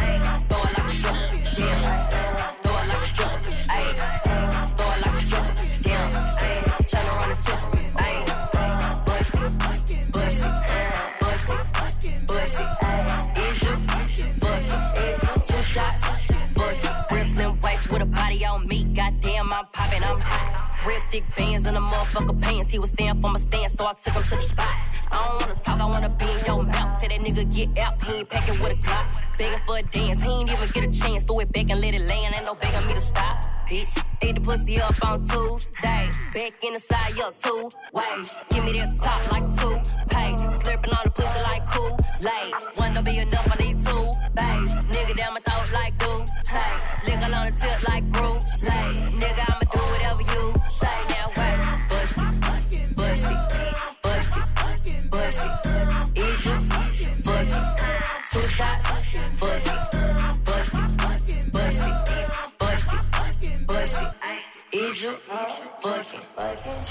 I 24.21 24.27
to 24.27 24.35
the 24.35 24.41
spot. 24.49 24.67
I 25.11 25.27
don't 25.27 25.41
wanna 25.41 25.61
talk, 25.63 25.79
I 25.81 25.85
wanna 25.85 26.09
be 26.09 26.25
in 26.25 26.45
your 26.45 26.63
mouth. 26.63 27.01
Say 27.01 27.07
that 27.07 27.19
nigga 27.19 27.53
get 27.53 27.77
out, 27.79 28.03
he 28.03 28.13
ain't 28.13 28.29
packing 28.29 28.59
with 28.59 28.71
a 28.71 28.75
Glock. 28.75 29.07
Begging 29.37 29.59
for 29.65 29.77
a 29.77 29.83
dance, 29.83 30.23
he 30.23 30.29
ain't 30.29 30.51
even 30.51 30.69
get 30.69 30.83
a 30.83 30.91
chance. 30.91 31.23
Throw 31.23 31.39
it 31.39 31.51
back 31.51 31.69
and 31.69 31.81
let 31.81 31.93
it 31.93 32.01
land, 32.01 32.35
ain't 32.35 32.45
no 32.45 32.55
begging 32.55 32.85
me 32.87 32.93
to 32.93 33.01
stop. 33.01 33.45
Bitch, 33.67 34.05
ate 34.21 34.35
the 34.35 34.41
pussy 34.41 34.79
up 34.79 34.95
on 35.01 35.27
Tuesday. 35.27 36.11
Back 36.33 36.53
in 36.61 36.73
the 36.73 36.81
side, 36.89 37.17
yo, 37.17 37.31
two 37.41 37.69
ways. 37.93 38.27
Give 38.49 38.63
me 38.63 38.73
that 38.73 38.97
top 38.99 39.31
like 39.31 39.47
two 39.59 39.79
pay. 40.09 40.33
Slurping 40.61 40.93
on 40.97 41.03
the 41.05 41.11
pussy 41.11 41.41
like 41.41 41.65
cool. 41.67 41.97
Late, 42.21 42.53
one 42.75 42.93
don't 42.93 43.03
be 43.03 43.17
enough, 43.17 43.47
I 43.49 43.63
need 43.63 43.85
two 43.85 44.11
bays. 44.35 44.70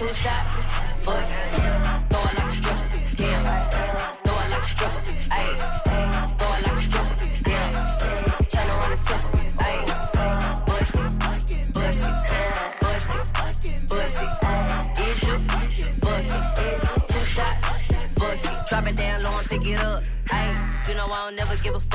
Two 0.00 0.08
shots, 0.14 0.50
fuck 1.02 1.28
it. 1.28 1.36
Throw 2.08 2.24
it 2.24 2.34
like 2.34 2.48
a 2.48 2.54
stripper, 2.54 3.00
damn. 3.16 3.44
Throw 4.24 4.38
it 4.40 4.48
like 4.48 4.62
a 4.62 4.66
stripper, 4.66 5.12
ayy. 5.30 5.54
Throw 6.38 6.52
it 6.54 6.62
like 6.64 6.72
a 6.72 6.80
stripper, 6.80 7.28
damn. 7.44 7.72
Turn 8.48 8.68
around 8.70 8.92
and 8.92 9.02
tip, 9.06 9.22
ayy. 9.60 9.84
Bust 10.64 10.94
it, 10.94 11.18
bust 11.18 11.50
it, 11.50 11.64
bust 11.74 11.98
it, 13.62 13.78
bust 13.88 14.16
it. 14.22 14.30
Is 15.06 15.22
you 15.22 15.36
fuck 15.48 15.68
it? 15.78 16.72
Two 17.12 17.24
shots, 17.26 17.64
fuck 18.16 18.44
it. 18.44 18.66
Drop 18.70 18.86
it 18.86 18.96
down 18.96 19.22
low 19.22 19.36
and 19.36 19.48
pick 19.50 19.66
it 19.66 19.78
up, 19.80 20.02
ayy. 20.30 20.88
You 20.88 20.94
know 20.94 21.12
I 21.12 21.26
don't 21.26 21.36
never 21.36 21.56
give 21.56 21.74
a. 21.74 21.89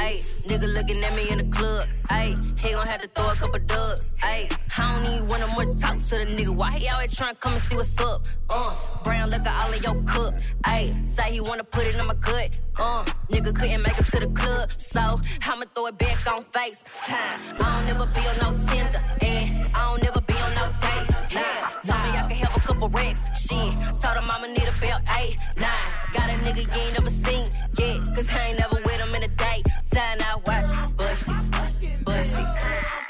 Ayy, 0.00 0.22
nigga 0.48 0.66
looking 0.72 1.04
at 1.04 1.14
me 1.14 1.28
in 1.28 1.38
the 1.38 1.56
club. 1.56 1.86
Ayy, 2.08 2.32
he 2.58 2.70
gon' 2.70 2.86
have 2.86 3.02
to 3.02 3.08
throw 3.08 3.28
a 3.30 3.36
couple 3.36 3.58
dubs. 3.66 4.00
Ayy, 4.22 4.50
I 4.78 4.94
don't 4.94 5.12
even 5.12 5.28
wanna 5.28 5.46
more 5.48 5.66
talk 5.74 5.96
to 6.08 6.14
the 6.20 6.26
nigga. 6.36 6.54
Why 6.60 6.78
he 6.78 6.88
always 6.88 7.14
to 7.14 7.34
come 7.38 7.52
and 7.54 7.62
see 7.68 7.76
what's 7.76 8.00
up? 8.00 8.26
Uh, 8.48 8.74
brown 9.04 9.28
liquor 9.28 9.50
all 9.50 9.72
in 9.72 9.82
your 9.82 10.02
cup. 10.04 10.34
Ayy, 10.64 10.88
say 11.16 11.32
he 11.32 11.40
wanna 11.40 11.64
put 11.64 11.86
it 11.86 11.96
in 11.96 12.06
my 12.06 12.14
gut. 12.14 12.50
Uh, 12.78 13.04
nigga 13.30 13.54
couldn't 13.54 13.82
make 13.82 13.98
it 13.98 14.06
to 14.12 14.20
the 14.20 14.28
club, 14.28 14.70
so 14.90 15.20
I'ma 15.42 15.66
throw 15.74 15.86
it 15.88 15.98
back 15.98 16.26
on 16.26 16.44
face 16.54 16.78
time. 17.06 17.38
I 17.60 17.76
don't 17.76 17.86
never 17.86 18.06
be 18.06 18.20
on 18.20 18.38
no 18.38 18.50
Tinder, 18.72 19.02
and 19.20 19.76
I 19.76 19.90
don't 19.90 20.02
never 20.02 20.20
be 20.22 20.34
on 20.34 20.54
no 20.54 20.64
date. 20.80 21.08
Nah, 21.34 21.68
told 21.84 22.02
me 22.04 22.18
I 22.18 22.24
could 22.26 22.36
have 22.38 22.56
a 22.56 22.60
couple 22.60 22.88
racks. 22.88 23.20
Shit, 23.42 23.76
told 24.02 24.16
him 24.16 24.30
I'ma 24.30 24.46
need 24.46 24.66
a 24.66 24.74
belt, 24.80 25.02
eight, 25.18 25.36
nine. 25.58 25.92
Got 26.14 26.30
a 26.30 26.34
nigga 26.44 26.62
you 26.74 26.80
ain't 26.80 26.94
never 26.98 27.10
seen 27.10 27.50
yet, 27.78 27.98
cause 28.14 28.26
I 28.30 28.46
ain't 28.48 28.58
never 28.58 28.76
with 28.76 29.00
him 29.00 29.14
in 29.14 29.22
a 29.24 29.28
date. 29.28 29.66
Time 30.10 30.22
I 30.22 30.34
watch, 30.44 30.96
bust 30.96 31.22
it, 31.22 32.04
bust 32.04 32.30
it, 32.32 32.44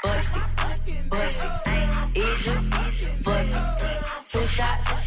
bust 0.03 0.27
it, 0.85 1.09
bust 1.09 1.37
it. 1.41 2.17
Is 2.19 2.45
you 2.45 2.55
fuck 3.23 3.47
it? 3.47 4.03
Two 4.29 4.45
shots, 4.45 5.00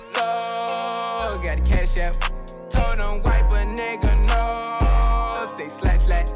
the 0.00 0.06
nigga 0.06 0.14
so. 0.14 1.40
Got 1.42 1.64
the 1.64 1.70
cash 1.70 1.98
out. 1.98 2.70
Told 2.70 3.00
him 3.00 3.22
wipe 3.22 3.52
a 3.52 3.64
nigga 3.64 4.12
no. 4.28 5.56
Say 5.56 5.68
slash 5.68 6.00
slash. 6.00 6.28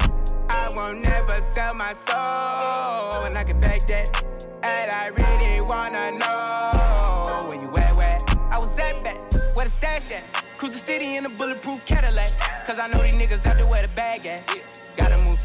I 0.49 0.69
won't 0.69 1.01
never 1.01 1.41
sell 1.53 1.73
my 1.73 1.93
soul. 1.93 3.25
And 3.25 3.37
I 3.37 3.43
can 3.43 3.59
back 3.59 3.87
that. 3.87 4.23
And 4.63 4.91
I 4.91 5.07
really 5.07 5.61
wanna 5.61 6.11
know 6.11 7.47
where 7.47 7.61
you 7.61 7.69
at, 7.77 7.95
where 7.95 8.17
I 8.51 8.57
was 8.59 8.77
at 8.79 9.03
back, 9.03 9.17
where 9.55 9.65
the 9.65 9.71
stash 9.71 10.11
at. 10.11 10.23
Cruise 10.57 10.73
the 10.73 10.79
city 10.79 11.17
in 11.17 11.25
a 11.25 11.29
bulletproof 11.29 11.85
Cadillac. 11.85 12.33
Cause 12.65 12.79
I 12.79 12.87
know 12.87 13.03
these 13.03 13.13
niggas 13.13 13.45
out 13.45 13.57
there 13.57 13.67
where 13.67 13.81
the 13.81 13.89
bag 13.89 14.25
at. 14.25 14.49
Move 14.49 14.84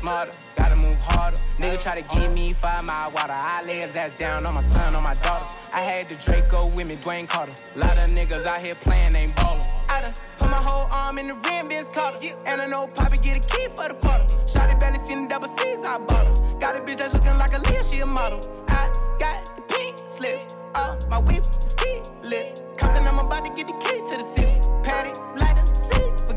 smarter, 0.01 0.38
gotta 0.57 0.76
move 0.76 0.96
harder. 1.05 1.40
Nigga 1.59 1.80
try 1.80 2.01
to 2.01 2.18
give 2.18 2.32
me 2.34 2.53
five 2.55 2.84
mile 2.84 3.11
water. 3.12 3.34
I 3.34 3.62
lay 3.64 3.80
his 3.80 3.96
ass 3.96 4.12
down 4.18 4.46
on 4.46 4.55
my 4.55 4.62
son, 4.62 4.94
on 4.94 5.03
my 5.03 5.14
daughter. 5.14 5.55
I 5.72 5.80
had 5.80 6.09
the 6.09 6.14
Draco 6.16 6.66
with 6.66 6.86
me, 6.86 6.96
Dwayne 6.96 7.28
Carter. 7.28 7.55
A 7.76 7.78
lot 7.78 7.98
of 7.98 8.11
niggas 8.11 8.46
out 8.46 8.62
here 8.62 8.74
playing, 8.74 9.14
ain't 9.14 9.36
ballin'. 9.36 9.64
I 9.88 10.01
done 10.01 10.12
put 10.38 10.51
my 10.51 10.57
whole 10.57 10.88
arm 10.90 11.18
in 11.18 11.28
the 11.28 11.34
rim, 11.34 11.68
Vince 11.68 11.88
Carter. 11.92 12.34
And 12.46 12.61
I 12.61 12.66
know 12.66 12.86
Poppy 12.86 13.18
get 13.18 13.36
a 13.36 13.40
key 13.40 13.68
for 13.76 13.88
the 13.88 13.94
quarter. 13.94 14.24
Shotty 14.46 14.78
barely 14.80 15.05
seen 15.05 15.24
the 15.24 15.28
double 15.28 15.48
C's, 15.59 15.84
I 15.84 15.98
bought 15.98 16.26
her. 16.26 16.59
Got 16.59 16.76
a 16.76 16.80
bitch 16.80 16.98
that's 16.98 17.14
looking 17.14 17.38
like 17.38 17.57
a 17.57 17.61
Leah, 17.70 17.84
she 17.84 18.01
a 18.01 18.07
model. 18.07 18.40
I 18.68 19.16
got 19.18 19.55
the 19.55 19.62
pink 19.62 19.98
slip. 20.09 20.51
Uh, 20.74 20.96
my 21.09 21.18
whips 21.18 21.66
is 21.66 21.74
keyless. 21.74 22.62
Compton, 22.76 23.07
I'm 23.07 23.18
about 23.18 23.44
to 23.44 23.51
get 23.51 23.66
the 23.66 23.76
key 23.84 23.98
to 24.11 24.16
the 24.16 24.26
city. 24.34 24.61
Patty, 24.82 25.12
light 25.38 25.60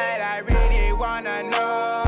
And 0.00 0.22
I 0.22 0.38
really 0.38 0.92
wanna 0.92 1.42
know 1.42 2.07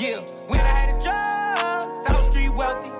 Yeah, 0.00 0.20
when 0.48 0.58
I 0.60 0.64
had 0.64 0.88
a 0.88 1.02
job, 1.02 2.06
South 2.06 2.32
Street 2.32 2.48
wealthy. 2.48 2.90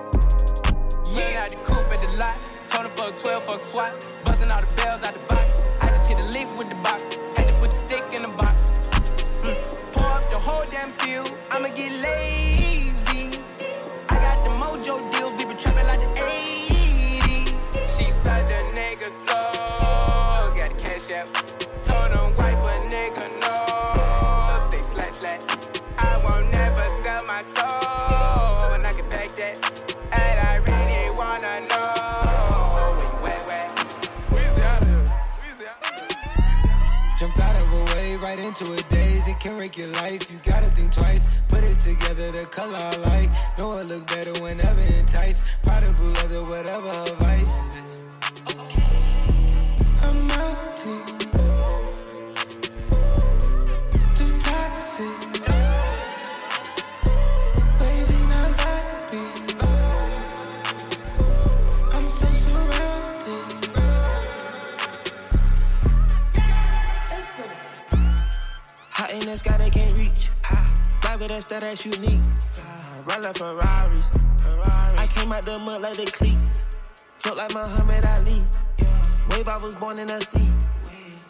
Yeah, 1.15 1.41
had 1.41 1.51
the 1.51 1.55
coupe 1.65 1.91
at 1.91 1.99
the 1.99 2.15
lot. 2.15 2.37
Told 2.67 2.85
him 2.85 2.91
fuck 2.95 3.17
12, 3.17 3.43
fuck 3.45 3.61
SWAT. 3.63 4.07
Busting 4.23 4.51
all 4.51 4.61
the 4.61 4.75
bells 4.75 5.01
out 5.01 5.15
the 5.15 5.19
box. 5.21 5.63
I 5.81 5.87
just 5.87 6.07
hit 6.07 6.19
a 6.19 6.25
lick 6.25 6.47
with 6.59 6.69
the 6.69 6.75
box. 6.75 7.15
Had 7.35 7.47
to 7.47 7.53
put 7.59 7.71
the 7.71 7.77
stick 7.77 8.03
in 8.13 8.21
the 8.21 8.27
box. 8.27 8.61
Mm. 9.41 9.93
Pour 9.93 10.05
up 10.05 10.29
the 10.29 10.37
whole 10.37 10.63
damn 10.69 10.91
seal. 10.99 11.25
I'ma 11.49 11.69
get 11.69 11.91
lazy. 11.91 12.50
Right 38.51 38.61
into 38.61 38.73
a 38.73 38.89
daze. 38.89 39.27
It 39.27 39.39
can 39.39 39.57
wreck 39.57 39.77
your 39.77 39.87
life. 39.87 40.29
You 40.31 40.39
gotta 40.43 40.69
think 40.71 40.91
twice. 40.91 41.27
Put 41.47 41.63
it 41.63 41.79
together, 41.79 42.31
the 42.31 42.45
color 42.45 42.77
I 42.77 42.95
like. 42.97 43.31
Know 43.57 43.77
it 43.77 43.87
look 43.87 44.07
better 44.07 44.33
whenever 44.41 44.81
enticed. 44.81 45.43
Blue 45.97 46.11
leather, 46.13 46.43
whatever 46.45 46.91
vice. 47.15 47.69
I'm 50.01 50.31
out 50.31 50.77
to 50.77 51.20
the 69.31 69.37
sky, 69.37 69.57
they 69.57 69.69
can't 69.69 69.97
reach. 69.97 70.29
Fly 71.01 71.15
with 71.15 71.31
us, 71.31 71.45
that 71.45 71.61
that's 71.61 71.85
unique. 71.85 72.21
Run 73.05 73.21
like 73.23 73.37
Ferraris. 73.37 74.05
I 74.97 75.07
came 75.07 75.31
out 75.31 75.45
the 75.45 75.57
mud 75.57 75.81
like 75.81 75.97
the 75.97 76.05
cleats. 76.05 76.63
Float 77.19 77.37
like 77.37 77.53
Muhammad 77.53 78.03
Ali. 78.03 78.43
Wave, 79.29 79.47
I 79.47 79.57
was 79.57 79.75
born 79.75 79.99
in 79.99 80.07
the 80.07 80.19
sea. 80.21 80.51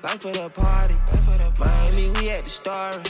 Life 0.03 0.21
for 0.21 0.31
the 0.31 0.49
party. 0.49 0.95
Miami, 1.59 2.09
we 2.09 2.31
at 2.31 2.43
the 2.43 2.49
story. 2.49 3.03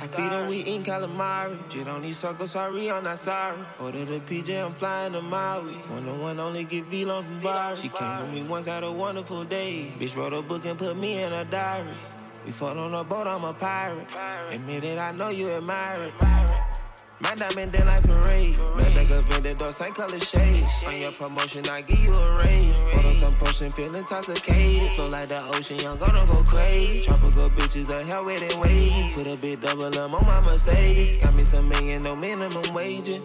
I 0.00 0.06
beat 0.06 0.30
them, 0.30 0.48
we 0.48 0.58
eat 0.58 0.84
calamari. 0.84 1.58
Shit 1.72 1.88
on 1.88 2.02
these 2.02 2.16
suckers, 2.16 2.52
sorry, 2.52 2.88
I'm 2.88 3.02
not 3.02 3.18
sorry. 3.18 3.58
Order 3.80 4.04
the 4.04 4.20
PJ, 4.20 4.64
I'm 4.64 4.74
flying 4.74 5.14
to 5.14 5.22
Maui. 5.22 5.72
One 5.72 6.08
on 6.08 6.20
one, 6.20 6.38
only 6.38 6.62
get 6.62 6.84
V-Long 6.84 7.24
from 7.24 7.40
Bari. 7.40 7.76
She 7.76 7.88
came 7.88 8.20
with 8.20 8.30
me 8.30 8.42
once, 8.44 8.66
had 8.66 8.84
a 8.84 8.92
wonderful 8.92 9.42
day. 9.44 9.92
Bitch 9.98 10.14
wrote 10.14 10.34
a 10.34 10.42
book 10.42 10.64
and 10.66 10.78
put 10.78 10.96
me 10.96 11.20
in 11.20 11.32
a 11.32 11.44
diary. 11.44 11.96
We 12.46 12.52
fought 12.52 12.76
on 12.76 12.94
a 12.94 13.02
boat, 13.02 13.26
I'm 13.26 13.42
a 13.42 13.52
pirate. 13.52 14.06
Admit 14.52 14.84
it, 14.84 14.98
I 15.00 15.10
know 15.10 15.30
you 15.30 15.50
admire 15.50 16.04
it. 16.04 16.14
My 17.18 17.34
diamond 17.34 17.72
then 17.72 17.86
like 17.86 18.04
parade. 18.04 18.56
Man, 18.76 18.94
like 18.94 19.10
a 19.10 19.22
vendor, 19.22 19.72
same 19.72 19.92
color 19.92 20.20
shade. 20.20 20.64
On 20.86 20.96
your 20.96 21.10
promotion, 21.10 21.68
I 21.68 21.80
give 21.80 21.98
you 21.98 22.14
a 22.14 22.38
raise. 22.38 22.70
On 22.70 23.16
some 23.16 23.34
potion, 23.34 23.72
feeling 23.72 23.96
intoxicated. 23.96 24.92
Flow 24.92 25.08
like 25.08 25.28
the 25.28 25.42
ocean, 25.56 25.78
young 25.80 25.98
gonna 25.98 26.24
go 26.26 26.44
crazy. 26.44 27.02
Tropical 27.02 27.50
bitches, 27.50 27.88
a 27.88 28.04
hell 28.04 28.24
with 28.24 28.40
it 28.40 28.56
wave. 28.58 29.14
Put 29.14 29.26
a 29.26 29.36
big 29.36 29.60
double 29.60 29.98
M 29.98 30.14
on 30.14 30.24
my 30.24 30.40
Mercedes. 30.42 31.20
Got 31.20 31.34
me 31.34 31.42
some 31.42 31.68
million, 31.68 32.04
no 32.04 32.14
minimum 32.14 32.72
wage. 32.72 33.20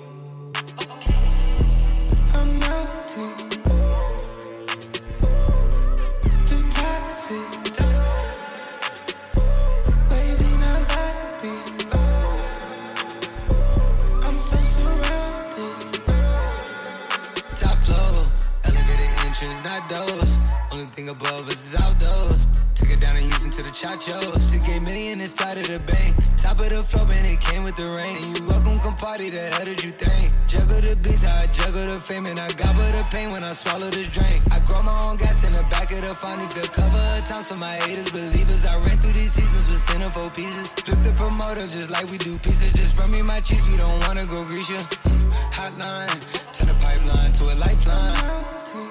Those. 19.89 20.37
Only 20.71 20.85
thing 20.87 21.09
above 21.09 21.47
us 21.49 21.73
is 21.73 21.75
outdoors. 21.75 22.47
Took 22.75 22.91
it 22.91 22.99
down 22.99 23.17
in 23.17 23.23
Houston 23.23 23.51
to 23.51 23.63
the 23.63 23.69
Chachos. 23.69 24.51
Took 24.51 24.67
eight 24.69 24.81
million 24.81 25.21
and 25.21 25.29
started 25.29 25.69
a 25.69 25.79
bank. 25.79 26.15
Top 26.37 26.59
of 26.59 26.69
the 26.69 26.83
floor, 26.83 27.05
man, 27.07 27.25
it 27.25 27.39
came 27.39 27.63
with 27.63 27.75
the 27.75 27.89
rain. 27.89 28.17
And 28.17 28.37
you 28.37 28.47
welcome, 28.47 28.79
come 28.79 28.95
party, 28.95 29.29
the 29.29 29.39
hell 29.39 29.65
did 29.65 29.83
you 29.83 29.91
think? 29.91 30.33
Juggle 30.47 30.81
the 30.81 30.95
beats, 30.95 31.23
I 31.23 31.47
juggle 31.47 31.85
the 31.85 32.01
fame, 32.01 32.25
and 32.25 32.39
I 32.39 32.51
gobble 32.53 32.91
the 32.97 33.05
pain 33.11 33.31
when 33.31 33.43
I 33.43 33.53
swallow 33.53 33.89
the 33.89 34.03
drink. 34.07 34.43
I 34.51 34.59
grow 34.59 34.81
my 34.81 35.09
own 35.09 35.17
gas 35.17 35.43
in 35.43 35.53
the 35.53 35.63
back 35.63 35.91
of 35.91 36.01
the 36.01 36.15
phone, 36.15 36.39
need 36.39 36.49
the 36.51 36.67
cover 36.67 36.97
of 36.97 37.25
times 37.25 37.47
for 37.49 37.55
my 37.55 37.75
haters, 37.75 38.09
believers. 38.09 38.65
I 38.65 38.79
ran 38.79 38.97
through 38.99 39.13
these 39.13 39.33
seasons 39.33 39.67
with 39.67 39.79
centerfold 39.79 40.33
pieces. 40.33 40.73
Flip 40.73 40.97
the 41.03 41.13
promoter 41.13 41.67
just 41.67 41.89
like 41.89 42.09
we 42.09 42.17
do 42.17 42.37
pieces. 42.39 42.73
Just 42.73 42.97
run 42.97 43.11
me 43.11 43.21
my 43.21 43.39
cheese, 43.41 43.67
we 43.67 43.77
don't 43.77 43.99
wanna 44.01 44.25
go. 44.25 44.43
Mm, 44.43 45.31
Hotline, 45.51 46.53
turn 46.53 46.67
the 46.67 46.73
pipeline 46.75 47.31
to 47.33 47.43
a 47.53 47.55
lifeline. 47.55 48.90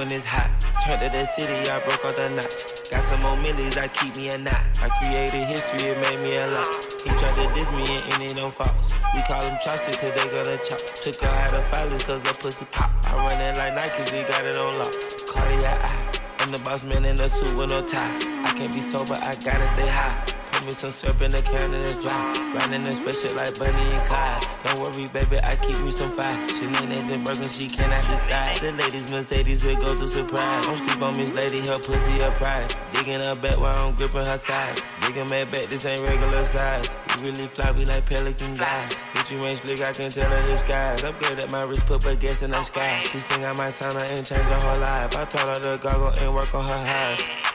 When 0.00 0.10
it's 0.10 0.24
hot. 0.24 0.48
Turned 0.86 1.02
to 1.02 1.08
the 1.12 1.26
city, 1.26 1.68
I 1.68 1.78
broke 1.84 2.04
all 2.06 2.14
the 2.14 2.30
knots. 2.30 2.88
Got 2.88 3.02
some 3.04 3.20
more 3.20 3.36
millies, 3.36 3.76
I 3.76 3.88
keep 3.88 4.16
me 4.16 4.30
a 4.30 4.38
knot. 4.38 4.62
I 4.80 4.88
created 4.98 5.46
history, 5.46 5.92
it 5.92 5.98
made 6.00 6.20
me 6.24 6.36
a 6.38 6.46
lot. 6.48 6.72
He 7.04 7.10
tried 7.20 7.34
to 7.34 7.44
diss 7.52 7.70
me 7.76 7.84
and 8.08 8.22
it 8.22 8.40
on 8.40 8.50
Fox. 8.50 8.94
We 9.14 9.20
call 9.28 9.42
him 9.42 9.58
Chaucer, 9.62 9.92
cause 10.00 10.12
they 10.16 10.26
gonna 10.32 10.56
chop. 10.64 10.80
Took 11.04 11.20
her 11.20 11.28
out 11.28 11.52
of 11.52 11.64
filers, 11.70 12.04
cause 12.06 12.24
her 12.24 12.32
pussy 12.32 12.64
pop. 12.72 12.90
I 13.08 13.14
run 13.14 13.40
it 13.42 13.58
like 13.58 13.74
Nike, 13.74 14.16
we 14.16 14.22
got 14.24 14.46
it 14.46 14.58
on 14.58 14.78
lock. 14.78 14.94
Cardiac. 15.28 16.22
I'm 16.40 16.48
the 16.48 16.58
boss 16.64 16.82
man 16.82 17.04
in 17.04 17.20
a 17.20 17.28
suit 17.28 17.54
with 17.54 17.68
no 17.68 17.86
tie. 17.86 18.16
I 18.48 18.54
can't 18.56 18.72
be 18.72 18.80
sober, 18.80 19.16
I 19.20 19.34
gotta 19.44 19.68
stay 19.74 19.86
high. 19.86 20.39
Me 20.66 20.72
some 20.72 20.90
syrup 20.90 21.22
in 21.22 21.30
the 21.30 21.40
can 21.40 21.72
and 21.72 21.82
it's 21.82 22.04
dry. 22.04 22.32
Riding 22.54 22.86
in 22.86 22.94
special 22.94 23.34
like 23.36 23.58
Bonnie 23.58 23.94
and 23.94 24.06
Clyde. 24.06 24.44
Don't 24.64 24.80
worry, 24.80 25.08
baby, 25.08 25.38
I 25.42 25.56
keep 25.56 25.78
me 25.80 25.90
some 25.90 26.12
fire. 26.12 26.48
Shenanigans 26.48 27.08
and 27.08 27.24
burgers, 27.24 27.56
she 27.56 27.66
cannot 27.66 28.04
decide. 28.04 28.58
The 28.58 28.72
ladies, 28.72 29.10
Mercedes, 29.10 29.64
will 29.64 29.76
go 29.76 29.96
to 29.96 30.06
surprise. 30.06 30.66
Don't 30.66 30.76
sleep 30.76 31.00
on 31.00 31.16
Miss 31.16 31.32
Lady, 31.32 31.60
her 31.66 31.78
pussy 31.78 32.20
a 32.20 32.30
prize. 32.32 32.76
Digging 32.92 33.22
her 33.22 33.34
back 33.34 33.58
while 33.58 33.74
I'm 33.74 33.94
gripping 33.94 34.26
her 34.26 34.36
side. 34.36 34.82
Digging 35.00 35.30
my 35.30 35.44
back, 35.44 35.64
this 35.64 35.86
ain't 35.86 36.02
regular 36.06 36.44
size. 36.44 36.94
You 37.08 37.32
really 37.32 37.48
fly, 37.48 37.70
we 37.70 37.86
like 37.86 38.04
pelican 38.04 38.56
guys. 38.56 38.92
Bitch, 39.14 39.30
you 39.30 39.42
ain't 39.42 39.58
slick, 39.60 39.80
I 39.80 39.92
can 39.92 40.10
tell 40.10 40.30
her 40.30 40.56
skies. 40.56 41.04
Upgrade 41.04 41.38
at 41.38 41.50
my 41.50 41.62
wrist, 41.62 41.86
put 41.86 42.02
her 42.04 42.14
gas 42.14 42.42
in 42.42 42.50
the 42.50 42.62
sky. 42.64 43.02
She 43.04 43.20
think 43.20 43.44
I 43.44 43.54
might 43.54 43.70
sign 43.70 43.92
her 43.92 44.00
and 44.00 44.26
change 44.26 44.42
her 44.42 44.60
whole 44.60 44.78
life. 44.78 45.16
I 45.16 45.24
told 45.24 45.56
her 45.56 45.62
to 45.62 45.82
goggle 45.82 46.12
and 46.20 46.34
work 46.34 46.54
on 46.54 46.66
her 46.66 46.74
eyes. 46.74 47.50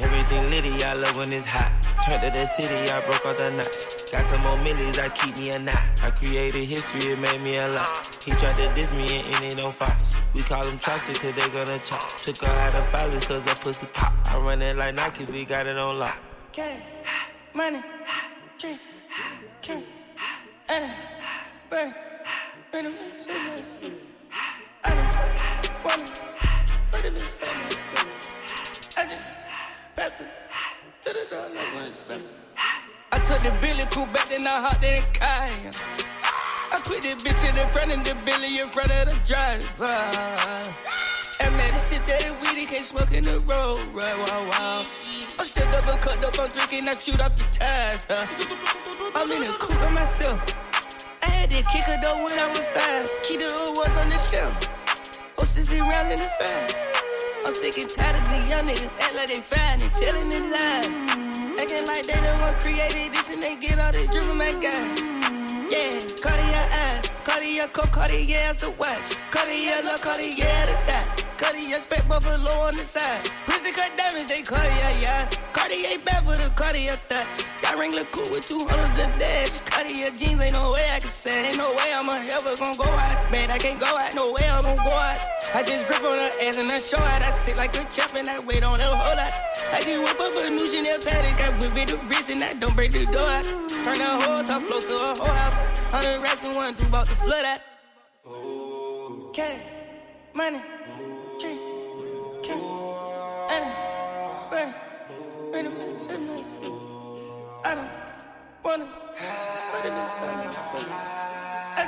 Everything 0.00 0.50
litty, 0.50 0.82
I 0.82 0.94
love 0.94 1.16
when 1.16 1.32
it's 1.32 1.46
hot. 1.46 1.70
Turned 2.04 2.22
to 2.22 2.40
the 2.40 2.46
city, 2.46 2.90
I 2.90 3.00
broke 3.06 3.24
all 3.24 3.34
the 3.34 3.50
knots. 3.50 4.10
Got 4.10 4.24
some 4.24 4.40
more 4.40 4.56
millies, 4.56 4.98
I 4.98 5.08
keep 5.08 5.38
me 5.38 5.50
a 5.50 5.58
knot. 5.58 6.02
I 6.02 6.10
created 6.10 6.64
history, 6.64 7.12
it 7.12 7.18
made 7.18 7.40
me 7.40 7.56
a 7.58 7.68
lot. 7.68 8.18
He 8.24 8.32
tried 8.32 8.56
to 8.56 8.74
diss 8.74 8.90
me 8.90 9.22
and 9.22 9.44
it 9.44 9.62
on 9.62 9.72
Fox. 9.72 10.16
We 10.34 10.42
call 10.42 10.64
him 10.64 10.80
Chaucer, 10.80 11.14
cause 11.14 11.34
they 11.36 11.48
gonna 11.48 11.78
chop. 11.78 12.08
Took 12.08 12.38
her 12.38 12.52
out 12.52 12.74
of 12.74 12.84
filers, 12.86 13.24
cause 13.28 13.44
her 13.44 13.54
pussy 13.54 13.86
pop. 13.92 14.12
I 14.32 14.38
run 14.38 14.62
it 14.62 14.76
like 14.76 14.96
Nike, 14.96 15.26
we 15.26 15.44
got 15.44 15.68
it 15.68 15.78
on 15.78 15.96
lock. 15.96 16.18
Cash, 16.50 16.82
money, 17.54 17.80
check, 18.58 18.80
Can, 19.62 19.84
and, 20.68 20.92
bang, 21.70 21.94
bang, 22.72 22.84
bang, 22.84 23.18
say 23.18 23.32
less. 23.32 23.62
I 24.82 24.90
don't 24.90 25.84
wanna 25.84 26.04
put 26.90 27.04
it 27.04 27.22
in 27.22 27.28
by 27.40 27.62
myself. 27.62 28.98
I 28.98 29.06
just 29.06 29.26
to 29.96 31.12
the 31.12 31.26
door. 31.30 31.48
I 33.12 33.18
took 33.18 33.38
the 33.40 33.56
Billy 33.60 33.84
cool 33.90 34.06
back, 34.06 34.28
then 34.28 34.46
I 34.46 34.60
hopped 34.60 34.84
in 34.84 34.94
the 34.94 35.18
car. 35.18 35.46
I 36.72 36.80
put 36.82 37.02
this 37.02 37.22
bitch 37.22 37.48
in 37.48 37.54
the 37.54 37.66
front 37.72 37.92
of 37.92 38.04
the 38.04 38.14
Billy 38.24 38.58
in 38.58 38.68
front 38.70 38.90
of 38.90 39.08
the 39.08 39.16
driver. 39.26 39.86
And 41.40 41.56
man, 41.56 41.72
this 41.72 41.90
shit 41.90 42.06
that 42.06 42.24
it 42.24 42.34
weedy 42.40 42.66
can't 42.66 42.84
smoke 42.84 43.12
in 43.12 43.24
the 43.24 43.40
road, 43.40 43.78
right? 43.92 44.18
Wow, 44.18 44.48
wow. 44.48 44.86
I'm 45.38 45.46
still 45.46 45.70
double 45.70 45.98
cut 45.98 46.24
up, 46.24 46.38
I'm 46.38 46.50
drinking, 46.50 46.88
I 46.88 46.96
shoot 46.96 47.20
off 47.20 47.36
the 47.36 47.44
tires. 47.52 48.06
Huh? 48.08 48.26
I'm 49.14 49.30
in 49.30 49.42
the 49.42 49.56
coupe 49.60 49.78
by 49.78 49.90
myself. 49.90 50.40
I 51.22 51.26
had 51.26 51.50
to 51.50 51.62
kick 51.64 51.84
her 51.84 51.98
though 52.02 52.24
when 52.24 52.38
I 52.38 52.48
was 52.48 52.58
five. 52.74 53.10
Key 53.22 53.36
the 53.36 53.72
was 53.76 53.96
on 53.96 54.08
the 54.08 54.18
shelf. 54.18 54.68
Oh, 55.38 55.42
sissy 55.42 55.80
round 55.80 56.10
in 56.10 56.18
the 56.18 56.30
five. 56.40 56.93
I'm 57.46 57.54
sick 57.54 57.76
and 57.78 57.90
tired 57.90 58.16
of 58.16 58.24
the 58.28 58.36
young 58.48 58.66
niggas 58.66 58.92
act 59.00 59.14
like 59.14 59.28
they 59.28 59.40
fine 59.40 59.82
and 59.82 59.92
telling 59.94 60.28
them 60.30 60.50
lies. 60.50 60.86
Acting 61.60 61.86
like 61.86 62.06
they 62.06 62.20
the 62.20 62.36
one 62.40 62.54
created 62.56 63.12
this 63.12 63.34
and 63.34 63.42
they 63.42 63.56
get 63.56 63.78
all 63.78 63.92
this 63.92 64.06
drip 64.08 64.22
from 64.24 64.38
my 64.38 64.52
guys. 64.52 65.00
Yeah, 65.70 65.98
Cartier 66.22 66.68
eyes, 66.72 67.04
Cartier 67.24 67.68
coat, 67.68 67.92
Cartier 67.92 68.52
the 68.54 68.70
watch, 68.70 69.16
Cartier 69.30 69.82
look, 69.82 70.00
Cartier 70.00 70.66
the 70.66 70.78
dot. 70.86 71.23
Cartier 71.44 71.78
spec 71.78 72.08
buffalo 72.08 72.52
on 72.52 72.74
the 72.74 72.82
side. 72.82 73.28
Prison 73.44 73.74
cut 73.74 73.92
diamonds, 73.98 74.24
they 74.32 74.40
Cartier, 74.40 74.96
yeah. 74.98 75.28
Cartier 75.52 75.98
bad 75.98 76.24
for 76.24 76.36
the 76.42 76.48
Cartier 76.56 76.98
thought. 77.10 77.26
Sky 77.54 77.74
ring 77.78 77.92
look 77.92 78.10
cool 78.12 78.24
with 78.30 78.48
200 78.48 78.94
the 78.94 79.12
dash. 79.18 79.58
Cartier 79.66 80.10
jeans, 80.12 80.40
ain't 80.40 80.54
no 80.54 80.72
way 80.72 80.88
I 80.90 81.00
can 81.00 81.10
say. 81.10 81.48
Ain't 81.48 81.58
no 81.58 81.74
way 81.74 81.92
I'm 81.92 82.08
ever 82.08 82.56
gonna 82.56 82.78
go 82.78 82.84
out. 82.84 83.30
Man, 83.30 83.50
I 83.50 83.58
can't 83.58 83.78
go 83.78 83.86
out, 83.86 84.14
no 84.14 84.32
way 84.32 84.48
I'm 84.48 84.62
gonna 84.62 84.82
go 84.82 84.90
out. 84.90 85.18
I 85.54 85.62
just 85.62 85.86
grip 85.86 86.02
on 86.02 86.18
her 86.18 86.30
ass 86.40 86.56
and 86.56 86.72
I 86.72 86.78
show 86.78 86.96
out. 86.96 87.22
I 87.22 87.30
sit 87.30 87.58
like 87.58 87.76
a 87.76 87.84
chop 87.92 88.14
and 88.16 88.26
I 88.26 88.38
wait 88.38 88.64
on 88.64 88.80
her 88.80 88.96
whole 88.96 89.14
lot. 89.14 89.32
I 89.70 89.82
can 89.82 90.02
whip 90.02 90.18
up 90.18 90.32
a 90.34 90.48
new 90.48 90.66
Chanel 90.66 90.98
paddock. 90.98 91.40
I 91.44 91.50
whip 91.60 91.76
it 91.76 91.88
the 91.88 91.98
wrist 92.08 92.30
and 92.30 92.42
I 92.42 92.54
don't 92.54 92.74
break 92.74 92.92
the 92.92 93.04
door 93.04 93.28
out. 93.28 93.44
Turn 93.84 93.98
the 93.98 94.04
whole 94.04 94.42
top 94.42 94.62
floor 94.62 94.80
to 94.80 94.94
a 94.96 95.14
whole 95.20 95.36
house. 95.36 95.58
Hundred 95.92 96.22
racks 96.22 96.42
and 96.42 96.56
one, 96.56 96.74
two 96.74 96.86
about 96.86 97.04
to 97.04 97.14
flood 97.16 97.44
out. 97.44 97.60
Okay, 99.28 99.60
money. 100.32 100.62
I 103.48 103.60
don't. 103.60 103.74
I 111.76 111.84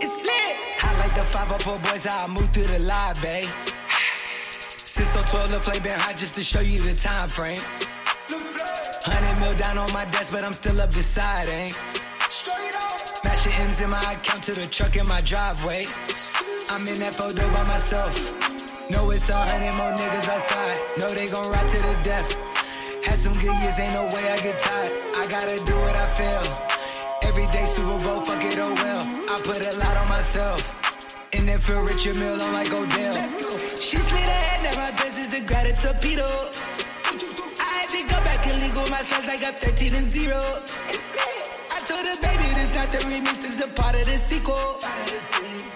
it's 0.00 0.16
lit. 0.16 0.56
I 0.82 0.98
like 0.98 1.14
the 1.14 1.24
504 1.24 1.78
boys, 1.78 2.06
I 2.06 2.26
move 2.26 2.50
through 2.52 2.64
the 2.64 2.78
live, 2.78 3.20
babe. 3.20 3.48
Since 4.42 5.12
12, 5.30 5.50
the 5.50 5.60
play 5.60 5.78
been 5.80 5.98
hot 5.98 6.16
just 6.16 6.34
to 6.36 6.42
show 6.42 6.60
you 6.60 6.82
the 6.82 6.94
time 6.94 7.28
frame. 7.28 7.60
Hundred 9.04 9.40
mil 9.40 9.54
down 9.54 9.78
on 9.78 9.92
my 9.92 10.04
desk, 10.06 10.32
but 10.32 10.44
I'm 10.44 10.52
still 10.52 10.80
up 10.80 10.90
deciding. 10.90 11.72
Mashing 13.44 13.60
M's 13.60 13.80
in 13.80 13.90
my 13.90 14.12
account 14.12 14.44
to 14.44 14.52
the 14.52 14.68
truck 14.68 14.94
in 14.94 15.08
my 15.08 15.20
driveway. 15.20 15.84
I'm 16.70 16.86
in 16.86 17.00
that 17.00 17.12
photo 17.12 17.50
by 17.52 17.66
myself. 17.66 18.14
Know 18.88 19.10
it's 19.10 19.28
a 19.30 19.34
hundred 19.34 19.74
more 19.74 19.90
niggas 19.90 20.28
outside. 20.28 20.78
Know 20.96 21.08
they 21.08 21.26
gon' 21.26 21.50
ride 21.50 21.66
to 21.66 21.78
the 21.78 21.98
death. 22.04 22.32
Had 23.02 23.18
some 23.18 23.32
good 23.32 23.52
years, 23.60 23.80
ain't 23.80 23.94
no 23.94 24.04
way 24.14 24.30
I 24.30 24.36
get 24.36 24.60
tired. 24.60 24.92
I 25.16 25.26
gotta 25.26 25.58
do 25.64 25.74
what 25.74 25.96
I 25.96 26.06
feel. 26.14 27.28
Every 27.28 27.46
day 27.46 27.64
Super 27.64 27.98
Bowl, 28.04 28.20
fuck 28.24 28.44
it, 28.44 28.58
oh 28.58 28.74
well. 28.74 29.02
I 29.02 29.40
put 29.42 29.66
a 29.66 29.76
lot 29.76 29.96
on 29.96 30.08
myself. 30.08 30.62
And 31.32 31.50
if 31.50 31.68
a 31.68 31.82
Richard 31.82 32.18
Mille, 32.18 32.40
I'm 32.40 32.52
like 32.52 32.72
Odell. 32.72 33.14
Let's 33.14 33.34
go. 33.34 33.58
She 33.58 33.96
slid 33.96 34.22
ahead, 34.22 34.62
now 34.62 34.90
my 34.90 34.96
business 35.02 35.26
to 35.30 35.40
grab 35.40 35.66
a 35.66 35.72
torpedo. 35.72 36.28
I 37.58 37.70
had 37.74 37.90
to 37.90 38.02
go 38.06 38.22
back 38.22 38.46
and 38.46 38.62
legal 38.62 38.86
my 38.86 39.02
slides 39.02 39.26
like 39.26 39.42
I'm 39.42 39.54
13 39.54 39.94
and 39.96 40.06
0. 40.06 40.38
I 40.38 41.61
told 41.92 42.06
her, 42.06 42.20
baby, 42.22 42.48
this 42.54 42.74
not 42.74 42.90
the 42.92 42.98
remix, 42.98 43.42
this 43.42 43.60
a 43.60 43.68
part 43.68 43.94
of 43.94 44.04
the 44.06 44.16
sequel. 44.16 44.78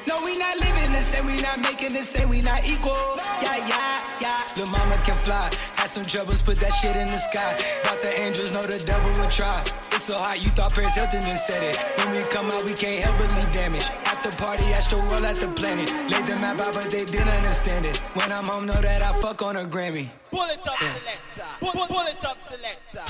No, 0.08 0.14
we 0.24 0.38
not 0.38 0.56
living 0.58 0.92
the 0.92 1.02
same, 1.02 1.26
we 1.26 1.36
not 1.40 1.58
making 1.60 1.92
the 1.92 2.04
same, 2.04 2.28
we 2.28 2.40
not 2.40 2.66
equal. 2.66 3.18
Yeah, 3.42 3.56
yeah, 3.72 4.20
yeah. 4.20 4.40
Lil' 4.56 4.70
mama 4.70 4.96
can 4.98 5.18
fly. 5.24 5.50
Had 5.74 5.88
some 5.88 6.04
troubles, 6.04 6.42
put 6.42 6.56
that 6.58 6.72
shit 6.80 6.96
in 6.96 7.06
the 7.06 7.18
sky. 7.18 7.56
Thought 7.82 8.00
the 8.02 8.18
angels 8.18 8.52
know 8.52 8.62
the 8.62 8.78
devil 8.78 9.10
would 9.20 9.30
try. 9.30 9.64
It's 9.92 10.04
so 10.04 10.16
hot, 10.16 10.42
you 10.42 10.50
thought 10.50 10.72
Paris 10.74 10.94
Hilton 10.94 11.20
done 11.20 11.36
said 11.36 11.62
it. 11.62 11.76
When 11.98 12.10
we 12.12 12.22
come 12.30 12.46
out, 12.46 12.64
we 12.64 12.72
can't 12.72 12.96
help 13.04 13.18
but 13.18 13.30
leave 13.36 13.52
damage. 13.52 13.88
After 14.04 14.30
party, 14.36 14.64
astral 14.72 15.02
roll 15.02 15.26
at 15.26 15.36
the 15.36 15.48
planet. 15.48 15.90
Laid 16.10 16.26
the 16.26 16.36
map 16.36 16.60
out, 16.60 16.74
but 16.74 16.90
they 16.90 17.04
didn't 17.04 17.28
understand 17.28 17.86
it. 17.86 17.96
When 18.14 18.30
I'm 18.32 18.44
home, 18.44 18.66
know 18.66 18.80
that 18.80 19.02
I 19.02 19.12
fuck 19.20 19.42
on 19.42 19.56
a 19.56 19.64
Grammy. 19.64 20.08
Pull 20.30 20.48
it 20.48 20.66
up, 20.66 20.78
selector. 20.78 21.48
Pull, 21.60 21.72
pull, 21.72 21.86
pull 21.86 22.06
it 22.06 22.24
up, 22.24 22.38
selector. 22.48 23.04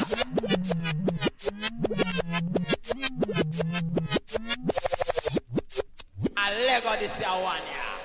I 6.37 6.51
Lego 6.67 6.97
this 6.99 7.19
year 7.19 7.29
one, 7.29 7.59
yeah. 7.59 7.97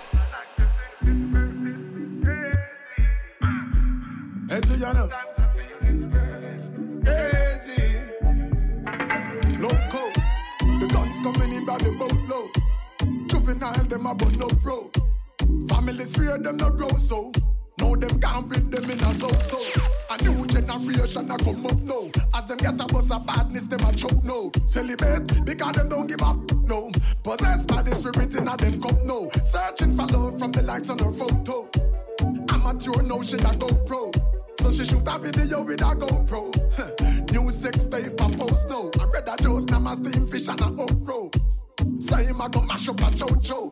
Hey, 4.50 4.62
Zayana. 4.62 5.10
Crazy. 7.06 7.84
Loco. 9.60 10.04
The 10.60 10.88
guns 10.92 11.18
coming 11.24 11.54
in 11.54 11.66
by 11.66 11.78
the 11.78 11.92
boatload. 11.92 12.50
Juvenile, 13.30 13.86
them 13.86 14.06
a 14.08 14.14
but 14.14 14.38
no 14.38 14.48
pro. 14.48 14.92
Families 15.70 16.16
fear 16.16 16.38
them 16.38 16.58
no 16.58 16.70
grow 16.72 16.98
so. 16.98 17.32
Now 17.92 17.98
them 18.08 18.22
can't 18.22 18.50
beat 18.50 18.72
them 18.72 18.90
in 18.90 19.04
a 19.04 19.16
so 19.16 19.28
so. 19.28 19.82
A 20.10 20.24
new 20.24 20.48
generation 20.48 21.30
a 21.30 21.38
come 21.38 21.66
up 21.66 21.82
now. 21.82 22.10
As 22.34 22.48
them 22.48 22.58
get 22.58 22.80
a 22.80 22.86
bus 22.86 23.12
of 23.12 23.26
badness, 23.26 23.64
them 23.64 23.82
a 23.82 23.92
choke 23.94 24.24
no. 24.24 24.50
Celebrate 24.66 25.44
because 25.44 25.76
them 25.76 25.90
don't 25.90 26.08
give 26.08 26.22
up 26.22 26.38
no. 26.54 26.90
Possessed 27.22 27.68
by 27.68 27.82
the 27.82 27.94
spirit 27.96 28.34
in 28.34 28.48
a 28.48 28.56
them 28.56 28.82
cup 28.82 29.04
no. 29.04 29.30
Searching 29.52 29.94
for 29.94 30.06
love 30.06 30.40
from 30.40 30.54
the 30.54 30.62
likes 30.62 30.90
on 30.90 31.00
her 31.00 31.12
photo. 31.12 31.68
Amateur 32.50 33.02
no 33.02 33.22
she 33.24 33.36
a 33.36 33.54
go 33.56 33.68
pro. 33.86 34.10
So 34.62 34.72
she 34.72 34.86
shoot 34.86 35.06
a 35.06 35.20
video 35.20 35.62
with 35.62 35.82
a 35.82 35.96
GoPro. 35.96 37.32
New 37.32 37.50
sex 37.50 37.86
tape 37.88 38.22
a 38.22 38.30
post 38.38 38.70
no. 38.70 38.90
I 39.02 39.06
read 39.06 39.28
a 39.28 39.36
dose 39.36 39.64
now 39.66 39.80
my 39.80 39.96
steam 39.96 40.28
fish 40.28 40.48
and 40.48 40.62
a 40.62 40.66
okro. 40.66 41.41
Him 42.20 42.42
a 42.42 42.50
go 42.50 42.62
mash 42.62 42.90
up 42.90 43.00
a 43.00 43.04
chocho. 43.06 43.72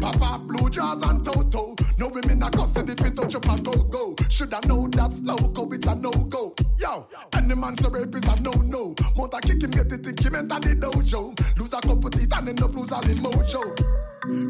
Pop 0.00 0.20
off 0.20 0.42
blue 0.42 0.68
jaws 0.70 1.02
and 1.02 1.24
toto. 1.24 1.74
No 1.98 2.08
women 2.08 2.42
a 2.42 2.50
custody 2.50 2.94
fit 2.94 3.16
touch 3.16 3.34
up 3.34 3.48
a 3.48 3.60
go 3.60 3.72
go. 3.72 4.14
Shoulda 4.28 4.60
know 4.66 4.88
that's 4.88 5.18
loco, 5.20 5.70
it's 5.72 5.86
a 5.86 5.94
no 5.94 6.10
go. 6.10 6.54
Yo, 6.78 7.06
any 7.34 7.54
man 7.54 7.76
so 7.78 7.88
rape 7.88 8.14
is 8.14 8.24
a 8.24 8.40
no 8.40 8.50
no. 8.50 8.94
Mount 9.16 9.42
kick 9.42 9.62
him, 9.62 9.70
get 9.70 9.92
it, 9.92 10.04
think 10.04 10.20
him 10.20 10.34
enter 10.34 10.60
the 10.60 10.76
dojo. 10.76 11.58
Lose 11.58 11.72
a 11.72 11.80
couple 11.80 12.10
teeth 12.10 12.32
and 12.34 12.48
end 12.48 12.62
up 12.62 12.74
lose 12.74 12.92
all 12.92 13.08
in 13.08 13.18
mojo. 13.18 13.74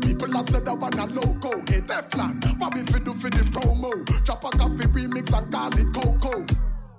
People 0.02 0.36
a 0.36 0.50
said 0.50 0.64
that 0.64 0.78
one 0.78 0.98
a 0.98 1.06
loco. 1.06 1.50
Hey 1.70 1.80
Teflon, 1.80 2.58
what 2.58 2.74
we 2.74 2.82
fi 2.82 2.98
do 2.98 3.14
for 3.14 3.30
the 3.30 3.44
promo? 3.44 4.24
Drop 4.24 4.44
a 4.44 4.50
coffee 4.56 4.86
remix 4.86 5.36
and 5.36 5.52
call 5.52 5.78
it 5.78 5.92
Coco. 5.92 6.46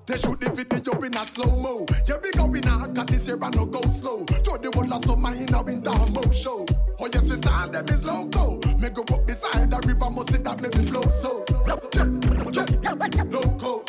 They 0.07 0.17
shoot 0.17 0.39
the 0.39 0.49
video 0.49 1.01
in 1.01 1.17
a 1.17 1.27
slow 1.27 1.53
mo. 1.57 1.85
Yeah, 2.07 2.15
we 2.23 2.31
going 2.31 2.65
out, 2.65 2.93
got 2.93 3.07
this 3.07 3.27
year 3.27 3.37
and 3.41 3.53
no 3.53 3.65
go 3.65 3.81
slow. 3.89 4.23
Throw 4.23 4.57
the 4.57 4.71
whole 4.73 4.93
of 4.93 5.03
summer 5.03 5.35
in 5.35 5.53
a 5.53 5.61
winter 5.61 5.91
mo 5.91 6.31
show. 6.31 6.65
Oh 6.97 7.09
yes, 7.13 7.27
we 7.27 7.35
style 7.35 7.69
them 7.69 7.89
is 7.89 8.05
loco. 8.05 8.57
Me 8.77 8.89
go 8.89 9.01
up 9.01 9.27
beside 9.27 9.69
the 9.69 9.77
river, 9.85 10.09
must 10.09 10.31
see 10.31 10.37
that 10.37 10.61
me 10.61 10.69
flow 10.85 11.01
so. 11.09 11.43
Yeah, 11.67 12.65
yeah, 12.83 12.93
loco. 13.23 13.83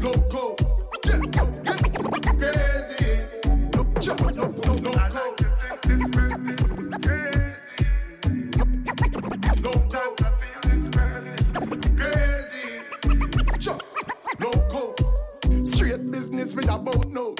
Loco. 0.00 0.56
Yeah, 2.40 2.77
We 16.58 16.64
about 16.64 17.06
no. 17.10 17.36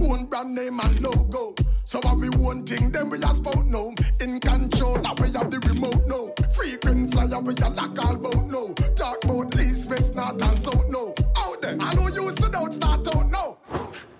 Own 0.00 0.26
brand 0.26 0.54
name 0.54 0.78
and 0.78 1.00
logo. 1.00 1.56
So 1.82 1.98
what 2.04 2.18
we 2.18 2.28
one 2.28 2.64
thing, 2.64 2.92
then 2.92 3.10
we 3.10 3.18
a 3.18 3.34
spout 3.34 3.66
no. 3.66 3.92
In 4.20 4.38
control, 4.38 4.96
now 4.98 5.14
we 5.20 5.32
have 5.32 5.50
the 5.50 5.58
remote 5.58 6.06
no. 6.06 6.32
Frequent 6.54 7.12
flyer, 7.12 7.40
we 7.40 7.54
a 7.54 7.68
lock 7.68 7.98
all 8.04 8.16
bout 8.16 8.46
no. 8.46 8.72
Talk 8.94 9.24
about 9.24 9.58
east, 9.58 9.90
west, 9.90 10.14
north 10.14 10.40
and 10.40 10.56
south 10.56 10.88
no. 10.88 11.12
Out 11.34 11.60
there, 11.62 11.76
I 11.80 11.92
know 11.96 12.06
you 12.06 12.30
stood 12.30 12.54
out, 12.54 12.74
start 12.74 13.08
out 13.08 13.28
no. 13.28 13.58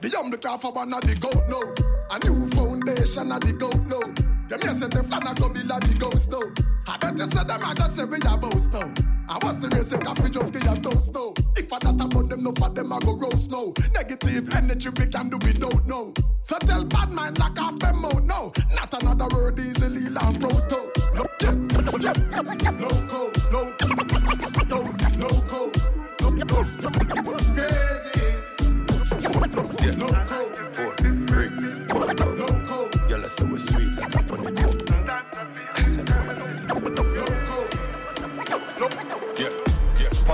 The 0.01 0.09
young 0.09 0.33
look 0.33 0.43
for 0.43 0.73
one 0.73 0.93
of 0.93 1.03
the 1.03 1.15
goat 1.15 1.45
no. 1.49 1.73
A 2.11 2.19
new 2.19 2.51
foundation 2.51 3.31
of 3.31 3.41
the 3.41 3.53
goat 3.53 3.87
no. 4.51 4.57
Them 4.57 4.81
yes, 4.81 4.89
the 4.89 5.05
flan 5.05 5.27
a 5.27 5.35
go 5.35 5.49
be 5.49 5.63
like 5.63 5.81
the 5.83 5.95
ghost 5.99 6.29
no. 6.31 6.43
I 6.87 6.97
bet 6.97 7.19
you 7.19 7.31
say 7.31 7.45
them 7.45 7.63
a 7.63 7.75
go 7.75 7.95
say 7.95 8.05
we 8.05 8.19
a 8.19 8.37
boast 8.37 8.73
no. 8.73 8.95
I 9.29 9.37
was 9.43 9.59
the 9.61 9.69
race, 9.69 9.91
coffee 10.03 10.31
just 10.31 10.53
get 10.55 10.67
a 10.67 10.81
toast 10.81 11.13
now. 11.13 11.35
If 11.55 11.71
I 11.71 11.79
not 11.83 12.01
about 12.01 12.29
them, 12.31 12.43
no 12.43 12.53
for 12.57 12.71
them, 12.71 12.93
I 12.93 12.99
go 13.01 13.15
roast 13.15 13.51
now. 13.51 13.75
Negative 13.93 14.55
energy, 14.55 14.89
we 14.89 15.07
can 15.07 15.29
do, 15.29 15.37
we 15.45 15.53
don't 15.53 15.87
know. 15.87 16.15
So 16.43 16.57
tell 16.61 16.83
bad 16.85 17.13
mind, 17.13 17.39
knock 17.39 17.61
off 17.61 17.79
them 17.79 18.07
out 18.07 18.25
now. 18.25 18.53
Not 18.75 19.03
another 19.03 19.29
word 19.35 19.61
easily, 19.61 20.09
land 20.09 20.41
proto. 20.41 20.91
Loco, 21.15 21.53
loco, 21.77 22.13
loco, 22.41 23.33
loco, 23.51 23.87
loco, 23.91 23.99
crazy. 27.55 28.19
Loco. 29.99 30.55
Four, 30.73 30.95
three, 30.97 31.49
one, 31.93 32.17
go. 32.17 32.27
Loco. 32.33 32.91
Y'all 33.09 33.29
say 33.29 33.45
we're 33.45 33.59
sweet 33.59 33.88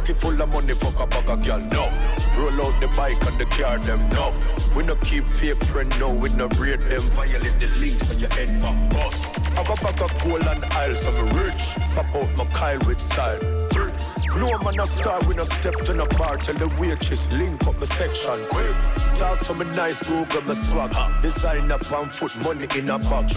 Pocket 0.05 0.21
full 0.21 0.43
of 0.43 0.49
money, 0.51 0.75
fuck 0.75 1.01
a 1.01 1.07
bag 1.07 1.31
of 1.31 1.43
girl, 1.43 1.61
no. 1.61 1.89
Roll 2.37 2.67
out 2.67 2.79
the 2.79 2.89
bike 2.89 3.25
and 3.25 3.41
the 3.41 3.47
car, 3.47 3.79
them, 3.79 4.07
no. 4.11 4.35
We 4.77 4.83
no 4.83 4.97
keep 4.97 5.27
fake 5.27 5.65
friend, 5.65 5.99
no. 5.99 6.11
We 6.11 6.29
no 6.29 6.47
braid 6.47 6.81
them. 6.81 7.01
Violate 7.17 7.59
the 7.59 7.69
links 7.81 8.11
on 8.11 8.19
your 8.19 8.29
head, 8.35 8.61
my 8.61 8.89
boss. 8.91 9.15
Have 9.57 9.71
a 9.71 9.83
bag 9.83 10.03
of 10.03 10.23
gold 10.23 10.43
and 10.43 10.63
aisle, 10.67 10.95
so 10.95 11.11
me 11.11 11.43
rich. 11.43 11.71
Pop 11.95 12.15
out 12.15 12.37
my 12.37 12.45
Kyle 12.53 12.79
with 12.81 13.01
style. 13.01 13.74
No 14.37 14.59
man 14.59 14.81
a 14.81 14.87
star, 14.87 15.21
we 15.29 15.35
no 15.37 15.45
step 15.45 15.77
to 15.85 15.95
no 15.95 16.07
bar. 16.19 16.37
Tell 16.39 16.55
the 16.55 16.69
waitress, 16.81 17.31
link 17.31 17.65
up 17.67 17.79
my 17.79 17.87
section. 17.87 18.45
Quick. 18.51 18.75
Talk 19.15 19.39
to 19.41 19.55
me 19.55 19.65
nice, 19.77 20.03
Google 20.03 20.43
my 20.43 20.55
swag. 20.55 21.23
Design 21.23 21.71
up 21.71 21.93
on 21.93 22.09
foot, 22.11 22.35
money 22.43 22.67
in 22.77 22.91
a 22.91 22.99
bag. 22.99 23.33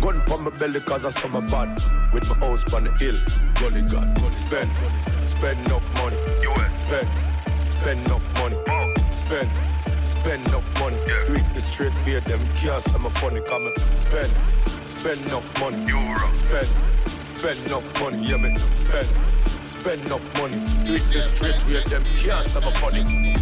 Gun 0.00 0.22
pon 0.26 0.44
my 0.44 0.50
belly 0.50 0.80
cause 0.80 1.04
I 1.04 1.10
saw 1.10 1.28
my 1.28 1.40
bad. 1.40 1.80
With 2.12 2.28
my 2.28 2.36
house 2.36 2.64
on 2.72 2.84
the 2.84 2.92
hill. 2.92 3.16
Gully 3.56 3.82
God, 3.82 4.32
spend. 4.32 4.70
Spend 5.26 5.66
enough 5.66 5.94
money. 5.94 6.16
Spend. 6.74 7.08
Spend 7.62 8.06
enough 8.06 8.32
money. 8.34 8.56
Spend. 9.10 9.50
Spend 10.04 10.46
enough 10.48 10.80
money. 10.80 10.96
Do 11.06 11.34
it 11.34 11.54
the 11.54 11.60
straight 11.60 11.92
way, 12.06 12.18
them 12.20 12.48
kiosks, 12.56 12.94
I'm 12.94 13.04
a 13.04 13.10
funny 13.10 13.40
comment. 13.42 13.76
Spend. 13.94 14.32
Spend 14.84 15.20
enough 15.26 15.60
money. 15.60 15.86
Spend. 16.32 16.68
Spend 17.22 17.58
enough 17.66 18.00
money, 18.00 18.26
yeah, 18.26 18.36
me. 18.38 18.58
Spend. 18.72 19.08
Spend 19.70 20.04
enough 20.06 20.34
money. 20.36 20.58
Do 20.84 20.98
the 20.98 21.20
straight 21.20 21.64
way, 21.66 21.80
them 21.88 22.02
kiosks, 22.16 22.56
I'm 22.56 22.64
a 22.64 22.72
funny. 22.72 23.36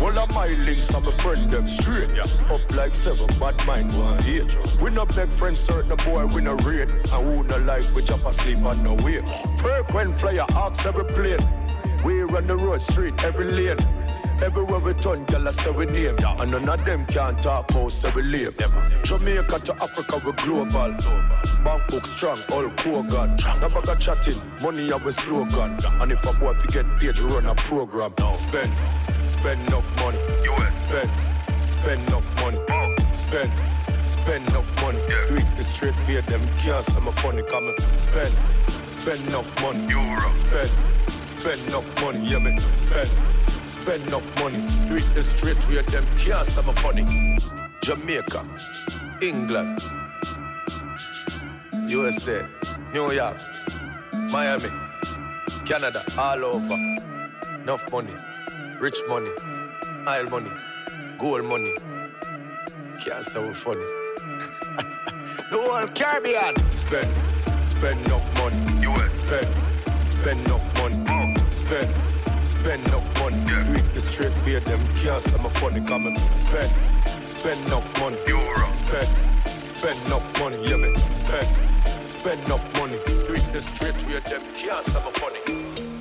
All 0.00 0.16
of 0.16 0.30
my 0.30 0.46
links, 0.46 0.94
I'm 0.94 1.04
a 1.04 1.12
friend, 1.18 1.50
them 1.50 1.66
straight. 1.66 2.10
Yeah. 2.14 2.26
Up 2.48 2.60
like 2.76 2.94
seven, 2.94 3.26
bad 3.40 3.66
mind, 3.66 3.92
one 3.98 4.22
here. 4.22 4.46
We 4.80 4.90
no 4.90 5.04
beg 5.04 5.28
friends, 5.30 5.58
certain 5.58 5.96
boy, 5.96 6.26
we 6.26 6.42
no 6.42 6.54
rate. 6.54 6.88
And 6.88 7.08
who 7.10 7.42
no 7.42 7.58
like, 7.58 7.92
we 7.92 8.02
jump 8.02 8.24
asleep 8.24 8.58
on 8.58 8.84
no 8.84 8.94
way. 8.94 9.20
Frequent 9.58 10.16
flyer, 10.16 10.46
ask 10.50 10.86
every 10.86 11.06
plane. 11.06 11.42
We 12.04 12.22
run 12.22 12.46
the 12.46 12.56
road, 12.56 12.80
street, 12.80 13.22
every 13.24 13.50
lane. 13.50 14.03
Everywhere 14.42 14.80
we 14.80 14.92
turn, 14.94 15.24
gyal 15.26 15.48
I 15.48 15.50
say 15.52 15.70
we 15.70 15.86
name. 15.86 16.16
And 16.40 16.50
none 16.50 16.68
of 16.68 16.84
them 16.84 17.06
can 17.06 17.36
talk 17.36 17.70
about 17.70 17.92
say 17.92 18.10
we 18.14 18.22
live. 18.22 18.56
Jamaica 19.04 19.60
to 19.60 19.82
Africa, 19.82 20.20
we 20.24 20.32
global. 20.32 20.96
Bank 21.64 21.82
book 21.88 22.06
strong, 22.06 22.38
all 22.52 22.68
Kogan. 22.80 23.38
No 23.60 23.68
bag 23.68 23.88
of 23.88 23.98
chatting, 23.98 24.40
money 24.60 24.92
our 24.92 25.12
slogan. 25.12 25.78
And 26.00 26.12
if 26.12 26.24
a 26.24 26.32
boy 26.34 26.54
paid, 26.54 26.86
we 27.00 27.08
run 27.10 27.46
a 27.46 27.54
program. 27.54 28.14
Spend, 28.32 28.72
spend 29.30 29.60
enough 29.68 29.90
money. 29.96 30.18
Spend, 30.76 31.10
spend 31.62 32.08
enough 32.08 32.34
money. 32.40 32.60
Spend. 33.12 33.52
Spend 34.06 34.46
enough 34.48 34.82
money. 34.82 34.98
Do 35.08 35.36
it 35.36 35.56
the 35.56 35.64
straight 35.64 35.96
way, 36.06 36.20
them 36.20 36.46
kiosks, 36.58 36.94
I'm 36.94 37.08
a 37.08 37.12
funny 37.12 37.42
comment. 37.42 37.78
Spend, 37.96 38.34
spend 38.84 39.20
enough 39.28 39.62
money. 39.62 39.88
Spend, 40.34 40.70
spend 41.24 41.60
enough 41.62 42.02
money. 42.02 42.28
Yeah, 42.28 42.38
me. 42.38 42.58
Spend, 42.74 43.10
spend 43.84 44.06
enough 44.06 44.26
money. 44.40 44.66
Do 44.88 44.96
it 44.96 45.14
the 45.14 45.22
straight 45.22 45.68
way, 45.68 45.82
them 45.82 46.06
I'm 46.56 46.68
a 46.70 46.74
funny. 46.76 47.04
Jamaica, 47.82 48.42
England, 49.20 49.78
USA, 51.86 52.46
New 52.94 53.12
York, 53.12 53.36
Miami, 54.32 54.70
Canada, 55.66 56.02
all 56.16 56.44
over. 56.46 56.78
Enough 57.62 57.92
money, 57.92 58.14
rich 58.80 59.00
money, 59.06 59.30
oil 60.08 60.24
money, 60.30 60.50
gold 61.18 61.44
money. 61.44 61.74
Can't 63.04 63.34
we're 63.34 63.52
funny. 63.52 63.84
the 65.50 65.58
whole 65.60 65.86
Caribbean. 65.88 66.54
Spend, 66.70 67.12
spend 67.68 68.00
enough 68.06 68.26
money. 68.38 68.86
US. 68.86 69.18
Spend, 69.18 69.48
spend 70.02 70.40
enough 70.46 70.66
money. 70.78 71.34
Spend, 71.50 71.94
spend 72.64 72.86
enough 72.86 73.20
money. 73.20 73.44
Do 73.44 73.74
it 73.74 73.94
the 73.94 74.00
straight 74.00 74.32
way, 74.46 74.58
them 74.58 74.96
kiosks, 74.96 75.32
I'm 75.34 75.44
a 75.44 75.50
funny 75.50 75.84
comment. 75.84 76.18
Spend, 76.34 76.72
spend 77.22 77.60
enough 77.66 78.00
money. 78.00 78.16
Euro. 78.26 78.72
Spend, 78.72 79.08
spend 79.62 79.98
enough 80.06 80.40
money. 80.40 80.66
Yeah, 80.66 80.76
man. 80.76 80.96
Spend, 81.12 81.46
spend 82.02 82.40
enough 82.44 82.64
money. 82.78 82.96
It 82.96 83.52
the 83.52 83.60
straight 83.60 84.06
way, 84.06 84.20
them 84.20 84.42
kiosks, 84.54 84.96
I'm 84.96 85.06
a 85.06 85.10
funny. 85.12 85.40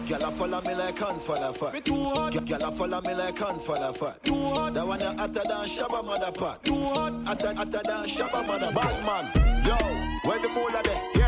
Gyal 0.07 0.27
a 0.27 0.31
follow 0.31 0.61
me 0.65 0.75
like 0.75 0.99
hands 0.99 1.23
for 1.23 1.35
the 1.35 1.53
fat. 1.53 1.83
Too 1.83 1.95
hot. 1.95 2.33
Gyal 2.33 2.67
a 2.67 2.71
follow 2.71 3.01
me 3.01 3.13
like 3.13 3.37
hands 3.37 3.63
for 3.63 3.75
the 3.75 3.93
fat. 3.93 4.23
Too 4.23 4.33
hot. 4.33 4.73
That 4.73 4.87
one 4.87 5.01
a 5.01 5.17
hotter 5.17 5.41
than 5.45 5.65
Shabba 5.65 6.05
mother 6.05 6.31
pot. 6.31 6.63
Too 6.63 6.75
hot. 6.75 7.13
Hotter, 7.25 7.53
hotter 7.55 7.81
than 7.83 8.05
Shabba 8.07 8.47
mother. 8.47 8.71
Bad 8.73 9.05
man. 9.05 9.65
Yo, 9.65 9.75
where 10.29 10.39
the 10.39 10.49
moolah 10.49 10.81
there? 10.83 11.22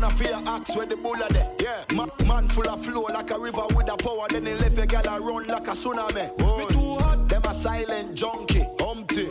Yeah. 0.00 0.08
Bona 0.08 0.16
fear 0.16 0.42
axe 0.46 0.76
where 0.76 0.86
the 0.86 0.96
bulla 0.96 1.26
there. 1.30 1.50
Yeah. 1.60 1.84
Ma- 1.92 2.06
man 2.24 2.48
full 2.48 2.68
of 2.68 2.84
flow 2.84 3.02
like 3.02 3.30
a 3.30 3.38
river 3.38 3.62
with 3.74 3.90
a 3.90 3.96
power. 3.96 4.26
Then 4.30 4.46
he 4.46 4.54
left 4.54 4.78
a 4.78 4.86
gal 4.86 5.06
a 5.08 5.20
run 5.20 5.46
like 5.46 5.66
a 5.66 5.72
tsunami. 5.72 6.38
Me 6.38 6.66
too 6.68 6.96
hot. 7.02 7.28
Them 7.28 7.42
a 7.44 7.54
silent 7.54 8.14
junkie. 8.14 8.64
Humpty. 8.80 9.30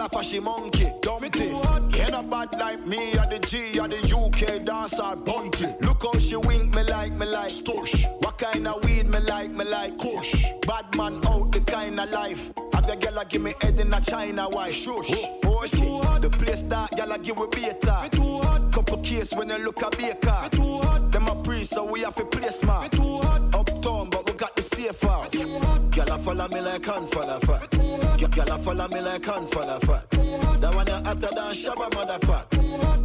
A 0.00 0.24
she 0.24 0.40
monkey, 0.40 0.90
dumpty. 1.02 1.44
You 1.44 2.10
not 2.10 2.30
bad 2.30 2.58
like 2.58 2.86
me, 2.86 3.12
or 3.12 3.26
the 3.26 3.38
G, 3.46 3.78
or 3.78 3.88
the 3.88 3.98
UK 4.16 4.64
dancer, 4.64 5.14
bunty. 5.16 5.66
Look 5.82 6.02
how 6.02 6.18
she 6.18 6.34
wink 6.34 6.74
me 6.74 6.82
like 6.84 7.12
me 7.12 7.26
like 7.26 7.50
Stush. 7.50 8.06
What 8.24 8.38
kind 8.38 8.66
of 8.66 8.82
weed 8.84 9.06
me 9.06 9.20
like 9.20 9.50
me 9.50 9.66
like 9.66 9.98
Kush. 9.98 10.46
Bad 10.66 10.96
man 10.96 11.20
out 11.26 11.52
the 11.52 11.60
kind 11.60 12.00
of 12.00 12.10
life. 12.10 12.52
Have 12.72 12.86
your 12.86 12.96
girl 12.96 13.22
give 13.28 13.42
me 13.42 13.52
head 13.60 13.78
in 13.80 13.92
a 13.92 14.00
China 14.00 14.48
white. 14.48 14.72
Shush. 14.72 15.12
Oh, 15.12 15.40
oh 15.44 15.66
shit. 15.66 16.22
The 16.22 16.30
place 16.30 16.62
that 16.62 16.96
y'all 16.96 17.18
give 17.18 17.38
we 17.38 17.46
beta. 17.48 18.08
too 18.10 18.40
hot. 18.40 18.72
Couple 18.72 18.96
case 18.98 19.34
when 19.34 19.50
you 19.50 19.58
look 19.58 19.82
a 19.82 19.90
baker. 19.90 20.48
too 20.52 20.78
hot. 20.78 21.12
Them 21.12 21.26
a 21.26 21.36
priest, 21.42 21.74
so 21.74 21.84
we 21.84 22.00
have 22.00 22.14
to 22.14 22.24
place 22.24 22.64
man. 22.64 22.88
too 22.90 23.18
hot. 23.18 23.54
Uptown, 23.54 24.08
but 24.08 24.24
we 24.26 24.32
got 24.38 24.61
the 24.82 24.92
safe 24.92 25.04
out. 25.04 25.32
Girl 25.90 26.12
a 26.12 26.18
follow 26.18 26.48
me 26.48 26.60
like 26.60 26.84
hands 26.84 27.10
for 27.10 27.22
the 27.22 27.46
fat. 27.46 27.70
Girl 27.70 28.54
a 28.54 28.58
follow 28.58 28.88
me 28.88 29.00
like 29.00 29.24
hands 29.24 29.50
for 29.50 29.62
the 29.62 29.86
fat. 29.86 30.10
That 30.60 30.74
one 30.74 30.88
a 30.88 31.02
hotter 31.02 31.28
than 31.34 31.52
Shabba 31.52 31.94
mother 31.94 32.18
pot. 32.18 32.54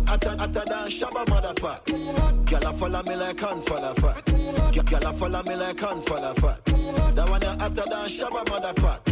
Hotter, 0.07 0.37
hotter 0.37 0.63
than 0.65 0.87
Shabba 0.89 1.27
mother 1.27 1.53
pot. 1.53 1.85
Girl 1.85 2.65
a 2.65 2.73
follow 2.73 3.03
me 3.03 3.15
like 3.15 3.39
hands 3.39 3.65
for 3.65 3.77
the 3.77 3.93
fat. 4.01 4.25
Girl 4.89 5.09
a 5.09 5.13
follow 5.13 5.43
me 5.43 5.55
like 5.55 5.79
hands 5.79 6.05
for 6.05 6.17
the 6.17 6.33
fat. 6.41 6.65
That 7.15 7.29
one 7.29 7.43
a 7.43 7.57
hotter 7.57 7.83
than 7.87 8.07
Shabba 8.07 8.49
mother 8.49 8.73
pot. 8.73 9.09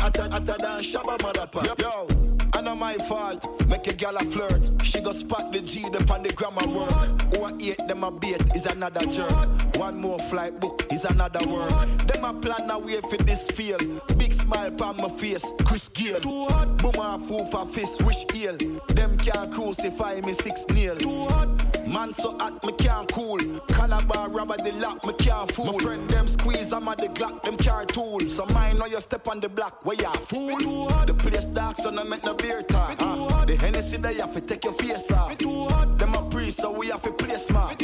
Hotter, 0.00 0.30
hotter 0.30 0.56
than 0.58 0.82
Shabba 0.82 1.22
mother 1.22 1.46
pot. 1.46 1.78
Yo, 1.78 2.06
I 2.54 2.60
know 2.60 2.74
my 2.74 2.94
fault. 2.94 3.46
Make 3.68 3.86
a 3.86 3.92
gal 3.92 4.16
a 4.16 4.24
flirt. 4.24 4.70
She 4.82 5.00
go 5.00 5.12
spot 5.12 5.52
the 5.52 5.60
G 5.60 5.84
up 5.84 6.10
on 6.10 6.22
the 6.22 6.32
grammar 6.32 6.66
word. 6.66 7.22
Who 7.34 7.44
I 7.44 7.54
eat 7.58 7.78
them 7.86 8.04
a 8.04 8.10
bait 8.10 8.42
is 8.54 8.66
another 8.66 9.04
jerk. 9.06 9.69
One 9.80 9.98
more 9.98 10.18
flight 10.18 10.60
book 10.60 10.84
is 10.92 11.06
another 11.06 11.40
word. 11.48 12.06
Them 12.06 12.22
a 12.22 12.34
plan 12.34 12.68
a 12.68 12.78
way 12.78 13.00
for 13.00 13.16
this 13.16 13.50
field. 13.52 13.82
Big 14.18 14.34
smile 14.34 14.70
on 14.82 14.98
my 14.98 15.08
face. 15.08 15.42
Chris 15.64 15.88
Gayle. 15.88 16.20
Too 16.20 16.44
hot. 16.48 16.76
Boom 16.76 16.96
a 16.96 17.18
fool 17.26 17.46
for 17.46 17.64
fist. 17.64 18.02
Wish 18.02 18.26
ill. 18.34 18.58
Them 18.88 19.16
can't 19.16 19.50
crucify 19.50 20.20
me 20.20 20.34
six 20.34 20.66
nil. 20.68 20.96
Too 20.96 21.24
hot. 21.28 21.48
Man 21.88 22.12
so 22.12 22.36
hot 22.36 22.62
me 22.62 22.74
can't 22.74 23.10
cool. 23.10 23.38
Calabar 23.68 24.28
rubber 24.28 24.58
the 24.62 24.72
lock 24.72 25.02
me 25.06 25.14
can't 25.14 25.50
fool. 25.50 25.72
My 25.72 25.78
friend 25.78 26.06
them 26.10 26.28
squeeze 26.28 26.74
I'm 26.74 26.86
at 26.86 26.98
the 26.98 27.08
Glock 27.08 27.40
them 27.42 27.56
car 27.56 27.86
tool. 27.86 28.20
So 28.28 28.44
mine 28.44 28.76
know 28.76 28.84
you 28.84 29.00
step 29.00 29.26
on 29.28 29.40
the 29.40 29.48
block 29.48 29.82
where 29.86 29.96
ya 29.96 30.12
fool. 30.12 30.58
Too 30.58 30.88
hot. 30.88 31.06
The 31.06 31.14
place 31.14 31.46
dark 31.46 31.78
so 31.78 31.88
no 31.88 32.04
make 32.04 32.22
no 32.22 32.34
beer 32.34 32.60
talk. 32.60 32.96
Uh, 33.00 33.46
the 33.46 33.56
Hennessy 33.56 33.96
they 33.96 34.16
have 34.16 34.34
to 34.34 34.42
take 34.42 34.62
your 34.62 34.74
face 34.74 35.10
off. 35.10 35.38
Them 35.38 36.14
a 36.50 36.52
so 36.52 36.70
we 36.70 36.88
have 36.88 37.02
to 37.02 37.12
place 37.12 37.50
man. 37.50 37.76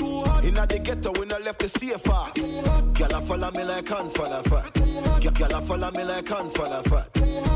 Inna 0.44 0.66
the 0.66 0.80
ghetto 0.82 1.12
we 1.18 1.26
no 1.26 1.38
left 1.38 1.58
the 1.60 1.68
safe 1.68 2.08
off. 2.08 2.34
Gyal 2.34 3.12
a 3.12 3.26
follow 3.26 3.50
me 3.52 3.64
like 3.64 3.88
hands 3.88 4.12
the 4.12 4.42
fat. 4.48 4.74
Gyal 4.74 5.58
a 5.58 5.66
follow 5.66 5.90
me 5.92 6.04
like 6.04 6.28
hands 6.28 6.52
the 6.52 6.82
fat. 6.88 7.12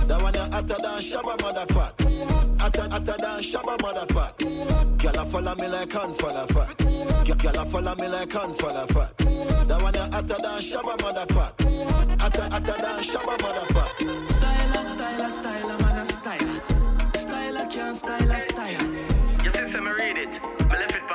That 0.09 0.23
one 0.23 0.37
a 0.37 0.51
hotter 0.51 0.77
than 0.81 0.99
Shabba 1.01 1.41
mother 1.41 1.67
pot. 1.67 2.01
Hotter, 2.61 2.89
hotter 2.91 3.17
than 3.19 3.41
Shabba 3.41 3.81
mother 3.83 4.07
pot. 4.07 4.39
Gyal 4.39 5.23
a 5.23 5.27
follow 5.31 5.55
me 5.57 5.69
like 5.69 5.93
hands 5.93 6.17
the 6.17 6.47
fat. 6.55 6.79
Gyal 6.79 7.63
a 7.63 7.71
follow 7.71 7.95
me 7.97 8.09
like 8.09 8.33
hands 8.33 8.57
the 8.57 8.87
fat. 8.95 9.19
That 9.69 9.83
one 9.83 9.97
a 9.97 10.11
hotter 10.11 10.37
than 10.41 10.61
Shabba 10.61 11.01
mother 11.01 11.27
pot. 11.27 11.61
Hotter, 12.21 12.43
hotter 12.43 12.77
than 12.83 13.03
Shabba 13.03 13.41
mother 13.43 13.67
pot. 13.73 13.89
Styler, 13.99 14.85
styler, 14.95 15.31
styler, 15.31 15.81
man 15.81 15.99
a 15.99 16.05
styler. 16.13 16.61
Styler 17.13 17.71
can't 17.71 17.97
style 17.97 18.33
a. 18.33 18.50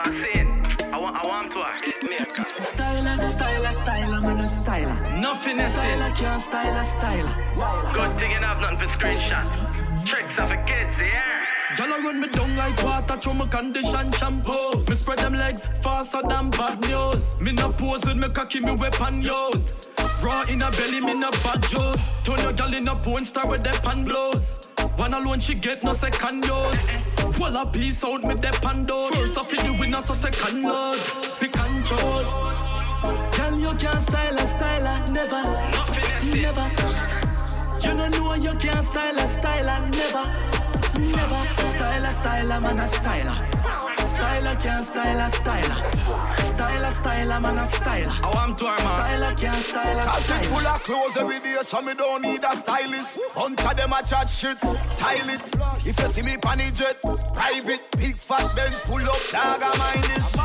You 0.04 0.12
see, 0.12 0.18
me 0.18 0.22
read 0.24 0.36
it. 0.36 0.44
Me 0.44 0.50
left 0.50 0.72
it 0.72 0.76
by 0.76 0.84
saying. 0.84 0.94
I 0.94 0.98
want, 0.98 1.16
I 1.16 1.28
want 1.28 1.52
to 1.52 1.64
hit 1.86 2.22
a 2.22 2.26
car. 2.26 2.46
Styler, 2.60 3.18
styler, 3.30 4.22
man 4.22 4.40
a 4.40 4.48
styler. 4.48 5.22
Nothing 5.22 5.60
is 5.60 5.72
Styler 5.72 6.16
can't 6.16 6.42
style 6.42 6.78
a 6.78 6.84
styler. 6.84 7.94
Good 7.94 8.20
thing 8.20 8.32
you 8.32 8.38
have 8.38 8.60
nothing 8.60 8.78
for 8.78 8.88
screenshot. 8.88 9.85
Tricks 10.06 10.38
of 10.38 10.50
the 10.50 10.58
kids, 10.68 10.96
yeah. 11.00 11.46
Y'all 11.80 11.88
run 11.88 12.22
me 12.22 12.28
down 12.28 12.56
like 12.56 12.82
water 12.84 13.18
through 13.18 13.34
my 13.34 13.48
condition 13.48 14.12
shampoos. 14.12 14.88
Me 14.88 14.96
spread 14.96 15.18
them 15.18 15.34
legs 15.34 15.68
faster 15.82 16.22
than 16.30 16.52
bad 16.52 16.80
news. 16.82 17.36
Me 17.40 17.52
no 17.52 17.72
pose 17.74 18.06
with 18.06 18.16
me 18.16 18.30
cocky, 18.30 18.60
me 18.60 18.74
weapon 18.74 19.24
use. 19.24 19.90
Raw 20.22 20.44
in 20.44 20.62
a 20.62 20.70
belly, 20.70 21.02
me 21.02 21.16
no 21.16 21.32
bad 21.32 21.64
juice. 21.64 22.12
Turn 22.24 22.40
your 22.40 22.54
gal 22.54 22.74
in 22.74 22.88
a 22.88 22.96
porn 22.96 23.26
star 23.26 23.50
with 23.50 23.64
their 23.64 23.80
pan 23.80 24.06
blows. 24.06 24.70
One 24.96 25.16
alone 25.16 25.40
she 25.40 25.56
get 25.56 25.84
no 25.84 25.94
second 25.94 26.46
use. 26.46 26.86
Wall 27.40 27.58
a 27.58 27.66
piece 27.66 28.04
out 28.04 28.24
me 28.24 28.36
the 28.36 28.48
pandos. 28.62 29.16
First 29.16 29.38
off 29.38 29.54
in 29.54 29.66
the 29.66 29.80
winner 29.80 30.02
so 30.02 30.14
second 30.14 30.62
nose. 30.62 31.38
Pick 31.40 31.58
and 31.58 31.84
choose. 31.84 32.32
Girl 33.36 33.60
you 33.60 33.74
can't 33.78 34.04
style 34.04 34.38
a 34.38 34.46
styler, 34.46 35.10
never, 35.10 35.44
never. 36.36 37.35
You 37.82 37.94
don't 37.98 38.12
know 38.12 38.34
you 38.34 38.54
can't 38.56 38.84
style 38.84 39.18
a 39.18 39.28
styler, 39.28 39.90
never, 39.92 40.26
never. 41.00 41.42
Styler, 41.76 42.14
styler, 42.14 42.62
man 42.62 42.80
a 42.80 42.88
styler. 42.88 43.36
Styler 44.16 44.62
can't 44.62 44.86
style 44.86 45.20
a 45.20 45.30
styler. 45.30 45.80
Styler, 46.52 46.92
styler, 46.94 47.42
man 47.42 47.58
a 47.58 47.66
styler. 47.68 48.24
I 48.24 48.30
want 48.34 48.58
to, 48.60 48.66
man. 48.66 48.78
Styler 48.78 49.38
can't 49.38 49.64
style 49.64 50.00
a 50.00 50.04
Cause 50.06 50.46
full 50.48 50.68
of 50.68 50.84
clothes 50.84 51.18
every 51.18 51.40
day, 51.40 51.58
so 51.64 51.82
me 51.82 51.94
don't 51.94 52.22
need 52.24 52.44
a 52.44 52.56
stylist. 52.56 53.20
Hunter 53.34 53.74
them 53.76 53.94
a 53.94 54.04
chat 54.04 54.30
shit, 54.30 54.58
style 54.58 55.30
it. 55.30 55.86
If 55.86 56.00
you 56.00 56.08
see 56.08 56.22
me 56.22 56.38
pan 56.38 56.60
the 56.60 56.72
jet, 56.72 57.02
private, 57.34 57.92
big 57.98 58.18
fat 58.18 58.56
Benz 58.56 58.78
pull 58.86 59.02
up, 59.02 59.22
dog 59.32 59.62
I 59.64 59.78
mind 59.78 60.04
this. 60.04 60.36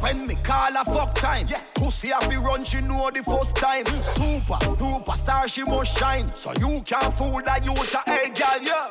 When 0.00 0.26
me 0.26 0.36
call 0.36 0.76
a 0.76 0.84
fuck 0.84 1.14
time, 1.16 1.48
pussy 1.74 2.08
have 2.08 2.28
to 2.30 2.38
run, 2.40 2.64
she 2.64 2.80
know 2.80 3.10
the 3.10 3.22
first 3.22 3.54
time. 3.56 3.84
Super, 3.86 4.58
duper 4.78 5.16
star, 5.16 5.48
she 5.48 5.62
must 5.64 5.98
shine. 5.98 6.30
So 6.34 6.52
you 6.58 6.67
can't 6.84 7.14
fool 7.14 7.40
that 7.44 7.64
you 7.64 7.74
to 7.74 8.02
hey 8.06 8.28
girl, 8.30 8.62
yeah. 8.62 8.88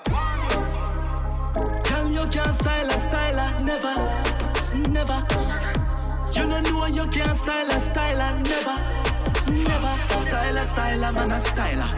Girl, 1.87 2.11
you 2.11 2.27
can't 2.29 2.55
style 2.55 2.89
a 2.89 2.97
styler, 3.05 3.49
never, 3.63 3.95
never. 4.89 5.19
You 6.33 6.43
don't 6.47 6.63
know 6.63 6.85
you 6.85 7.07
can't 7.07 7.37
style 7.37 7.69
a 7.69 7.79
styler, 7.79 8.33
never, 8.51 8.77
never. 9.63 9.93
Styler, 10.25 10.65
styler, 10.65 11.13
man 11.13 11.31
a 11.31 11.39
styler. 11.39 11.89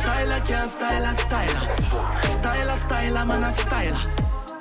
Styler 0.00 0.46
can't 0.46 0.70
style 0.70 1.04
a 1.04 1.14
styler. 1.14 1.64
Styler, 2.36 2.78
styler, 2.78 3.26
man 3.26 3.44
a 3.44 3.52
styler. 3.52 4.04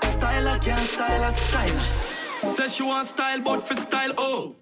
Styler 0.02 0.62
can't 0.62 0.88
style 0.88 1.24
a 1.24 1.32
styler. 1.32 2.56
Says 2.56 2.76
she 2.76 2.84
want 2.84 3.08
style, 3.08 3.42
but 3.42 3.64
for 3.64 3.76
style, 3.76 4.14
oh. 4.18 4.56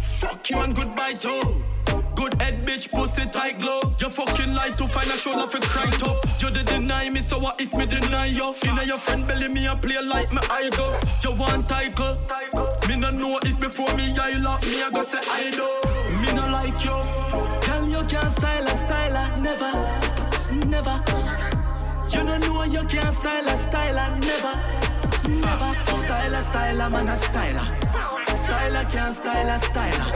Fuck 0.00 0.50
you 0.50 0.58
and 0.58 0.74
goodbye 0.74 1.12
too. 1.12 1.73
Good 2.14 2.40
head, 2.40 2.64
bitch, 2.66 2.90
pussy 2.90 3.26
tight 3.26 3.60
glow. 3.60 3.80
You 3.98 4.10
fucking 4.10 4.54
lie 4.54 4.70
to 4.70 4.86
find 4.86 5.10
a 5.10 5.16
shoulder 5.16 5.50
for 5.50 5.60
cry 5.66 5.90
to. 5.90 6.20
You 6.38 6.50
did 6.50 6.66
deny 6.66 7.10
me, 7.10 7.20
so 7.20 7.38
what 7.38 7.60
if 7.60 7.74
me 7.74 7.86
deny 7.86 8.26
you? 8.26 8.54
Inna 8.62 8.84
your 8.84 8.98
friend 8.98 9.26
belly, 9.26 9.48
me 9.48 9.66
a 9.66 9.74
play 9.74 10.00
like 10.00 10.32
me 10.32 10.40
idol. 10.50 10.96
You 11.22 11.32
want 11.32 11.68
title? 11.68 12.18
Me 12.88 12.96
no 12.96 13.10
know 13.10 13.38
if 13.42 13.58
before 13.58 13.92
me 13.96 14.16
I 14.16 14.32
lock 14.32 14.62
me, 14.64 14.82
I 14.82 14.90
go 14.90 15.02
say 15.04 15.18
I 15.28 15.50
do. 15.50 15.68
Me 16.20 16.32
no 16.32 16.48
like 16.50 16.84
you. 16.84 16.96
Girl, 17.66 17.88
you 17.88 18.04
can't 18.06 18.32
style 18.32 18.66
a 18.66 18.74
styler, 18.74 19.40
never, 19.40 19.72
never. 20.68 21.02
You 22.10 22.24
don't 22.24 22.40
know 22.40 22.62
you 22.62 22.84
can't 22.86 23.14
style 23.14 23.48
a 23.48 23.56
styler, 23.56 24.20
never, 24.20 24.54
never. 25.28 25.74
Styler, 26.04 26.42
styler, 26.42 26.90
man 26.90 27.08
a 27.08 27.16
styler. 27.16 27.83
Styler 28.54 28.88
can't 28.88 29.14
style 29.14 29.48
a 29.48 29.58
styler. 29.58 30.08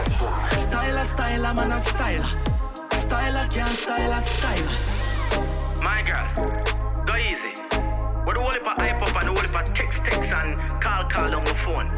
Styler, 0.65 1.07
styler, 1.13 1.55
man 1.57 1.73
a 1.73 1.81
styler. 1.81 2.33
Styler 3.03 3.51
can't 3.51 3.77
style 3.77 4.13
a 4.13 4.21
styler. 4.23 5.83
My 5.83 6.03
girl, 6.03 6.27
go 7.05 7.17
easy. 7.17 7.53
What 8.25 8.35
the 8.37 8.41
whole 8.41 8.55
of 8.55 8.79
hype 8.79 9.03
up 9.03 9.17
and 9.17 9.27
the 9.27 9.35
whole 9.35 9.61
of 9.61 9.75
text 9.75 10.05
text 10.05 10.33
and 10.33 10.57
call 10.81 11.05
call 11.11 11.35
on 11.35 11.45
my 11.45 11.55
phone. 11.65 11.89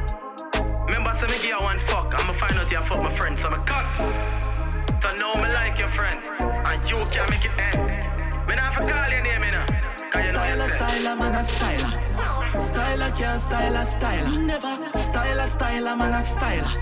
Remember, 0.86 1.12
so 1.14 1.26
me 1.26 1.34
give 1.34 1.52
you 1.52 1.60
one 1.60 1.78
fuck, 1.80 2.08
I'ma 2.18 2.32
find 2.32 2.58
out 2.58 2.70
you 2.72 2.80
fuck 2.88 3.02
my 3.02 3.14
friend, 3.14 3.38
so 3.38 3.50
me 3.50 3.58
cut. 3.66 3.84
So 5.02 5.12
now 5.20 5.32
me 5.42 5.52
like 5.52 5.78
your 5.78 5.90
friend, 5.90 6.20
and 6.40 6.80
you 6.88 6.96
can't 7.12 7.28
make 7.28 7.44
it 7.44 7.52
end. 7.58 8.48
Me 8.48 8.56
not 8.56 8.72
for 8.74 8.88
call 8.88 9.10
your 9.10 9.22
name, 9.22 9.44
you 9.44 9.50
know. 9.50 9.66
Know 10.14 10.40
Styler, 10.40 10.70
styler, 10.70 11.18
man 11.18 11.34
a 11.34 11.42
styler. 11.44 12.09
Styler 12.52 13.16
can't 13.16 13.40
style 13.40 13.76
a 13.76 13.84
styler. 13.84 14.44
Never. 14.44 14.76
Styler, 14.94 15.48
styler, 15.48 15.96
man 15.96 16.14
a 16.14 16.22
styler. 16.22 16.74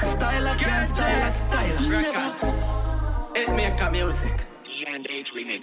Styler 0.00 0.58
can't 0.58 0.88
style 0.94 1.26
a 1.26 1.32
styler. 1.32 1.88
Never. 1.88 2.28
It 3.34 3.50
make 3.54 3.80
a 3.80 3.90
music. 3.90 4.40
E&H 4.64 5.28
remix. 5.36 5.62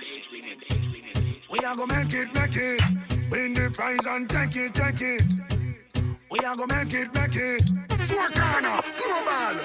We 1.49 1.59
are 1.59 1.75
gonna 1.75 2.03
make 2.03 2.13
it, 2.13 2.33
make 2.33 2.55
it. 2.57 2.81
Win 3.31 3.53
the 3.53 3.71
prize 3.73 4.05
and 4.05 4.29
take 4.29 4.55
it, 4.57 4.75
take 4.75 5.01
it. 5.01 5.23
We 6.29 6.39
are 6.39 6.55
gonna 6.57 6.83
make 6.83 6.93
it, 6.93 7.13
make 7.13 7.35
it. 7.35 7.63
Four 8.09 8.27
corner, 8.29 8.81
global. 8.99 9.55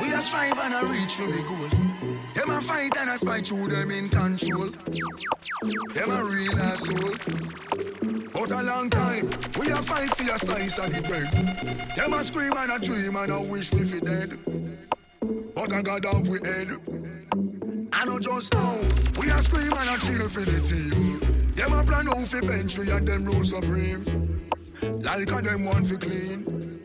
We 0.00 0.14
are 0.14 0.22
strive 0.22 0.58
and 0.58 0.74
a 0.74 0.86
reach 0.90 1.12
for 1.12 1.26
the 1.26 1.42
goal. 1.42 1.68
Them 2.34 2.50
a 2.50 2.62
fight 2.62 2.96
and 2.96 3.10
a 3.10 3.18
spite 3.18 3.46
through 3.46 3.68
them 3.68 3.90
in 3.90 4.08
control. 4.08 4.64
Them 5.92 6.10
a 6.10 6.24
real 6.24 6.58
asshole. 6.58 7.97
But 8.32 8.50
a 8.50 8.62
long 8.62 8.90
time, 8.90 9.30
we 9.58 9.68
a 9.70 9.76
fight 9.82 10.14
for 10.16 10.32
a 10.32 10.38
slice 10.38 10.78
of 10.78 10.94
the 10.94 11.02
bread. 11.02 11.96
Them 11.96 12.12
a 12.12 12.22
scream 12.22 12.52
and 12.56 12.72
a 12.72 12.78
dream 12.78 13.16
and 13.16 13.32
a 13.32 13.40
wish 13.40 13.72
we 13.72 13.84
fi 13.84 14.00
dead. 14.00 14.38
But 15.54 15.72
I 15.72 15.82
got 15.82 16.04
off 16.04 16.26
we 16.26 16.38
head. 16.44 16.76
I 17.92 18.04
know 18.04 18.18
just 18.18 18.52
now, 18.52 18.76
we 19.18 19.30
are 19.30 19.42
scream 19.42 19.72
and 19.72 19.90
a 19.90 20.06
chill 20.06 20.28
for 20.28 20.40
the 20.40 20.60
team. 20.68 21.54
Them 21.54 21.72
a 21.72 21.82
plan 21.82 22.08
out 22.08 22.28
fi 22.28 22.40
bench 22.40 22.78
we 22.78 22.90
and 22.90 23.08
them 23.08 23.24
rule 23.24 23.44
supreme. 23.44 24.50
Like 24.82 25.30
a 25.30 25.42
them 25.42 25.64
want 25.64 25.86
fi 25.88 25.96
clean. 25.96 26.80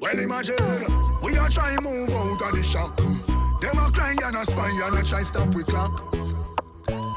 Well 0.00 0.18
imagine, 0.18 1.20
we 1.22 1.36
are 1.38 1.48
trying 1.48 1.82
move 1.82 2.10
out 2.10 2.42
of 2.42 2.52
the 2.52 2.62
shock. 2.62 2.96
Them 2.96 3.78
a 3.78 3.90
cry 3.90 4.16
and 4.22 4.36
a 4.36 4.44
spy 4.44 4.68
and 4.84 4.98
a 4.98 5.02
try 5.02 5.22
stop 5.22 5.54
we 5.54 5.64
clock. 5.64 6.14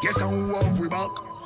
Guess 0.02 0.20
how 0.20 0.34
off 0.56 0.80
we 0.80 0.88
back. 0.88 1.37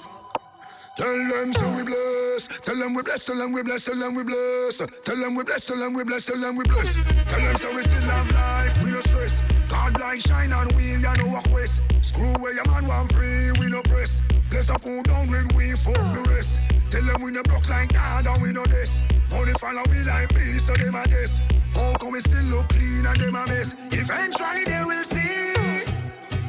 Tell 0.97 1.29
them 1.29 1.53
so 1.53 1.71
we 1.73 1.83
bless. 1.83 2.47
Tell 2.65 2.77
them 2.77 2.93
we 2.93 3.01
bless. 3.01 3.23
Tell 3.23 3.37
them 3.37 3.53
we 3.53 3.63
bless. 3.63 3.83
Tell 3.85 3.95
them 3.97 4.15
we 4.15 4.23
bless. 4.23 4.77
Tell 5.05 5.15
them 5.15 5.35
we 5.35 5.43
bless. 5.43 5.65
Tell 5.65 5.77
them 5.77 5.93
we 5.93 6.03
bless. 6.03 6.25
Tell 6.25 6.39
them 6.39 6.55
we 6.57 6.63
bless. 6.65 6.93
Tell 6.93 7.39
them 7.39 7.57
so 7.57 7.75
we 7.75 7.81
still 7.83 8.01
have 8.01 8.31
life. 8.31 8.83
We 8.83 8.91
no 8.91 8.99
stress. 9.01 9.41
God 9.69 9.99
like 9.99 10.19
shine 10.19 10.51
on 10.51 10.67
wheel, 10.75 10.99
ya 10.99 11.13
no 11.13 11.27
walk 11.27 11.47
west. 11.51 11.81
Screw 12.01 12.33
where 12.33 12.53
your 12.53 12.67
man 12.67 12.87
want 12.87 13.13
pray, 13.13 13.51
we 13.53 13.67
no 13.67 13.81
press. 13.83 14.21
Bless 14.49 14.69
up 14.69 14.83
who 14.83 15.01
down 15.03 15.29
when 15.29 15.47
we 15.55 15.71
fuck 15.77 15.95
the 15.95 16.29
rest. 16.29 16.59
Tell 16.89 17.05
them 17.05 17.21
we 17.21 17.31
no 17.31 17.41
broke 17.41 17.69
like 17.69 17.93
God 17.93 18.27
and 18.27 18.41
we 18.41 18.51
know 18.51 18.65
this. 18.65 19.01
Only 19.31 19.53
follow 19.53 19.83
we 19.89 19.99
like 19.99 20.27
peace, 20.35 20.65
so 20.67 20.73
them 20.73 20.95
a 20.95 21.07
guess. 21.07 21.39
How 21.73 21.93
come 21.93 22.11
we 22.11 22.19
still 22.19 22.43
look 22.43 22.67
clean 22.67 23.05
and 23.05 23.17
them 23.17 23.35
a 23.35 23.47
mess? 23.47 23.73
Eventually 23.91 24.65
they 24.65 24.83
will 24.83 25.03
see 25.05 25.85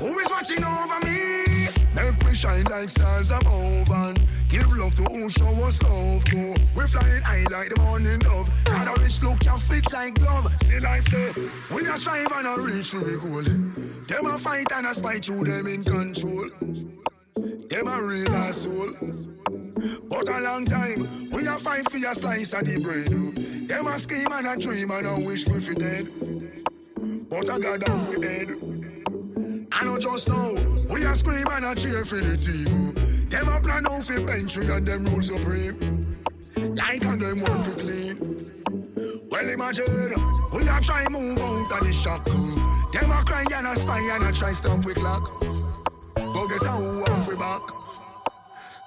who 0.01 0.19
is 0.19 0.29
watching 0.29 0.65
over 0.65 0.99
me. 1.07 1.62
Make 1.95 2.25
we 2.25 2.35
shine 2.35 2.65
like 2.65 2.89
stars 2.89 3.31
above 3.31 3.91
and 3.91 4.27
give 4.49 4.73
love 4.73 4.95
to 4.95 5.05
who 5.05 5.29
show 5.29 5.49
us 5.63 5.81
love 5.83 6.25
to. 6.25 6.57
We 6.75 6.87
flying 6.87 7.23
high 7.23 7.45
like 7.51 7.69
the 7.69 7.81
morning 7.83 8.19
dove. 8.21 8.49
God 8.65 8.99
a 8.99 9.03
rich 9.03 9.23
look 9.23 9.41
can 9.41 9.59
fit 9.59 9.93
like 9.93 10.15
glove. 10.15 10.51
See 10.65 10.81
life 10.81 11.05
there. 11.11 11.35
We 11.71 11.87
a 11.87 11.99
strive 11.99 12.33
and 12.33 12.47
a 12.47 12.61
reach 12.61 12.89
for 12.89 13.01
the 13.01 13.19
goal. 13.19 13.43
Them 13.43 14.27
a 14.27 14.39
fight 14.39 14.73
and 14.73 14.87
a 14.87 14.95
spite 14.95 15.25
through 15.25 15.45
them 15.45 15.67
in 15.67 15.85
control. 15.85 16.49
Them 17.69 17.89
a 17.89 18.03
real 18.03 18.31
asshole. 18.31 18.95
But 20.09 20.29
a 20.29 20.41
long 20.41 20.65
time, 20.65 21.29
we 21.31 21.47
a 21.47 21.59
fight 21.59 21.91
for 21.91 21.99
a 21.99 22.15
slice 22.15 22.55
of 22.55 22.65
the 22.65 22.79
bread. 22.79 23.69
Them 23.69 23.87
a 23.87 23.99
scheme 23.99 24.33
and 24.33 24.47
a 24.47 24.57
dream 24.57 24.91
and 24.91 25.07
a 25.07 25.21
wish 25.21 25.47
we 25.47 25.61
fi 25.61 25.75
dead. 25.75 26.11
But 27.29 27.51
I 27.51 27.59
got 27.59 27.81
down 27.81 28.09
we 28.09 28.27
head. 28.27 28.82
I 29.75 29.85
know 29.85 29.99
just 29.99 30.29
now, 30.29 30.53
we 30.89 31.05
a 31.05 31.15
scream 31.17 31.47
and 31.49 31.65
a 31.65 31.75
cheer 31.75 32.05
for 32.05 32.21
the 32.21 32.37
team. 32.37 33.29
Them 33.29 33.49
a 33.49 33.61
plan 33.61 33.87
out 33.87 34.05
for 34.05 34.21
bench 34.21 34.57
we 34.57 34.71
and 34.71 34.87
them 34.87 35.05
rule 35.07 35.23
supreme. 35.23 36.23
Like 36.57 37.05
and 37.05 37.21
them 37.21 37.41
want 37.41 37.65
for 37.65 37.75
clean. 37.75 38.51
Well 39.31 39.49
imagine, 39.49 40.15
we 40.53 40.69
a 40.69 40.81
try 40.81 41.09
move 41.09 41.39
out 41.39 41.73
of 41.73 41.87
the 41.87 41.93
shock. 41.93 42.25
Them 42.27 43.11
a 43.11 43.25
cry 43.25 43.45
and 43.55 43.67
a 43.67 43.75
spy 43.75 44.01
and 44.01 44.25
a 44.25 44.33
try 44.33 44.53
stop 44.53 44.85
we 44.85 44.95
clock. 44.95 45.31
But 46.15 46.47
guess 46.49 46.65
how 46.65 46.81
we 46.81 47.35
back. 47.37 47.82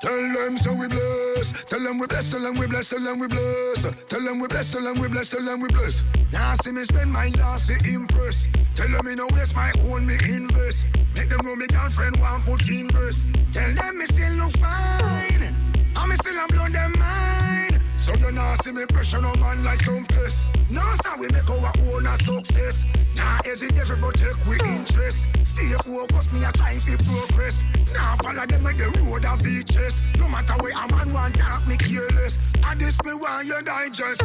Tell 0.02 0.34
them 0.34 0.58
so 0.58 0.74
we 0.74 0.88
bless. 0.88 1.54
Tell 1.70 1.80
them 1.82 2.00
we 2.00 2.08
bless. 2.08 2.30
Tell 2.30 2.42
them 2.42 2.58
we 2.58 2.68
bless. 2.68 2.90
Tell 2.90 3.00
them 3.00 3.20
we 3.20 3.28
bless. 3.28 3.82
Tell 4.10 4.22
them 4.22 4.40
we 4.40 4.48
bless. 4.48 4.72
Tell 4.72 4.84
them 4.84 5.00
we 5.00 5.08
bless. 5.08 5.30
Tell 5.30 5.44
them 5.44 5.62
we 5.62 5.68
bless. 5.70 6.04
Now 6.32 6.56
see 6.64 6.72
me 6.72 6.84
spend 6.84 7.12
my 7.12 7.28
last 7.30 7.68
to 7.68 7.76
impress. 7.90 8.48
Tell 8.76 8.90
them 8.90 9.06
me 9.06 9.16
no 9.16 9.28
waste 9.34 9.56
my 9.56 9.72
own 9.88 10.06
me 10.06 10.18
invest. 10.28 10.86
Make 11.16 11.30
them 11.30 11.46
know 11.46 11.56
me 11.56 11.68
girlfriend 11.68 12.18
want 12.18 12.46
put 12.46 12.68
in 12.68 12.90
verse. 12.90 13.26
Tell 13.54 13.74
them 13.74 13.98
me 13.98 14.06
still 14.06 14.34
look 14.34 14.58
fine. 14.58 15.56
And 15.96 16.10
me 16.10 16.16
still 16.18 16.38
a 16.38 16.48
blow 16.48 16.68
them 16.68 16.94
mind. 17.00 17.75
So 18.06 18.14
you 18.14 18.32
nah 18.32 18.56
see 18.64 18.72
me 18.72 18.86
pressure 18.86 19.20
no 19.20 19.34
man 19.34 19.64
like 19.64 19.82
some 19.82 20.06
piss. 20.06 20.46
Nah, 20.70 20.96
sir, 21.02 21.18
we 21.18 21.28
make 21.30 21.50
our 21.50 21.74
own 21.92 22.06
a 22.06 22.16
success. 22.18 22.84
Nah, 23.16 23.40
hesitate 23.44 24.00
but 24.00 24.14
take 24.14 24.46
we 24.46 24.60
interest. 24.60 25.26
Stay 25.44 25.74
focused, 25.84 26.32
me 26.32 26.44
a 26.44 26.52
time 26.52 26.80
for 26.82 26.98
progress. 26.98 27.64
Nah, 27.96 28.16
follow 28.18 28.46
them 28.46 28.64
with 28.64 28.78
the 28.78 28.92
road 29.02 29.26
and 29.26 29.44
beaches. 29.44 30.02
No 30.20 30.28
matter 30.28 30.54
where 30.62 30.74
a 30.74 30.88
man 30.88 31.14
want 31.14 31.36
talk, 31.36 31.66
me 31.66 31.78
careless. 31.78 32.38
And 32.64 32.80
this 32.80 32.96
me 33.04 33.16
want 33.16 33.48
you 33.48 33.60
digest. 33.64 34.22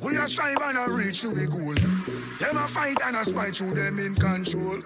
We 0.00 0.16
a 0.16 0.26
strive 0.26 0.60
and 0.60 0.78
a 0.78 0.90
reach 0.92 1.20
to 1.20 1.32
be 1.32 1.46
goal. 1.46 1.74
Them 2.40 2.56
a 2.56 2.66
fight 2.66 2.96
and 3.04 3.14
a 3.14 3.24
spite 3.24 3.54
through 3.54 3.74
them 3.74 4.00
in 4.00 4.16
control. 4.16 4.82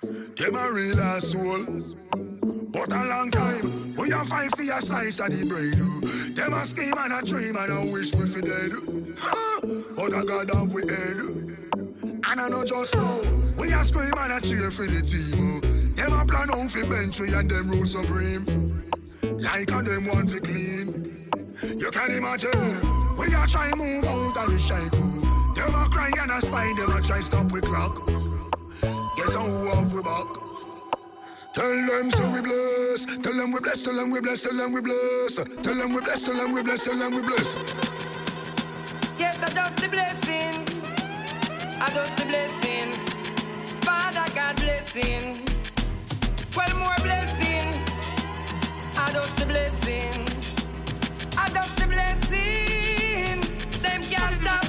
Them 0.00 0.54
a 0.54 0.70
real 0.70 1.00
asshole. 1.00 1.96
But 2.78 2.92
a 2.92 3.04
long 3.06 3.30
time, 3.32 3.96
we 3.96 4.12
a 4.12 4.24
fight 4.24 4.56
for 4.56 4.62
a 4.62 4.80
slice 4.80 5.18
of 5.18 5.36
the 5.36 5.44
bread. 5.44 6.36
Them 6.36 6.54
a 6.54 6.64
scheme 6.64 6.94
and 6.96 7.12
a 7.12 7.22
dream 7.22 7.56
and 7.56 7.72
a 7.72 7.90
wish 7.90 8.14
we 8.14 8.24
fi 8.24 8.40
dead. 8.40 8.72
Ha! 9.18 9.60
But 9.96 10.14
I 10.14 10.24
got 10.24 10.54
up 10.54 10.68
we 10.68 10.82
head. 10.86 11.16
And 11.16 12.40
I 12.40 12.48
know 12.48 12.64
just 12.64 12.94
now, 12.94 13.20
we 13.56 13.72
a 13.72 13.84
scream 13.84 14.14
and 14.16 14.32
a 14.32 14.40
cheer 14.40 14.70
for 14.70 14.86
the 14.86 15.02
team. 15.02 15.94
Them 15.96 16.12
a 16.12 16.24
plan 16.24 16.50
on 16.50 16.68
fi 16.68 16.84
bench 16.84 17.18
we 17.18 17.34
and 17.34 17.50
them 17.50 17.68
rule 17.68 17.84
supreme. 17.84 18.88
Like 19.22 19.72
and 19.72 19.86
them 19.86 20.06
want 20.06 20.30
fi 20.30 20.38
clean. 20.38 21.30
You 21.62 21.90
can 21.90 22.12
imagine, 22.12 23.16
we 23.16 23.26
a 23.34 23.44
try 23.48 23.74
move 23.74 24.04
out 24.04 24.36
of 24.36 24.52
the 24.52 24.58
shackle. 24.60 25.00
Them 25.56 25.74
a 25.74 25.88
cry 25.90 26.12
and 26.16 26.30
a 26.30 26.40
spine, 26.40 26.76
them 26.76 26.96
a 26.96 27.02
try 27.02 27.20
stop 27.22 27.50
we 27.50 27.60
clock. 27.60 28.08
I 28.82 29.64
walk 29.64 29.92
we 29.92 30.02
back. 30.02 30.47
Tell 31.52 31.86
them 31.86 32.10
so 32.12 32.30
we 32.30 32.40
bless. 32.40 33.04
Tell 33.22 33.34
them 33.36 33.52
we 33.52 33.60
bless. 33.60 33.82
Tell 33.82 33.94
them 33.94 34.10
we 34.10 34.20
bless. 34.20 34.40
Tell 34.42 34.56
them 34.56 34.72
we 34.72 34.80
bless. 34.80 35.34
Tell 35.36 35.74
them 35.74 35.94
we 35.94 36.00
bless. 36.00 36.22
Tell 36.22 36.34
them 36.36 36.52
we 36.52 36.62
bless. 36.62 36.84
Tell 36.84 36.98
them 36.98 37.14
we 37.16 37.22
bless. 37.22 37.54
Yes, 39.18 39.38
I 39.42 39.50
just 39.50 39.76
the 39.78 39.88
blessing. 39.88 40.54
I 41.80 41.90
just 41.94 42.16
the 42.18 42.24
blessing. 42.26 42.92
Father 43.82 44.30
God 44.34 44.56
blessing. 44.56 45.42
Well, 46.56 46.76
more 46.76 46.96
blessing. 47.02 47.66
I 48.96 49.12
just 49.12 49.36
the 49.38 49.46
blessing. 49.46 50.28
I 51.36 51.48
just 51.50 51.76
the 51.76 51.86
blessing. 51.86 53.40
Them 53.82 54.02
can't 54.04 54.34
stop 54.42 54.67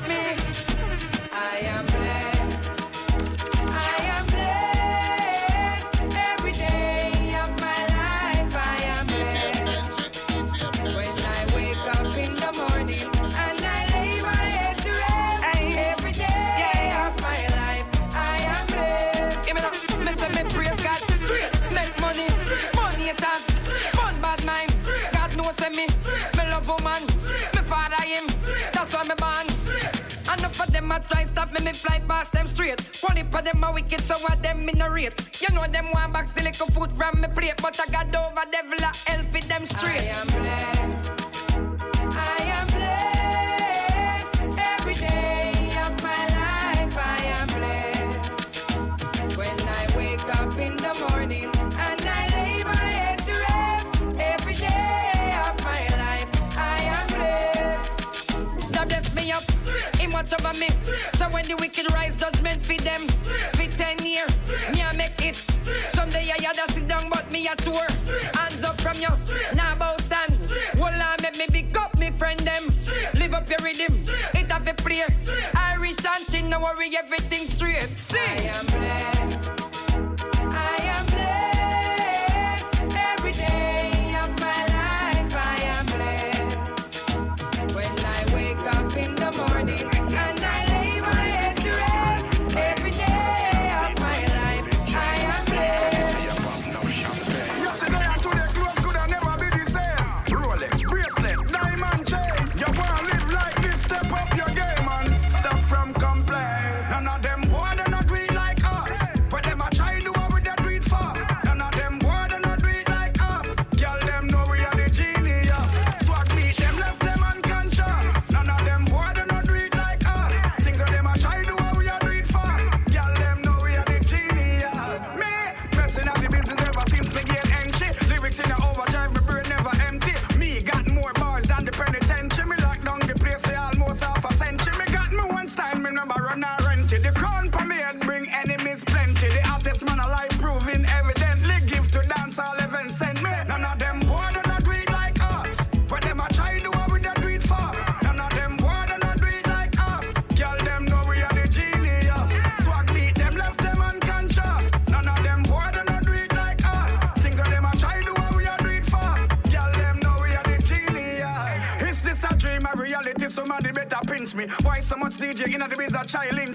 A 30.99 31.07
try 31.07 31.23
stop 31.23 31.51
me, 31.53 31.59
me 31.63 31.73
fly 31.73 31.99
past 32.07 32.31
them 32.33 32.47
straight. 32.47 32.79
Heap 33.19 33.35
of 33.35 33.43
them 33.45 33.63
a 33.63 33.71
wicked, 33.71 34.01
so 34.01 34.15
what 34.15 34.41
them 34.41 34.67
in 34.67 34.81
a 34.81 34.89
rate. 34.89 35.13
You 35.41 35.53
know 35.53 35.65
them 35.67 35.87
want 35.93 36.13
back 36.13 36.27
still 36.27 36.43
little 36.43 36.67
food 36.67 36.91
from 36.91 37.21
me 37.21 37.27
plate, 37.27 37.53
but 37.61 37.79
I 37.79 37.85
got 37.91 38.15
over 38.15 38.45
devil 38.51 38.79
a 38.79 38.91
hell 39.09 39.23
for 39.31 39.41
them 39.47 39.65
straight. 39.65 40.01
I 40.01 40.05
am 40.19 40.27
blessed. 40.27 41.09
I 42.15 42.37
am 42.57 42.67
blessed. 42.77 44.35
Every 44.57 44.95
day 44.95 45.71
of 45.85 46.01
my 46.03 46.23
life, 46.39 46.97
I 46.97 47.23
am 47.39 47.47
blessed. 47.57 49.37
When 49.37 49.59
I 49.59 49.97
wake 49.97 50.35
up 50.35 50.57
in 50.57 50.75
the 50.77 50.93
morning 51.09 51.58
watch 60.19 60.33
over 60.33 60.59
me. 60.59 60.67
So 61.17 61.25
when 61.29 61.45
the 61.47 61.55
wicked 61.55 61.91
rise, 61.93 62.15
judgment 62.17 62.61
for 62.65 62.79
them. 62.83 63.07
For 63.55 63.67
ten 63.77 63.97
years, 64.05 64.31
me 64.71 64.81
I 64.81 64.93
make 64.95 65.21
it. 65.25 65.37
Someday 65.89 66.31
I 66.35 66.41
had 66.43 66.55
to 66.55 66.73
sit 66.73 66.87
down, 66.87 67.09
but 67.09 67.31
me 67.31 67.47
a 67.47 67.55
tour. 67.55 67.87
Hands 68.33 68.63
up 68.63 68.81
from 68.81 68.97
you, 68.99 69.13
now 69.55 69.75
bow 69.75 69.95
stand. 70.07 70.35
Hold 70.77 70.93
on, 70.93 71.17
make 71.21 71.37
me 71.37 71.45
big 71.51 71.77
up 71.77 71.97
me 71.97 72.11
friend 72.11 72.39
them. 72.41 72.63
Live 73.13 73.33
up 73.33 73.49
your 73.49 73.59
rhythm, 73.63 73.93
it 74.33 74.51
have 74.51 74.67
a 74.67 74.73
play. 74.73 75.05
Irish 75.55 75.97
chin, 76.29 76.49
no 76.49 76.59
worry, 76.59 76.89
everything 76.97 77.45
straight. 77.47 77.97
Sing. 77.97 78.19
I 78.19 78.41
am 78.57 78.65
blessed. 78.65 79.18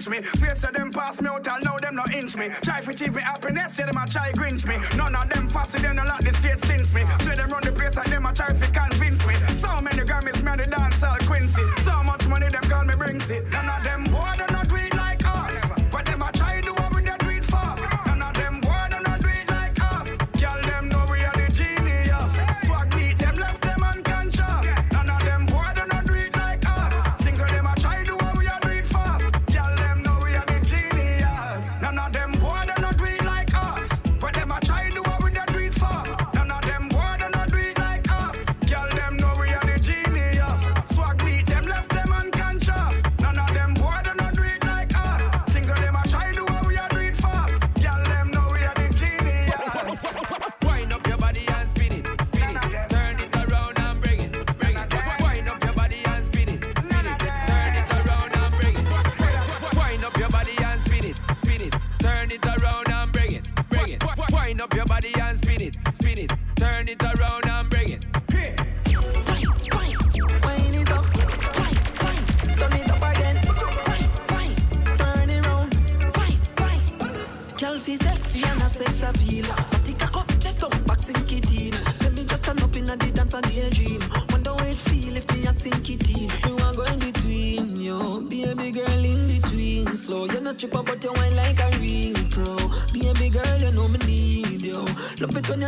Lynch 0.07 0.23
me? 0.23 0.55
So 0.55 0.67
them 0.71 0.91
pass 0.91 1.21
me 1.21 1.29
out, 1.29 1.47
I'll 1.47 1.61
know 1.61 1.77
them 1.79 1.95
no 1.95 2.03
inch 2.13 2.35
me. 2.35 2.49
Try 2.63 2.81
to 2.81 2.89
achieve 2.89 3.15
me 3.15 3.21
happiness, 3.21 3.77
yeah 3.77 3.85
them 3.85 3.97
a 3.97 4.07
try 4.07 4.31
grinch 4.31 4.65
me. 4.65 4.77
None 4.97 5.15
of 5.15 5.29
them 5.29 5.34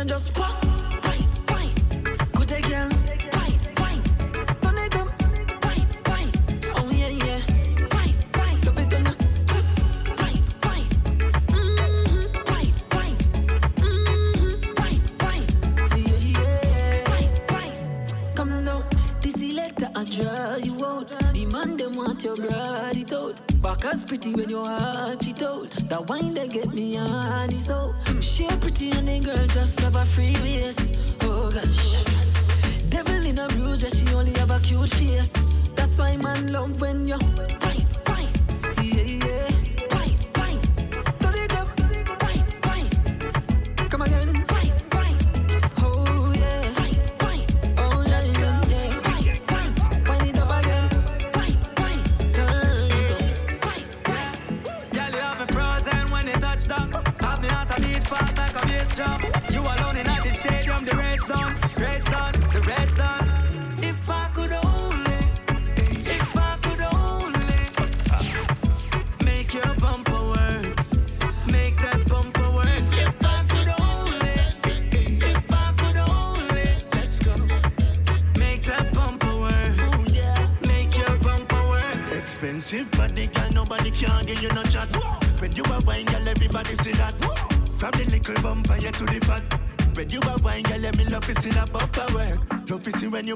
just. 0.08 0.38
Wine, 0.38 1.26
wine. 1.48 1.74
Good. 2.32 2.50
Wine, 3.34 3.60
wine. 3.78 4.02
Turn 4.62 4.78
it 4.78 4.96
up. 4.96 5.08
Wine, 5.64 5.88
wine. 6.06 6.32
Oh 6.76 6.90
yeah, 6.90 7.08
yeah. 7.08 7.40
Wine, 7.92 8.16
wine. 8.34 8.58
It 8.60 8.90
just 9.46 9.78
wine, 10.18 10.44
wine. 10.64 10.88
Mm-hmm. 11.48 12.42
Mm-hmm. 13.80 14.74
Wine, 14.78 15.02
wine. 15.20 15.46
Yeah, 15.96 16.40
yeah. 16.40 18.34
Come 18.34 18.64
now, 18.64 18.82
this 19.20 19.34
selector 19.34 19.90
I 19.94 20.04
draw 20.04 20.56
you 20.56 20.84
out. 20.86 21.08
The 21.34 21.44
man 21.46 21.76
them 21.76 21.96
want 21.96 22.24
your 22.24 22.36
body 22.36 23.04
out. 23.12 23.40
Back 23.62 23.84
as 23.84 24.04
pretty 24.04 24.34
when 24.34 24.48
your 24.48 24.64
heart 24.66 25.26
it 25.26 25.42
out. 25.42 25.77
That 25.88 26.06
wine 26.06 26.34
they 26.34 26.48
get 26.48 26.74
me 26.74 26.98
on 26.98 27.50
is 27.50 27.70
oh, 27.70 27.94
out. 28.06 28.22
She 28.22 28.46
pretty 28.60 28.90
and 28.90 29.08
the 29.08 29.20
girl 29.20 29.46
just 29.46 29.80
have 29.80 29.96
a 29.96 30.04
free 30.04 30.36
waist. 30.42 30.94
Oh 31.22 31.50
gosh. 31.50 32.04
Devil 32.90 33.24
in 33.24 33.38
a 33.38 33.48
bruise, 33.48 33.86
she 33.96 34.14
only 34.14 34.32
have 34.38 34.50
a 34.50 34.60
cute 34.60 34.90
face. 34.90 35.30
That's 35.74 35.96
why 35.96 36.16
man 36.18 36.52
love 36.52 36.78
when 36.78 37.08
you 37.08 37.16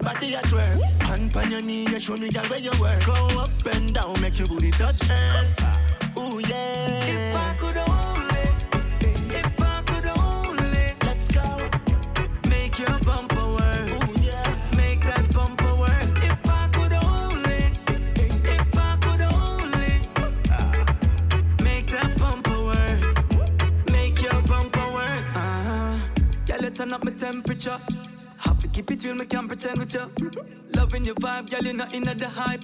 body 0.02 0.34
at 0.34 0.52
work. 0.52 0.80
Hand 1.00 1.36
on 1.36 1.50
your 1.50 1.62
knee, 1.62 1.88
you 1.88 2.00
show 2.00 2.16
me, 2.16 2.28
girl, 2.30 2.44
where 2.48 2.58
you 2.58 2.72
work. 2.80 3.04
Go 3.06 3.14
up 3.38 3.50
and 3.66 3.94
down, 3.94 4.20
make 4.20 4.38
your 4.38 4.48
booty 4.48 4.70
touch 4.72 5.00
earth. 5.08 5.31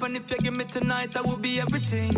And 0.09 0.17
if 0.17 0.31
you 0.31 0.39
give 0.39 0.55
me 0.55 0.65
tonight, 0.65 1.13
that 1.13 1.23
will 1.23 1.37
be 1.37 1.61
everything. 1.61 2.15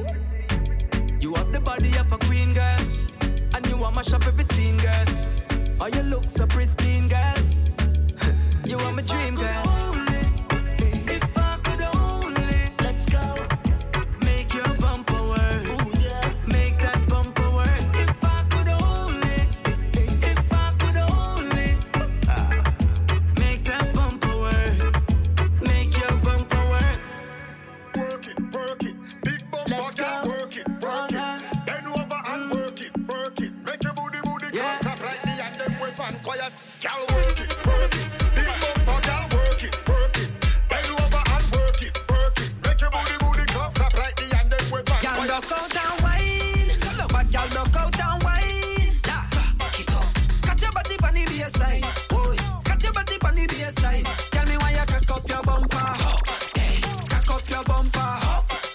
Your 57.60 57.74
bumper. 57.74 58.18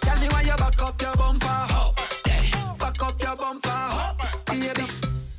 Tell 0.02 0.20
me 0.20 0.28
why 0.30 0.42
you 0.42 0.56
back 0.56 0.82
up 0.82 1.02
your 1.02 1.14
bumper. 1.16 1.68
Hey, 2.26 2.52
back 2.78 3.02
up 3.02 3.22
your 3.22 3.36
bumper. 3.36 4.16
Baby, 4.46 4.88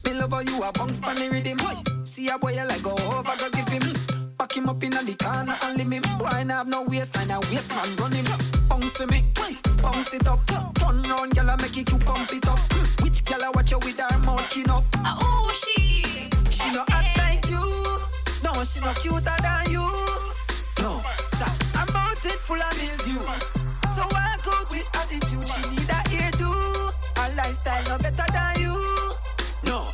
me 0.04 0.12
love 0.14 0.30
how 0.30 0.40
you 0.40 0.62
a 0.62 0.72
bounce 0.72 1.00
on 1.02 1.14
the 1.16 1.28
rhythm. 1.30 1.58
See 2.04 2.28
a 2.28 2.38
boy 2.38 2.54
you 2.54 2.66
like 2.66 2.82
go 2.82 2.92
over, 2.92 3.36
go 3.36 3.50
give 3.50 3.68
him. 3.68 3.92
Back 4.36 4.56
him 4.56 4.68
up 4.68 4.82
in 4.82 4.90
the 4.90 5.16
corner 5.22 5.56
and 5.62 5.78
leave 5.78 5.90
him. 5.90 6.18
Boy, 6.18 6.26
I 6.26 6.44
have 6.44 6.68
no 6.68 6.82
waistline, 6.82 7.30
a 7.30 7.40
waist 7.40 7.70
man 7.70 7.96
run 7.96 8.12
him. 8.12 8.26
Bounce 8.68 8.96
for 8.96 9.06
me, 9.06 9.24
bounce 9.80 10.12
it 10.12 10.26
up. 10.26 10.44
Turn 10.46 11.02
round, 11.02 11.32
gyal, 11.32 11.52
and 11.52 11.62
make 11.62 11.76
it 11.76 11.90
you 11.90 11.98
pump 11.98 12.32
it 12.32 12.48
up. 12.48 12.58
Which 13.02 13.24
gyal 13.24 13.42
I 13.42 13.50
watch 13.50 13.70
you 13.70 13.78
with 13.78 13.98
her 13.98 14.18
mouth 14.18 14.48
kin 14.50 14.70
up? 14.70 14.84
Ah, 14.96 15.18
oh, 15.20 15.52
she, 15.52 16.30
she 16.50 16.70
no 16.72 16.84
act 16.90 17.18
like 17.18 17.48
you. 17.48 17.62
No, 18.42 18.64
she 18.64 18.80
no 18.80 18.92
cuter 18.94 19.36
than 19.40 19.70
you. 19.70 19.88
No, 20.78 21.02
so 21.38 21.44
I'm 21.44 21.50
out 21.50 21.60
it 21.60 21.65
full 22.46 22.62
of 22.62 22.76
mildew. 22.78 23.18
So 23.96 24.02
walk 24.14 24.46
out 24.46 24.70
with 24.70 24.88
attitude. 24.94 25.48
She 25.50 25.60
need 25.70 25.90
a 25.90 26.00
hairdo. 26.10 26.92
Her 27.18 27.34
lifestyle 27.34 27.82
no 27.84 27.98
better 27.98 28.32
than 28.32 28.60
you. 28.62 28.76
No, 29.64 29.88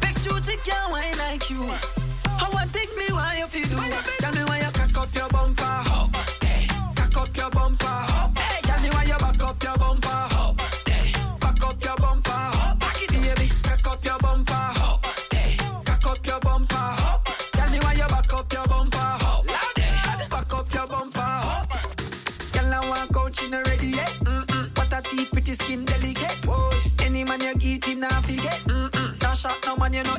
big 0.00 0.16
shoot 0.20 0.44
she 0.44 0.56
can't 0.58 0.92
whine 0.92 1.18
like 1.18 1.50
you. 1.50 1.64
I 1.64 2.48
want 2.52 2.72
take 2.72 2.96
me 2.96 3.06
why 3.10 3.38
you 3.38 3.46
feel 3.48 3.68
do. 3.68 3.76
Tell 4.20 4.32
me 4.32 4.44
why 4.44 4.58
you 4.60 4.70
cock 4.70 4.96
up 4.98 5.14
your 5.14 5.28
bumper. 5.28 5.64
Hey, 5.64 6.37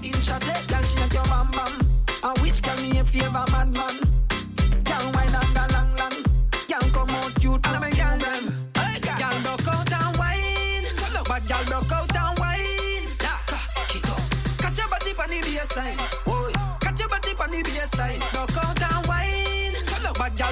inch 0.03 0.29
at 0.29 0.43
it. 0.47 0.67
Girl, 0.67 0.83
she 0.83 0.95
not 0.95 1.13
your 1.13 1.23
bam 1.23 1.51
bam. 1.51 1.73
And 2.23 2.37
which 2.39 2.61
can 2.61 2.81
me 2.81 2.99
a 2.99 3.03
favor, 3.03 3.45
madman? 3.51 3.99
Girl, 4.83 5.11
wine 5.13 5.35
and 5.35 5.53
go 5.55 5.65
long 5.73 5.95
long. 5.95 6.23
Girl, 6.67 6.89
come 6.91 7.09
out 7.09 7.35
cute, 7.39 7.67
and 7.67 7.81
me 7.83 7.91
girl 7.91 8.17
them. 8.17 8.69
Girl, 8.73 9.41
broke 9.41 9.67
out 9.67 9.91
and 9.91 10.17
wine. 10.17 10.85
But 11.27 11.47
girl, 11.47 11.63
broke 11.65 11.91
out 11.91 12.15
and 12.15 12.39
wine. 12.39 13.07
Yeah, 13.21 13.39
kick 13.87 14.07
up. 14.09 14.21
Catch 14.59 14.77
your 14.77 14.87
body 14.87 15.11
on 15.11 15.29
the 15.29 15.39
baseline. 15.41 16.25
Boy, 16.25 16.51
catch 16.81 16.99
your 16.99 17.09
body 17.09 17.31
on 17.39 17.51
the 17.51 17.63
baseline. 17.63 18.19
Girl 18.33 18.45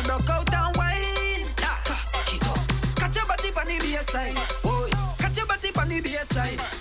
broke 0.01 0.29
out 0.29 0.53
and 0.53 0.75
wine. 0.75 1.45
Cock 1.55 2.33
it 2.33 2.47
up. 2.47 2.59
Catch 2.95 3.15
your 3.15 3.25
body 3.25 3.49
on 3.49 3.65
the 3.65 3.77
baseline. 3.79 4.61
Boy, 4.61 4.89
catch 5.17 5.37
your 5.37 5.45
body 5.45 5.69
on 5.75 5.89
the 5.89 6.01
baseline. 6.01 6.76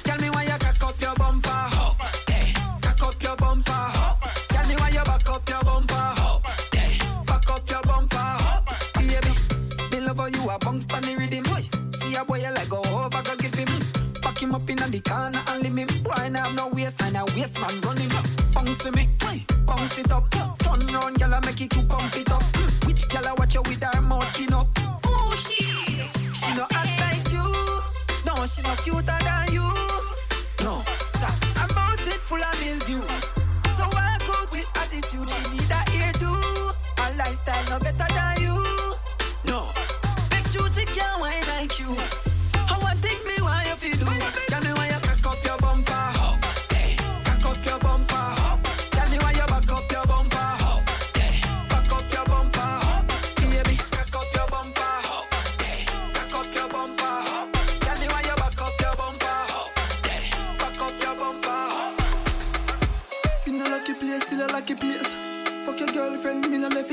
A 12.16 12.24
boy 12.24 12.38
you 12.38 12.50
like 12.52 12.68
go 12.68 12.82
over, 12.84 13.22
go 13.22 13.36
give 13.36 13.54
him. 13.54 13.68
Back 14.22 14.42
him 14.42 14.54
up 14.54 14.68
in 14.70 14.76
the 14.76 15.00
corner 15.00 15.42
and 15.48 15.62
leave 15.62 15.76
him. 15.76 16.02
Boy, 16.02 16.28
now 16.28 16.44
have 16.44 16.54
no 16.54 16.68
waist 16.68 17.00
and 17.02 17.16
a 17.16 17.24
waist 17.36 17.58
man 17.58 17.80
run 17.80 17.96
him. 17.96 18.10
Bounce 18.54 18.82
for 18.82 18.90
me, 18.92 19.08
bounce 19.66 19.98
it 19.98 20.10
up. 20.10 20.30
Turn 20.30 20.86
round, 20.86 21.16
gyal, 21.18 21.44
make 21.44 21.60
it 21.60 21.70
to 21.70 21.82
pump 21.82 22.16
it 22.16 22.30
up. 22.32 22.42
Which 22.86 23.06
gyal 23.08 23.26
I 23.26 23.32
watch 23.34 23.54
you 23.54 23.62
with 23.62 23.82
her 23.82 24.00
mouth 24.00 24.52
up? 24.52 24.68
Oh, 25.04 25.34
she, 25.36 25.64
she 26.32 26.54
no 26.54 26.66
act 26.72 27.00
like 27.00 27.32
you. 27.32 27.82
No, 28.24 28.46
she 28.46 28.62
no 28.62 28.74
cuter 28.76 29.02
than 29.02 29.45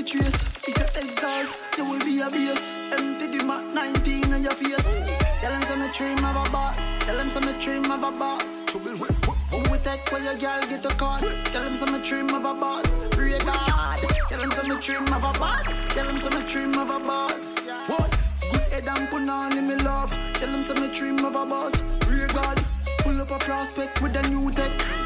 girlfriend, 0.04 0.26
me 0.26 0.32
no 0.32 0.34
left 0.34 0.68
it 0.68 0.68
trace. 0.68 0.68
If 0.68 0.78
you 0.78 1.02
exalt, 1.02 1.78
you 1.78 1.86
will 1.86 2.00
be 2.00 2.22
a 2.22 2.30
base. 2.30 2.72
Empty 2.92 3.38
the 3.38 3.44
Mac 3.44 3.74
19 3.74 4.34
on 4.34 4.44
your 4.44 4.52
face. 4.54 4.94
Tell 5.42 5.52
them 5.52 5.62
some 5.64 5.92
dream 5.92 6.26
of 6.26 6.48
a 6.48 6.50
boss. 6.50 6.76
Tell 7.00 7.18
them 7.18 7.30
some 7.30 7.60
dream 7.60 7.92
of 7.92 8.04
a 8.04 8.12
boss. 8.12 8.44
Trouble 8.68 8.92
with 8.92 9.26
Who 9.52 9.72
we 9.72 9.78
take 9.80 10.12
where 10.12 10.24
your 10.24 10.36
girl 10.36 10.62
get 10.62 10.86
a 10.86 10.96
cost? 10.96 11.46
Tell 11.46 11.64
them 11.64 11.74
some 11.76 12.02
dream 12.02 12.30
of 12.30 12.46
a 12.46 12.54
boss. 12.54 13.00
Pray 13.12 13.38
God. 13.40 14.00
Tell 14.30 14.40
them 14.40 14.52
some 14.52 14.80
dream 14.80 15.14
of 15.14 15.24
a 15.24 15.40
boss. 15.40 15.64
Tell 15.90 16.06
them 16.06 16.18
some 16.18 16.46
dream 16.46 16.74
of 16.78 16.90
a 16.90 17.00
boss. 17.00 17.60
What? 17.88 18.18
Good 18.52 18.62
head 18.72 18.88
and 18.88 19.10
put 19.10 19.30
on 19.30 19.58
in 19.58 19.68
me 19.68 19.76
love. 19.76 20.10
Tell 20.34 20.52
them 20.52 20.64
some 20.64 20.92
dream 20.92 21.20
of 21.26 21.36
a 21.36 21.46
boss. 21.46 21.74
Pray 22.02 22.28
God. 22.28 22.64
Pull 23.00 23.22
up 23.22 23.32
a 23.32 23.40
prospect 23.40 24.02
with 24.02 24.16
a 24.16 24.30
new 24.30 24.52
tech. 24.52 25.03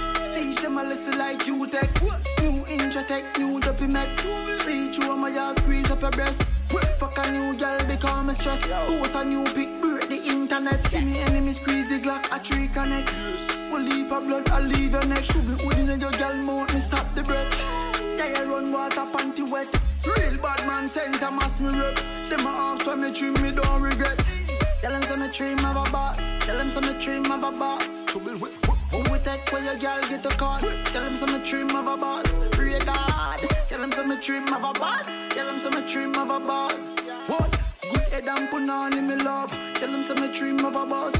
Them 0.61 0.77
a 0.77 0.83
lesson 0.83 1.17
like 1.17 1.45
you 1.47 1.67
tech. 1.67 1.89
New 2.41 2.63
Intratec, 2.65 3.37
new 3.37 3.59
dopey 3.59 3.87
mech. 3.87 4.09
Reach 4.65 4.97
you 4.97 5.11
on 5.11 5.19
my 5.19 5.29
ass, 5.29 5.55
squeeze 5.57 5.89
up 5.89 6.01
your 6.01 6.11
breast. 6.11 6.43
Fuck 6.99 7.17
a 7.25 7.31
new 7.31 7.57
girl, 7.57 7.77
they 7.87 7.97
call 7.97 8.23
me 8.23 8.33
stress. 8.33 8.59
Post 8.67 9.15
a 9.15 9.23
new 9.23 9.43
pic, 9.55 9.69
break 9.81 10.09
the 10.09 10.21
internet. 10.25 10.85
See 10.87 11.01
me 11.01 11.19
enemy 11.19 11.53
squeeze 11.53 11.87
the 11.87 11.99
Glock, 11.99 12.25
a 12.35 12.39
tree 12.43 12.67
connect. 12.67 13.13
Will 13.71 13.81
leave 13.81 14.11
a 14.11 14.19
blood, 14.19 14.49
I'll 14.49 14.63
leave 14.63 14.91
your 14.91 15.05
neck. 15.05 15.23
Should 15.23 15.45
be 15.47 15.65
within 15.65 15.99
your 16.01 16.11
girl 16.11 16.35
mouth, 16.35 16.73
me 16.73 16.79
stop 16.79 17.13
the 17.15 17.23
breath. 17.23 17.53
Yeah, 18.17 18.43
you 18.43 18.53
run 18.53 18.71
water, 18.71 19.05
panty 19.13 19.49
wet. 19.49 19.67
Real 20.05 20.37
bad 20.37 20.65
man, 20.65 20.89
sent 20.89 21.21
a 21.21 21.31
mass 21.31 21.59
me 21.59 21.69
rep. 21.69 21.95
Them 22.29 22.45
a 22.45 22.49
ask 22.49 22.85
when 22.85 23.01
me 23.01 23.11
dream, 23.13 23.33
me 23.41 23.51
don't 23.51 23.81
regret. 23.81 24.21
Tell 24.81 24.91
them 24.91 25.01
some 25.03 25.19
me 25.19 25.27
dream 25.29 25.59
of 25.59 25.87
a 25.87 25.91
boss. 25.91 26.17
Tell 26.39 26.57
them 26.57 26.69
some 26.69 26.85
me 26.85 26.99
dream 26.99 27.31
of 27.31 27.43
a 27.43 27.51
boss. 27.51 27.83
Trouble 28.07 28.33
with 28.39 28.76
who 28.91 28.97
we 29.11 29.19
take 29.19 29.51
where 29.51 29.63
your 29.63 29.75
girl 29.75 30.01
get 30.09 30.25
a 30.25 30.29
cost? 30.35 30.65
Tell 30.85 31.03
them 31.03 31.15
some 31.15 31.31
me 31.31 31.43
dream 31.49 31.69
of 31.75 31.87
a 31.87 31.97
boss. 31.97 32.39
Pray 32.51 32.79
God. 32.79 33.39
Tell 33.69 33.79
them 33.81 33.91
some 33.91 34.09
me 34.09 34.19
dream 34.21 34.43
of 34.53 34.63
a 34.63 34.73
boss. 34.79 35.05
Tell 35.29 35.45
them 35.45 35.59
some 35.59 35.75
me 35.75 35.91
dream 35.91 36.15
of 36.15 36.29
a 36.29 36.39
boss. 36.39 36.95
What? 37.27 37.59
Good 37.81 38.03
head 38.11 38.27
and 38.27 38.49
put 38.49 38.69
on 38.69 38.97
in 38.97 39.07
me 39.07 39.15
love. 39.15 39.51
Tell 39.75 39.91
them 39.91 40.03
some 40.03 40.21
me 40.21 40.33
dream 40.33 40.59
of 40.65 40.75
a 40.75 40.85
boss. 40.85 41.13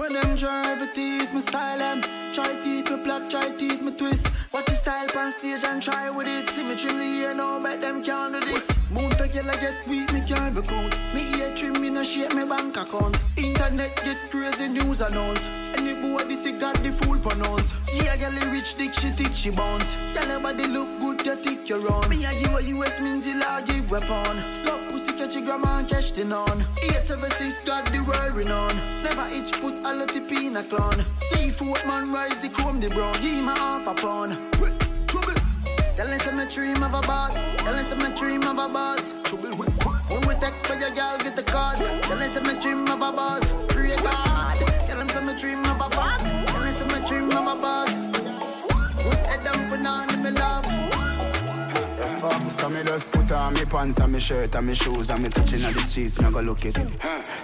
When 0.00 0.14
them 0.14 0.34
drive 0.34 0.80
it 0.80 0.94
teeth, 0.94 1.30
me 1.34 1.42
style 1.42 1.76
them. 1.76 2.00
Try 2.32 2.58
teeth, 2.62 2.90
me 2.90 2.96
plot, 3.04 3.28
try 3.28 3.50
teeth, 3.50 3.82
me 3.82 3.92
twist. 3.92 4.30
Watch 4.50 4.66
your 4.68 4.76
style 4.76 5.06
on 5.14 5.30
stage 5.32 5.62
and 5.62 5.82
try 5.82 6.08
with 6.08 6.26
it. 6.26 6.48
See 6.48 6.64
me 6.64 6.74
trim 6.74 6.96
the 6.96 7.04
ear 7.04 7.34
now, 7.34 7.62
bet 7.62 7.82
them 7.82 8.02
can't 8.02 8.32
do 8.32 8.40
this. 8.40 8.66
Moon 8.90 9.10
to 9.10 9.28
girl 9.28 9.50
I 9.50 9.56
get 9.56 9.86
weak, 9.86 10.10
me 10.14 10.22
can't 10.22 10.56
even 10.56 10.64
count. 10.64 10.96
Me 11.14 11.38
ear 11.38 11.54
trim, 11.54 11.78
me 11.82 11.90
no 11.90 12.02
shape 12.02 12.32
me 12.34 12.46
bank 12.46 12.78
account. 12.78 13.18
Internet 13.36 13.94
get 14.02 14.16
crazy 14.30 14.68
news 14.68 15.02
announce. 15.02 15.46
Any 15.76 15.92
boy 15.92 16.24
this 16.24 16.46
he 16.46 16.52
got 16.52 16.82
the 16.82 16.92
full 16.92 17.18
pronounce. 17.18 17.74
Yeah, 17.92 18.16
girl 18.16 18.30
he 18.30 18.46
rich 18.46 18.76
dick, 18.78 18.94
she 18.94 19.10
thick, 19.10 19.34
she 19.34 19.50
bounce. 19.50 19.96
Girl 20.14 20.28
your 20.28 20.40
body 20.40 20.64
look 20.64 20.88
good, 20.98 21.26
you 21.26 21.36
thick 21.36 21.68
you 21.68 21.76
run. 21.76 22.08
Me 22.08 22.24
I 22.24 22.38
give 22.40 22.54
a 22.54 22.62
US 22.62 22.98
means 23.00 23.26
la 23.26 23.60
give 23.60 23.90
weapon. 23.90 24.64
Love 24.64 24.79
catch 25.20 25.34
your 25.34 25.44
grandma 25.44 25.78
and 25.78 25.88
catch 25.88 26.12
the 26.12 26.22
on. 26.34 26.66
Eight 26.82 27.06
seven 27.06 27.30
six 27.32 27.58
got 27.66 27.84
the 27.92 28.00
world 28.00 28.34
renowned. 28.34 28.76
Never 29.02 29.26
itch 29.36 29.52
put 29.60 29.74
a 29.74 29.92
lot 29.92 30.16
of 30.16 30.56
a 30.56 30.62
clown. 30.64 31.04
Seafood 31.30 31.84
man 31.86 32.10
rise 32.10 32.40
the 32.40 32.48
chrome 32.48 32.80
the 32.80 32.88
brown. 32.88 33.12
Give 33.20 33.44
me 33.44 33.52
half 33.64 33.86
a 33.86 33.92
pound. 33.92 34.38
Trouble. 35.08 35.34
Tell 35.96 36.10
us 36.10 36.26
I'm 36.26 36.38
a 36.38 36.46
dream 36.48 36.82
of 36.82 36.94
a 36.94 37.02
boss. 37.06 37.34
Tell 37.58 37.74
us 37.74 37.92
I'm 37.92 38.00
a 38.00 38.16
dream 38.16 38.42
of 38.44 38.58
a 38.58 38.68
boss. 38.68 39.02
Trouble 39.24 39.56
When 40.08 40.20
we 40.26 40.34
take 40.40 40.56
for 40.66 40.74
your 40.74 40.90
girl, 40.90 41.18
get 41.18 41.36
the 41.36 41.42
cause. 41.42 41.78
Tell 41.78 42.22
us 42.22 42.36
I'm 42.36 42.46
a 42.46 42.58
dream 42.58 42.84
of 42.84 43.02
a 43.02 43.12
boss. 43.12 43.44
Pray 43.68 43.94
God. 43.96 44.56
Tell 44.88 45.00
us 45.02 45.16
I'm 45.16 45.28
a 45.28 45.38
dream 45.38 45.60
of 45.66 45.80
a 45.86 45.88
boss. 45.90 46.22
Tell 46.22 46.62
us 46.62 46.80
I'm 46.80 47.04
a 47.04 47.06
dream 47.06 47.30
of 47.30 47.46
a 47.46 47.60
boss. 47.60 47.90
Put 49.04 49.44
down, 49.44 49.68
put 49.68 49.86
on 49.86 50.22
me 50.22 50.30
love. 50.30 50.79
Fuck, 52.20 52.50
so 52.50 52.68
me 52.68 52.82
just 52.84 53.10
put 53.10 53.32
on 53.32 53.54
me 53.54 53.64
pants 53.64 53.98
and 53.98 54.12
me 54.12 54.20
shirt 54.20 54.54
and 54.54 54.66
me 54.66 54.74
shoes 54.74 55.08
and 55.08 55.22
me 55.22 55.30
touching 55.30 55.64
on 55.64 55.72
the 55.72 55.80
streets, 55.80 56.20
me 56.20 56.30
go 56.30 56.40
look 56.40 56.66
it. 56.66 56.76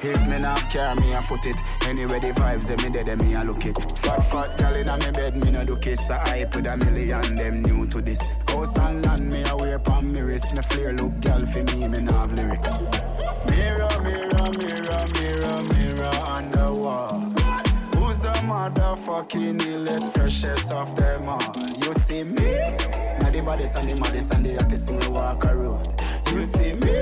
If 0.03 0.28
me 0.28 0.39
not 0.39 0.70
care, 0.70 0.94
me 0.97 1.15
a 1.15 1.23
foot 1.23 1.47
it. 1.47 1.57
Anyway 1.86 2.20
the 2.20 2.32
vibes, 2.39 2.66
them 2.66 2.82
me 2.82 2.90
dead, 2.90 3.19
me 3.19 3.35
a 3.35 3.43
look 3.43 3.65
it. 3.65 3.74
Fat 4.01 4.20
fat 4.31 4.59
gal 4.59 4.74
inna 4.74 4.98
me 4.98 5.11
bed, 5.12 5.35
me 5.36 5.51
no 5.51 5.65
do 5.65 5.78
kiss. 5.78 6.11
I 6.11 6.19
hype 6.28 6.55
with 6.55 6.66
a 6.66 6.77
million, 6.77 7.36
them 7.36 7.62
new 7.62 7.86
to 7.86 8.03
this. 8.03 8.20
House 8.48 8.77
and 8.77 9.03
land, 9.03 9.31
me 9.31 9.44
a 9.48 9.57
wear 9.57 9.78
pon 9.78 10.12
me 10.12 10.20
wrist. 10.20 10.55
Me 10.55 10.61
flare 10.61 10.93
look 10.93 11.20
gal 11.20 11.40
for 11.40 11.62
me, 11.62 11.89
me 11.89 11.98
no 11.98 12.12
have 12.12 12.35
lyrics. 12.35 12.82
Mirror, 13.48 14.01
mirror, 14.03 14.51
mirror, 14.53 15.05
mirror, 15.15 15.62
mirror 15.73 16.16
on 16.28 16.51
the 16.51 16.74
wall. 16.74 17.36
Motherfucking 18.67 19.61
illest, 19.61 20.13
freshest 20.13 20.73
of 20.73 20.97
them 20.97 21.29
all? 21.29 21.41
You 21.81 21.95
see 22.01 22.25
me? 22.25 22.59
Now 23.21 23.31
the 23.31 23.41
baddest 23.41 23.79
and 23.79 23.89
the 23.89 24.01
maddest 24.01 24.33
and 24.33 24.45
the 24.45 24.55
hottest 24.55 24.91
in 24.91 25.13
walk 25.13 25.45
a 25.45 25.55
road. 25.55 25.87
You 26.33 26.43
see 26.43 26.73
me? 26.73 26.93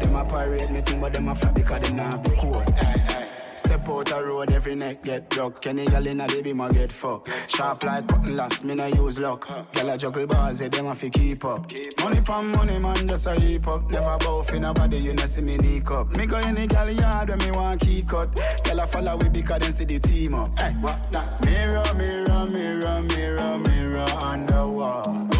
Them 0.00 0.16
a 0.16 0.24
parade 0.24 0.70
me 0.70 0.80
thing, 0.80 1.02
but 1.02 1.12
them 1.12 1.28
a 1.28 1.34
flap 1.34 1.52
because 1.52 1.82
them 1.82 1.96
not 1.96 2.24
the 2.24 2.30
code. 2.30 2.70
Hey, 2.78 2.98
hey. 3.00 3.23
Step 3.64 3.88
out 3.88 4.06
the 4.06 4.22
road, 4.22 4.52
every 4.52 4.74
neck 4.74 5.02
get 5.04 5.30
broke. 5.30 5.62
Kenny 5.62 5.86
gal 5.86 6.06
inna 6.06 6.26
the 6.26 6.42
beam 6.42 6.60
a 6.60 6.72
get 6.72 6.92
fucked. 6.92 7.30
Sharp 7.48 7.82
like 7.82 8.06
cutting 8.06 8.36
last, 8.36 8.64
me 8.64 8.74
no 8.74 8.86
use 8.86 9.18
luck. 9.18 9.48
Gal 9.72 9.90
a 9.90 9.96
juggle 9.96 10.26
bars, 10.26 10.60
yeah, 10.60 10.68
them 10.68 10.86
a 10.86 10.94
fi 10.94 11.08
keep 11.10 11.44
up. 11.44 11.70
Money 12.00 12.20
pon 12.20 12.48
money, 12.48 12.78
man, 12.78 13.08
just 13.08 13.26
a 13.26 13.34
heap 13.34 13.66
up. 13.66 13.88
Never 13.90 14.18
bow 14.18 14.42
fi 14.42 14.58
nobody, 14.58 14.98
you 14.98 15.14
know 15.14 15.26
see 15.26 15.40
me 15.40 15.56
sneak 15.56 15.90
up. 15.90 16.10
Me 16.10 16.26
go 16.26 16.36
any 16.36 16.66
gal 16.66 16.90
yard 16.90 17.30
when 17.30 17.38
me 17.38 17.50
want 17.50 17.80
key 17.80 18.02
cut. 18.02 18.34
Gal 18.64 18.80
a 18.80 18.86
follow 18.86 19.16
we 19.16 19.28
because 19.28 19.60
them 19.60 19.72
see 19.72 19.84
the 19.84 19.98
team 19.98 20.34
up. 20.34 20.58
Hey, 20.58 20.72
what 20.80 21.10
that? 21.12 21.42
Mirror, 21.42 21.94
mirror, 21.94 22.46
mirror, 22.46 23.02
mirror, 23.02 23.58
mirror 23.58 24.10
on 24.20 24.46
the 24.46 24.68
wall. 24.68 25.33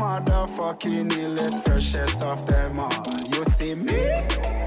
Motherfucking 0.00 1.10
illest, 1.10 1.62
freshest 1.62 2.22
of 2.22 2.46
them 2.46 2.80
all? 2.80 2.90
You 3.28 3.44
see 3.52 3.74
me? 3.74 3.92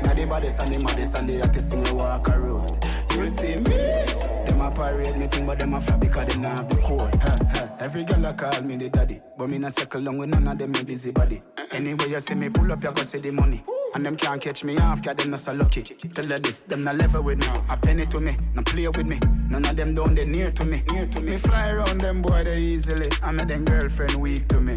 Now 0.04 0.14
the 0.14 0.22
and 0.62 0.76
the 0.76 0.80
maddest 0.84 1.16
and 1.16 1.28
the 1.28 1.40
hottest 1.40 1.74
in 1.74 1.84
the 1.84 1.92
walk 1.96 2.28
a 2.28 2.40
road. 2.40 2.72
You 3.16 3.26
see 3.26 3.56
me? 3.56 3.78
Them 4.46 4.62
a 4.62 4.70
parade 4.70 5.18
me 5.18 5.26
thing, 5.26 5.48
but 5.48 5.58
them 5.58 5.74
a 5.74 5.82
flap 5.82 6.02
because 6.02 6.28
them 6.28 6.44
not 6.44 6.58
have 6.58 6.70
the 6.70 6.76
code. 6.76 7.16
Ha, 7.16 7.38
ha. 7.52 7.70
Every 7.80 8.04
girl 8.04 8.24
a 8.26 8.34
call 8.34 8.62
me 8.62 8.76
the 8.76 8.90
daddy, 8.90 9.22
but 9.36 9.50
me 9.50 9.58
not 9.58 9.74
circle 9.74 10.02
long 10.02 10.20
with 10.20 10.30
none 10.30 10.48
of 10.48 10.56
them 10.60 10.72
me 10.72 10.84
busy 10.84 11.10
body. 11.10 11.42
Anyway 11.72 12.10
you 12.10 12.20
see 12.20 12.36
me 12.36 12.50
pull 12.50 12.72
up, 12.72 12.84
you 12.84 12.92
go 12.92 13.02
see 13.02 13.18
the 13.18 13.32
money. 13.32 13.64
And 13.96 14.06
them 14.06 14.16
can't 14.16 14.40
catch 14.40 14.64
me 14.64 14.78
off, 14.78 15.02
cause 15.02 15.16
them 15.16 15.32
not 15.32 15.40
so 15.40 15.54
lucky. 15.54 15.82
Tell 16.14 16.30
her 16.30 16.38
this, 16.38 16.62
them 16.62 16.84
not 16.84 16.96
level 16.96 17.24
with 17.24 17.40
me. 17.40 17.48
A 17.70 17.78
penny 17.78 18.06
to 18.06 18.20
me, 18.20 18.38
not 18.54 18.66
play 18.66 18.88
with 18.88 19.08
me. 19.08 19.20
None 19.50 19.66
of 19.66 19.76
them 19.76 19.94
down 19.94 20.16
they 20.16 20.26
near 20.26 20.52
to 20.52 20.64
me. 20.64 20.84
Near 20.90 21.06
to 21.08 21.20
me. 21.20 21.32
Me 21.32 21.38
fly 21.38 21.70
around 21.70 22.02
them 22.02 22.22
boy 22.22 22.44
they 22.44 22.60
easily. 22.60 23.10
I 23.22 23.32
make 23.32 23.48
them 23.48 23.66
girlfriend 23.66 24.16
weak 24.16 24.48
to 24.48 24.60
me. 24.60 24.76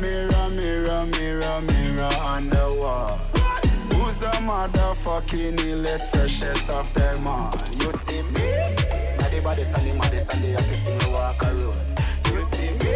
Mirror, 0.00 0.48
mirror, 0.50 1.06
mirror, 1.06 1.60
mirror, 1.60 2.14
on 2.20 2.48
the 2.48 2.74
wall. 2.80 3.18
Who's 3.92 4.16
the 4.16 4.32
motherfucking 4.48 5.58
illest, 5.58 6.10
freshest 6.10 6.70
of 6.70 6.92
them 6.94 7.26
all? 7.26 7.52
You 7.78 7.92
see 8.04 8.22
me? 8.22 8.48
Now 9.18 9.28
the 9.28 9.38
and 9.76 9.86
the 9.86 9.94
maddest 9.94 10.32
and 10.32 10.44
the 10.44 10.52
hottest 10.52 10.88
in 10.88 10.98
the 10.98 11.10
walk 11.10 11.42
a 11.42 11.54
road. 11.54 11.76
You 12.26 12.40
see 12.50 12.70
me? 12.80 12.92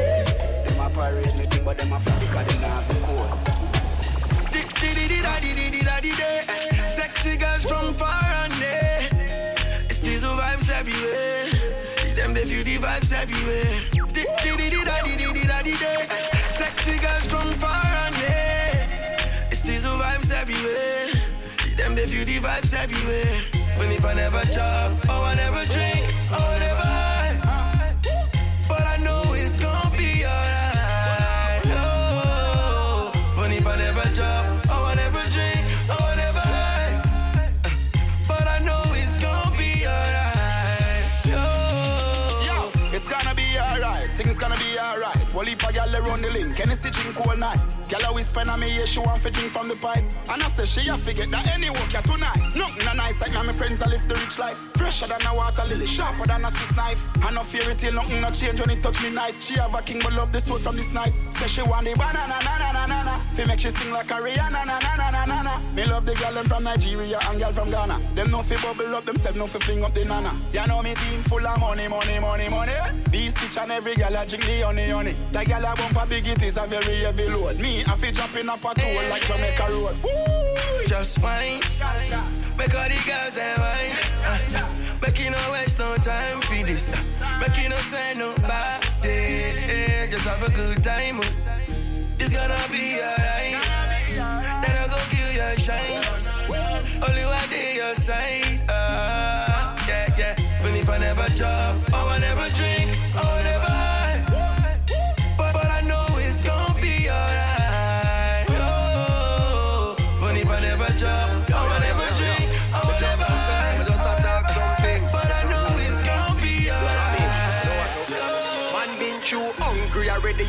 Them 0.65 0.81
a 0.81 0.91
parade 0.91 1.39
me 1.39 1.45
thing, 1.45 1.65
but 1.65 1.79
them 1.79 1.93
a 1.93 2.01
flop 2.01 2.21
because 2.21 2.47
them 2.47 2.61
not 2.61 2.71
have 2.71 2.89
the 2.89 2.95
code. 3.07 3.55
Sexy 6.87 7.37
girls 7.37 7.65
from 7.65 7.95
far 7.95 8.25
and 8.43 8.59
near. 8.61 9.55
It's 9.91 9.99
still 9.99 10.21
the 10.21 10.41
vibes 10.41 10.69
everywhere. 10.71 12.15
Them 12.15 12.35
they 12.35 12.45
feel 12.45 12.65
the 12.65 12.79
vibes 12.79 13.13
everywhere. 13.13 13.95
They 22.07 22.11
feel 22.11 22.25
the 22.25 22.47
vibes 22.47 22.75
everywhere. 22.75 23.41
When 23.77 23.91
if 23.91 24.05
I 24.05 24.15
never 24.15 24.45
chop, 24.47 24.93
oh 25.09 25.23
I 25.23 25.35
never 25.35 25.65
drink, 25.67 26.15
oh 26.31 26.37
I 26.37 26.59
never 26.59 26.81
high. 26.81 27.97
But 28.69 28.83
I 28.83 28.97
know 28.99 29.23
it's 29.33 29.57
gonna 29.57 29.97
be 29.97 30.25
alright. 30.25 31.63
Oh, 31.67 33.13
when 33.37 33.53
if 33.53 33.67
I 33.67 33.77
never 33.77 34.03
chop, 34.15 34.67
oh 34.71 34.85
I 34.85 34.95
never 34.95 35.23
drink, 35.31 35.65
oh 35.89 36.05
I 36.05 36.15
never 36.17 36.41
high. 36.41 37.53
But 38.29 38.47
I 38.47 38.59
know 38.59 38.83
it's 38.95 39.17
gonna 39.17 39.57
be 39.57 39.87
alright. 39.87 41.07
Oh. 41.27 42.45
Yo, 42.47 42.95
it's 42.95 43.09
gonna 43.09 43.35
be 43.35 43.59
alright. 43.59 44.17
Things 44.17 44.37
gonna 44.37 44.57
be 44.57 44.79
alright. 44.79 45.35
Well, 45.35 45.49
if 45.49 45.69
a 45.69 45.73
gal 45.73 45.95
around 45.97 46.23
the 46.23 46.31
link, 46.31 46.61
any 46.61 46.75
see 46.75 46.91
drink 46.91 47.19
all 47.27 47.37
night. 47.37 47.74
Gal 47.89 48.07
always 48.07 48.27
spend 48.27 48.51
on 48.51 48.61
me, 48.61 48.77
yeah, 48.77 48.85
she 48.87 48.99
want 48.99 49.23
to 49.23 49.31
drink 49.31 49.53
from 49.53 49.69
the 49.69 49.77
pipe. 49.77 50.05
And 50.29 50.43
I 50.43 50.49
say 50.49 50.65
she 50.65 50.89
a 50.89 50.97
forget 50.97 51.31
that 51.31 51.47
any 51.53 51.71
work 51.71 51.93
ya 51.93 52.01
tonight. 52.01 52.55
Nothing 52.57 52.89
a 52.89 52.95
nice 52.95 53.21
like 53.21 53.35
and 53.35 53.47
my 53.47 53.53
friends 53.53 53.83
I 53.83 53.91
live 53.91 54.09
the 54.09 54.15
rich 54.15 54.39
life. 54.39 54.57
Fresher 54.77 55.07
than 55.07 55.21
a 55.27 55.35
water 55.35 55.65
lily, 55.65 55.87
sharper 55.87 56.27
than 56.27 56.45
a 56.45 56.51
Swiss 56.51 56.75
knife. 56.75 57.01
I 57.23 57.31
no 57.33 57.43
it 57.43 57.79
till 57.79 57.93
nothing 57.93 58.21
no 58.21 58.31
change 58.31 58.61
when 58.61 58.71
it 58.71 58.83
touch 58.83 59.03
me 59.03 59.11
night. 59.11 59.35
She 59.41 59.55
have 59.55 59.75
a 59.75 59.83
king 59.83 60.01
but 60.03 60.13
love 60.15 60.33
the 60.33 60.41
sword 60.41 60.63
from 60.63 60.77
this 60.77 60.91
night. 60.91 61.13
Say 61.31 61.47
she 61.47 61.63
want 61.63 61.85
the 61.85 61.95
banana 61.95 62.39
na 62.43 62.59
na 62.59 62.73
na 62.73 62.87
na 62.87 63.03
na. 63.03 63.21
Fi 63.35 63.45
make 63.45 63.61
she 63.61 63.71
sing 63.71 63.93
like 63.93 64.11
a 64.11 64.15
Rihanna 64.15 64.65
na 64.65 64.79
na 64.79 64.97
na 64.97 65.11
na 65.11 65.25
na 65.27 65.43
na. 65.43 65.61
Me 65.75 65.85
love 65.85 66.07
the 66.07 66.15
them 66.15 66.47
from 66.47 66.65
Nigeria 66.65 67.19
and 67.29 67.39
gal 67.39 67.53
from 67.53 67.71
Ghana. 67.71 68.01
Them 68.15 68.31
no 68.31 68.43
fi 68.43 68.57
bubble 68.63 68.95
up 68.95 69.05
themselves, 69.05 69.37
no 69.37 69.47
fi 69.47 69.59
fling 69.59 69.85
up 69.85 69.95
the 69.95 70.05
nana. 70.05 70.33
You 70.53 70.67
know 70.67 70.83
me 70.83 70.95
team 70.95 71.23
full 71.25 71.47
of 71.47 71.61
money, 71.61 71.89
money, 71.89 72.19
money, 72.19 72.49
money. 72.49 72.73
Beast 73.11 73.37
bitch 73.37 73.61
and 73.63 73.73
every 73.73 73.95
gal 73.95 74.15
a 74.15 74.27
drink 74.27 74.45
the 74.47 74.61
honey, 74.63 74.89
honey. 74.89 75.15
That 75.33 75.47
gal 75.47 75.65
a 75.65 75.77
bump 75.77 75.97
a 76.03 76.07
big 76.07 76.27
it 76.27 76.43
is 76.43 76.57
a 76.57 76.67
very 76.67 76.97
heavy 76.97 77.29
load. 77.29 77.59
Me 77.59 77.74
I 77.83 77.97
fi 77.97 78.11
drop 78.13 78.35
in 78.37 78.49
up 78.49 78.65
a 78.65 78.75
toll 78.75 79.09
like 79.11 79.23
Jamaica 79.27 79.67
Road. 79.71 79.99
Woo! 80.03 80.87
Just 80.87 81.19
wine, 81.23 81.61
make 82.59 82.75
all 82.75 82.89
the 82.89 83.01
girls 83.07 83.35
they 83.35 83.55
wine. 83.59 83.97
Uh, 84.25 84.99
make 85.03 85.19
you 85.23 85.31
no 85.31 85.39
waste 85.53 85.79
no 85.79 85.97
time 85.97 86.41
for 86.43 86.55
this. 86.65 86.91
Uh, 86.91 87.39
make 87.41 87.57
you 87.63 87.69
no 87.69 87.77
say 87.79 88.15
nobody. 88.17 90.09
Just 90.11 90.25
have 90.27 90.43
a 90.43 90.51
good 90.53 90.83
time. 90.85 91.21
uh. 91.21 91.25
It's 92.21 92.33
gonna 92.33 92.57
be 92.71 93.01
alright. 93.01 93.61
Then 94.63 94.77
I 94.79 94.87
go 94.89 94.99
kill 95.11 95.33
your 95.33 95.57
shine. 95.59 96.05
Only 97.07 97.25
one 97.25 97.49
day 97.51 97.75
your 97.77 97.95
side. 97.95 98.61
Uh, 98.69 99.77
yeah, 99.89 100.15
yeah. 100.19 100.35
But 100.63 100.75
if 100.75 100.89
I 100.89 100.99
never 100.99 101.29
drop, 101.35 101.54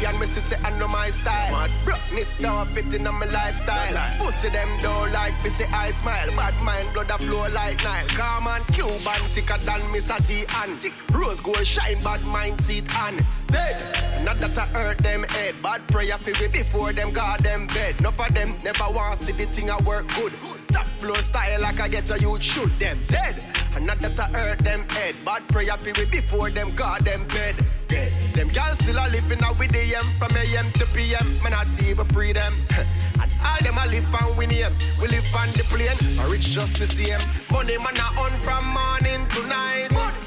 and 0.05 0.19
me 0.19 0.27
say 0.27 0.57
I 0.63 0.69
know 0.77 0.87
my 0.87 1.09
style. 1.09 1.51
Mad 1.51 1.71
brokeness 1.83 2.29
start 2.29 2.69
fitting 2.69 3.07
on 3.07 3.15
my 3.15 3.25
lifestyle. 3.25 4.17
Pussy 4.19 4.49
them 4.49 4.69
don't 4.81 5.11
like 5.11 5.33
me 5.43 5.49
say 5.49 5.65
I 5.65 5.91
smile. 5.91 6.29
Bad 6.35 6.61
mind 6.61 6.93
blood 6.93 7.09
a 7.09 7.17
flow 7.17 7.47
like 7.49 7.83
Nile. 7.83 8.07
Calm 8.09 8.47
and 8.47 8.65
Cuban 8.67 9.21
thicker 9.33 9.57
than 9.59 9.91
me 9.91 9.99
Sati 9.99 10.45
and. 10.61 10.79
Rose 11.11 11.39
gold 11.39 11.65
shine 11.65 12.01
bad 12.03 12.23
mind 12.23 12.61
seat 12.63 12.85
and 12.97 13.25
dead. 13.47 14.23
Not 14.23 14.39
that 14.39 14.57
I 14.57 14.65
hurt 14.65 14.97
them 14.99 15.23
head. 15.23 15.55
Bad 15.61 15.87
prayer 15.87 16.17
for 16.17 16.33
we 16.39 16.47
before 16.47 16.93
them 16.93 17.11
got 17.11 17.43
them 17.43 17.67
bed. 17.67 17.99
Enough 17.99 18.19
of 18.19 18.33
them 18.33 18.57
never 18.63 18.85
want 18.91 19.19
see 19.19 19.31
the 19.31 19.45
thing 19.45 19.69
I 19.69 19.81
work 19.81 20.07
good. 20.15 20.33
Top 20.71 20.87
flow 20.99 21.15
style 21.15 21.61
like 21.61 21.79
I 21.79 21.87
get 21.87 22.09
a 22.11 22.19
youth 22.19 22.41
shoot 22.41 22.71
them 22.79 22.99
dead. 23.07 23.43
And 23.75 23.85
not 23.85 23.99
that 24.01 24.19
I 24.19 24.27
hurt 24.27 24.59
them 24.59 24.87
head. 24.89 25.15
Bad 25.25 25.47
prayer 25.49 25.77
for 25.77 25.93
we 25.99 26.05
before 26.05 26.49
them 26.49 26.75
got 26.75 27.03
them 27.03 27.27
bed. 27.27 27.65
Dead. 27.87 28.24
Them 28.35 28.49
girls 28.49 28.77
still 28.79 28.97
a 28.97 29.07
living 29.07 29.41
out 29.43 29.57
with 29.57 29.71
the 29.71 29.95
M 29.95 30.11
from 30.19 30.35
AM 30.35 30.69
to 30.73 30.85
PM. 30.87 31.41
Man, 31.41 31.53
I 31.53 31.63
even 31.81 32.05
pre 32.05 32.33
them. 32.33 32.65
and 33.21 33.31
all 33.41 33.63
them 33.63 33.77
a 33.77 33.85
live 33.87 34.13
and 34.13 34.37
we 34.37 34.45
name. 34.45 34.73
We 35.01 35.07
live 35.07 35.23
on 35.33 35.53
the 35.53 35.63
plane, 35.63 36.19
or 36.19 36.27
rich 36.27 36.49
just 36.49 36.75
the 36.75 36.85
same. 36.85 37.21
Money 37.49 37.77
man 37.77 37.95
I 37.95 38.13
on 38.19 38.37
from 38.41 38.65
morning 38.73 39.25
to 39.29 39.47
night. 39.47 40.24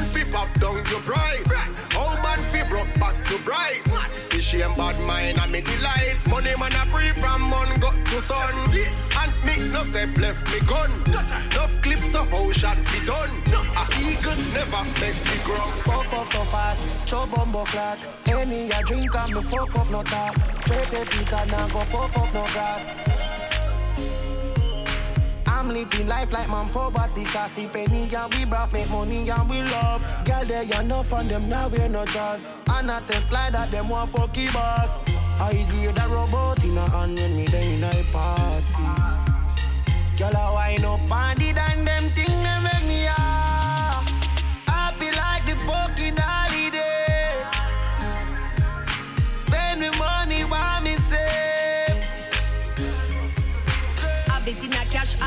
Man 0.00 0.10
fi 0.10 0.24
pop 0.30 0.52
down 0.60 0.76
your 0.90 1.00
pride? 1.00 1.44
How 1.90 2.14
man 2.22 2.42
fi 2.50 2.68
broke 2.68 2.92
back 2.98 3.24
to 3.26 3.38
bright? 3.40 3.82
The 4.30 4.40
shame 4.40 4.74
bad 4.76 4.98
mind 5.06 5.38
and 5.38 5.52
me 5.52 5.60
delight. 5.60 6.16
Money 6.28 6.54
man 6.58 6.72
a 6.72 6.86
free 6.86 7.12
from 7.20 7.42
mon 7.42 7.78
got 7.80 7.96
to 8.06 8.22
sun. 8.22 8.54
And 9.20 9.32
me 9.44 9.68
no 9.68 9.84
step 9.84 10.16
left 10.18 10.46
me 10.52 10.60
gun. 10.66 10.90
Enough 11.08 11.82
clips 11.82 12.14
of 12.14 12.30
how 12.30 12.52
shot 12.52 12.78
be 12.92 13.04
done. 13.04 13.30
A 13.80 13.84
eagle 14.00 14.40
never 14.54 14.84
make 15.00 15.20
me 15.28 15.36
grow. 15.44 15.68
Fuck 15.88 16.12
up 16.12 16.26
so 16.26 16.44
fast, 16.44 16.82
show 17.08 17.26
bumbo 17.26 17.64
clock. 17.64 17.98
Any 18.26 18.70
a 18.70 18.82
drink 18.84 19.14
and 19.14 19.34
me 19.34 19.42
fuck 19.42 19.76
up 19.76 19.90
no 19.90 20.02
talk. 20.02 20.34
Straight 20.60 20.92
a 20.92 21.04
peak 21.10 21.32
and 21.32 21.50
now 21.50 21.68
go 21.68 21.80
puff 21.90 22.16
up 22.16 22.34
no 22.34 22.44
gas. 22.54 23.29
I'm 25.60 25.68
living 25.68 26.06
life 26.06 26.32
like 26.32 26.48
man 26.48 26.68
for 26.68 26.90
body 26.90 27.24
Cause 27.24 27.50
see 27.50 27.66
penny 27.66 28.08
and 28.14 28.34
we 28.34 28.46
broth 28.46 28.72
make 28.72 28.88
money 28.88 29.28
and 29.28 29.50
we 29.50 29.60
love. 29.60 30.02
Girl 30.24 30.42
there 30.46 30.62
you 30.62 30.82
know 30.84 31.02
fun 31.02 31.28
them 31.28 31.50
now 31.50 31.68
we're 31.68 31.86
no 31.86 32.06
jazz 32.06 32.50
And 32.68 32.86
not 32.86 33.06
the 33.06 33.20
slide 33.20 33.52
that 33.52 33.70
them 33.70 33.90
want 33.90 34.10
fucky 34.10 34.50
boss. 34.54 34.88
I 35.38 35.66
grade 35.68 35.98
a 35.98 36.08
robot 36.08 36.64
in 36.64 36.78
a 36.78 36.88
hand 36.88 37.16
when 37.16 37.36
me 37.36 37.44
day 37.44 37.74
in 37.74 37.84
a 37.84 38.04
party. 38.10 38.86
Girl 40.16 40.34
I 40.34 40.50
wind 40.50 40.86
up 40.86 41.12
on 41.12 41.36
the 41.36 41.48
and 41.50 41.86
them 41.86 42.04
thing 42.08 42.29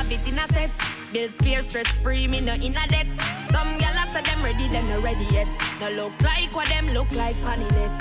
have 0.09 0.27
in 0.27 0.39
a 0.39 0.47
set. 0.47 0.71
Bills 1.11 1.37
clear, 1.37 1.61
stress 1.61 1.87
free, 1.99 2.27
me 2.27 2.41
no 2.41 2.53
in 2.53 2.75
a 2.75 2.87
debt. 2.87 3.07
Some 3.51 3.77
gyal 3.79 4.01
a 4.01 4.13
say 4.13 4.21
them 4.21 4.43
ready, 4.43 4.67
them 4.67 4.87
no 4.87 4.99
ready 5.01 5.25
yet. 5.31 5.47
No 5.79 5.89
look 5.89 6.13
like 6.21 6.55
what 6.55 6.67
them 6.67 6.89
look 6.89 7.11
like 7.11 7.35
net. 7.43 7.91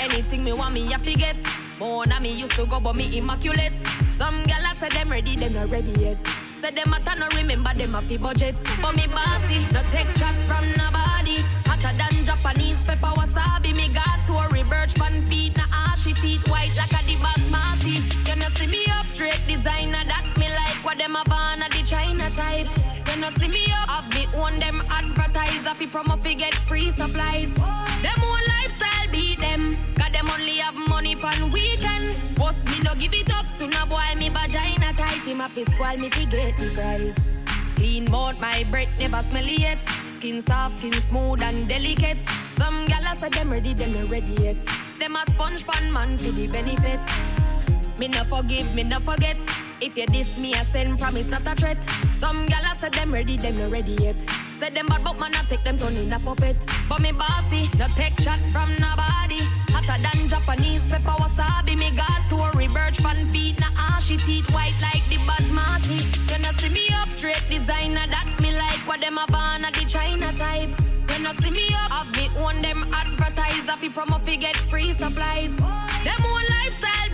Anything 0.00 0.44
me 0.44 0.52
want 0.52 0.74
me 0.74 0.90
have 0.92 1.04
to 1.04 1.14
get. 1.14 1.36
More 1.78 2.06
than 2.06 2.22
me 2.22 2.32
used 2.32 2.52
to 2.52 2.66
go, 2.66 2.80
but 2.80 2.96
me 2.96 3.16
immaculate. 3.16 3.76
Some 4.16 4.44
gyal 4.44 4.72
a 4.72 4.76
say 4.78 4.88
them 4.88 5.10
ready, 5.10 5.36
them 5.36 5.54
no 5.54 5.66
ready 5.66 5.92
yet. 6.00 6.20
Say 6.60 6.70
them 6.72 6.92
a 6.92 7.14
no 7.14 7.28
remember 7.36 7.72
them 7.74 7.94
a 7.94 8.02
fi 8.02 8.16
budget. 8.16 8.56
But 8.82 8.96
me 8.96 9.06
bossy, 9.06 9.60
no 9.72 9.82
take 9.92 10.12
chat 10.16 10.34
from 10.46 10.66
nobody. 10.76 11.42
Hotter 11.66 11.96
than 11.96 12.24
Japanese 12.24 12.78
pepper 12.84 13.12
wasabi. 13.18 13.74
Me 13.74 13.88
got 13.88 14.26
Tory 14.26 14.62
reverse 14.62 14.94
pan 14.94 15.22
feet, 15.28 15.56
na 15.56 15.64
ashy 15.70 16.14
teeth 16.14 16.48
white 16.48 16.74
like 16.76 16.92
a 16.92 17.06
the 17.06 17.14
basmati. 17.16 18.28
You 18.28 18.36
know 18.36 18.48
see 18.54 18.66
me 18.66 18.84
up 18.90 19.06
straight 19.06 19.40
designer 19.46 20.04
that 20.04 20.37
what 20.82 20.98
them 20.98 21.16
born 21.26 21.62
a 21.62 21.68
the 21.70 21.82
China 21.84 22.30
type. 22.30 22.68
You 23.08 23.20
know 23.20 23.30
see 23.38 23.48
me 23.48 23.64
up, 23.72 23.88
have 23.88 24.14
me 24.14 24.26
own 24.34 24.58
them 24.58 24.82
advertiser 24.90 25.74
fi 25.74 25.86
promo 25.86 26.22
fi 26.22 26.34
get 26.34 26.54
free 26.54 26.90
supplies. 26.90 27.52
Them 28.02 28.20
own 28.22 28.42
lifestyle 28.52 29.10
beat 29.10 29.40
them, 29.40 29.78
got 29.94 30.12
them 30.12 30.30
only 30.30 30.58
have 30.58 30.76
money 30.88 31.16
pan 31.16 31.50
weekend. 31.50 32.36
Boss 32.36 32.56
me 32.66 32.80
no 32.80 32.94
give 32.94 33.14
it 33.14 33.32
up 33.34 33.46
to 33.56 33.66
no 33.66 33.86
boy 33.86 34.14
me 34.16 34.28
vagina 34.28 34.92
tight 34.94 35.22
him 35.22 35.40
a 35.40 35.48
his 35.48 35.66
squall 35.68 35.96
me 35.96 36.10
fi 36.10 36.24
get 36.26 36.56
the 36.58 36.70
price. 36.70 37.16
Clean 37.76 38.10
mouth, 38.10 38.40
my 38.40 38.64
breath 38.70 38.88
never 38.98 39.22
smelly 39.30 39.60
yet. 39.60 39.78
Skin 40.16 40.42
soft, 40.42 40.78
skin 40.78 40.92
smooth 40.92 41.40
and 41.42 41.68
delicate. 41.68 42.18
Some 42.58 42.86
gyal 42.88 43.12
a 43.12 43.16
say 43.20 43.28
them 43.28 43.52
ready, 43.52 43.72
them 43.72 43.94
ready 44.08 44.36
yet. 44.42 44.56
Them 44.98 45.16
a 45.16 45.22
sponge 45.30 45.64
pan 45.66 45.92
man 45.92 46.18
for 46.18 46.32
the 46.32 46.46
benefit. 46.48 47.00
Me 47.98 48.06
no 48.06 48.22
forgive, 48.24 48.72
me 48.74 48.84
no 48.84 49.00
forget. 49.00 49.36
If 49.80 49.96
you 49.96 50.06
diss 50.06 50.36
me, 50.36 50.54
I 50.54 50.62
send 50.62 51.00
promise 51.00 51.26
not 51.26 51.46
a 51.46 51.54
threat. 51.56 51.78
Some 52.20 52.46
gyal 52.46 52.72
a 52.72 52.78
say 52.78 52.90
them 52.90 53.12
ready, 53.12 53.36
them 53.36 53.58
no 53.58 53.68
ready 53.68 53.96
yet. 54.00 54.20
Say 54.60 54.70
them 54.70 54.86
bad, 54.86 55.02
but 55.02 55.18
man 55.18 55.34
I 55.34 55.42
take 55.48 55.64
them 55.64 55.78
turn 55.78 55.96
in 55.96 56.12
a 56.12 56.20
puppet. 56.20 56.56
But 56.88 57.00
me 57.00 57.10
bossy, 57.10 57.68
no 57.76 57.88
take 57.96 58.16
chat 58.18 58.38
from 58.52 58.70
nobody. 58.78 59.42
Hotter 59.74 60.00
than 60.00 60.28
Japanese 60.28 60.86
pepper 60.86 61.16
wasabi. 61.22 61.76
Me 61.76 61.90
got 61.90 62.22
Tory 62.30 62.68
Burch 62.68 62.98
fan 62.98 63.26
feet, 63.32 63.58
na 63.58 63.66
ashy 63.96 64.16
ah, 64.16 64.26
teeth 64.26 64.50
white 64.52 64.78
like 64.80 65.04
the 65.08 65.16
basmati. 65.26 65.98
You 66.30 66.38
know 66.38 66.52
see 66.58 66.68
me 66.68 66.88
up 66.94 67.08
straight 67.08 67.42
designer 67.50 68.06
that 68.06 68.28
me 68.40 68.52
like 68.52 68.86
what 68.86 69.00
them 69.00 69.18
a 69.18 69.26
born 69.26 69.62
the 69.62 69.84
China 69.88 70.32
type. 70.34 70.70
When 71.08 71.26
I 71.26 71.34
see 71.42 71.50
me 71.50 71.66
up. 71.74 71.88
Have 71.98 72.14
me 72.14 72.30
own 72.38 72.62
them 72.62 72.86
advertise, 72.92 73.66
fi 73.80 73.88
promo 73.88 74.24
fi 74.24 74.36
get 74.36 74.54
free 74.54 74.92
supplies. 74.92 75.50
Them 76.04 76.20
own 76.24 76.44
lifestyle 76.48 77.10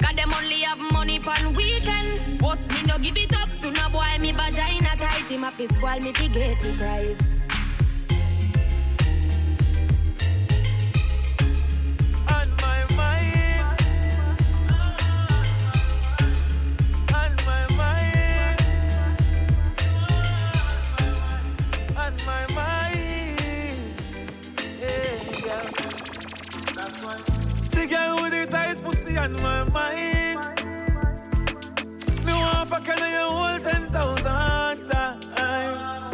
beat 0.00 0.16
them, 0.16 0.32
only 0.32 0.60
have 0.60 0.78
money 0.92 1.18
pan 1.18 1.54
weekend. 1.54 2.38
Boss 2.38 2.58
me 2.68 2.82
no 2.86 2.98
give 2.98 3.16
it 3.16 3.34
up 3.36 3.48
to 3.58 3.70
no 3.70 3.88
boy, 3.90 4.18
me 4.20 4.32
vagina 4.32 4.96
tight, 4.96 5.28
him 5.28 5.44
a 5.44 5.50
fi 5.50 5.66
spoil 5.66 6.00
me 6.00 6.12
fi 6.12 6.28
get 6.28 6.60
the 6.60 6.72
prize. 6.72 7.18
The 27.72 27.86
girl 27.86 28.29
on 29.20 29.32
my 29.42 29.64
mind. 29.64 30.40
Me 32.24 32.32
want 32.32 32.68
fuck 32.70 32.86
her 32.86 33.08
you 33.08 33.26
hold 33.28 33.62
ten 33.62 33.86
thousand 33.88 34.90
times. 34.90 36.04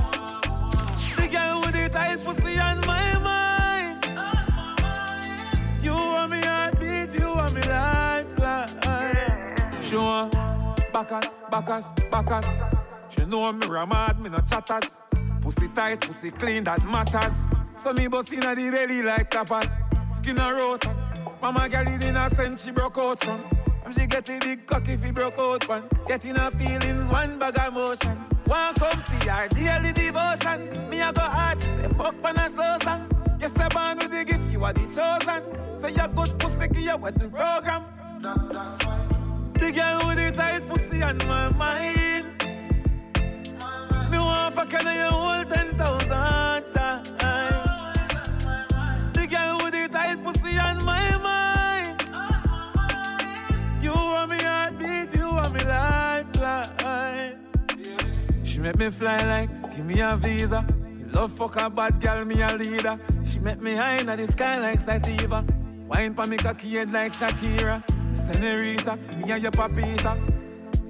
The 1.16 1.28
girl 1.28 1.60
with 1.60 1.74
the 1.74 1.88
tight 1.88 2.18
pussy 2.24 2.58
on 2.58 2.80
my 2.84 3.18
mind. 3.18 4.04
You 5.84 5.92
want 5.92 6.32
me 6.32 6.40
heartbeat, 6.40 7.14
you 7.18 7.28
want 7.28 7.54
me 7.54 7.62
lifeline. 7.62 8.68
She 9.82 9.96
want 9.96 10.32
backers, 10.92 11.34
backers, 11.48 11.86
backers. 12.10 12.46
She 13.10 13.24
know 13.24 13.52
me 13.52 13.66
ramad, 13.66 14.20
me 14.20 14.30
no 14.30 14.40
chatters. 14.40 14.98
Pussy 15.42 15.68
tight, 15.68 16.00
pussy 16.00 16.32
clean, 16.32 16.64
that 16.64 16.84
matters. 16.84 17.48
So 17.74 17.92
me 17.92 18.08
bust 18.08 18.32
inna 18.32 18.56
the 18.56 18.68
belly 18.70 19.02
like 19.02 19.30
tapas. 19.30 19.70
Skin 20.12 20.38
a 20.38 20.52
rot. 20.52 20.95
Mama 21.40 21.68
girl 21.68 21.86
a 21.86 22.34
sense 22.34 22.64
she 22.64 22.70
broke 22.70 22.98
out 22.98 23.22
from. 23.22 23.44
And 23.84 23.94
she 23.94 24.06
get 24.06 24.28
a 24.28 24.38
big 24.38 24.66
cock 24.66 24.88
if 24.88 25.02
he 25.02 25.10
broke 25.10 25.38
out 25.38 25.68
one. 25.68 25.84
Getting 26.08 26.34
her 26.34 26.50
feelings, 26.50 27.08
one 27.10 27.38
bag 27.38 27.58
of 27.58 27.74
motion. 27.74 28.16
One 28.46 28.74
come 28.74 29.02
for 29.02 29.30
her 29.30 29.48
daily 29.48 29.92
devotion. 29.92 30.88
Me 30.90 31.00
a 31.00 31.12
go 31.12 31.20
hard, 31.20 31.62
she 31.62 31.68
say 31.68 31.88
fuck 31.96 32.14
when 32.22 32.38
I 32.38 32.48
slow 32.48 32.78
song. 32.82 33.10
Yes, 33.40 33.56
I 33.58 33.68
born 33.68 33.98
with 33.98 34.10
the 34.10 34.24
gift, 34.24 34.50
you 34.50 34.64
are 34.64 34.72
the 34.72 34.80
chosen. 34.94 35.80
So 35.80 35.88
you 35.88 36.08
good 36.14 36.38
pussy, 36.38 36.68
give 36.68 36.82
your 36.82 36.96
wedding 36.96 37.30
program. 37.30 37.84
That, 38.22 38.52
that's 38.52 38.84
why. 38.84 39.06
The 39.54 39.72
girl 39.72 40.08
with 40.08 40.16
the 40.16 40.32
tight 40.32 40.66
pussy 40.66 41.02
on 41.02 41.18
my 41.18 41.48
mind. 41.50 42.26
Me 44.10 44.18
want 44.18 44.54
fuck 44.54 44.72
you 44.72 44.78
hold 45.10 45.46
ten 45.48 45.76
thousand 45.76 46.75
make 58.66 58.78
me 58.78 58.90
fly 58.90 59.24
like, 59.24 59.76
give 59.76 59.86
me 59.86 60.00
a 60.00 60.16
visa. 60.16 60.66
Love 61.12 61.32
fuck 61.32 61.54
a 61.54 61.70
bad 61.70 62.00
girl, 62.00 62.24
me 62.24 62.42
a 62.42 62.52
leader. 62.52 62.98
She 63.24 63.38
make 63.38 63.60
me 63.60 63.76
high 63.76 63.98
in 63.98 64.06
the 64.06 64.26
sky 64.26 64.58
like 64.58 64.80
Sativa. 64.80 65.46
Wine 65.86 66.14
pa 66.14 66.26
me 66.26 66.36
cocky 66.36 66.74
head 66.74 66.92
like 66.92 67.12
Shakira. 67.12 67.84
Senorita, 68.16 68.96
me 69.18 69.30
and 69.30 69.40
your 69.40 69.52
papita. 69.52 70.18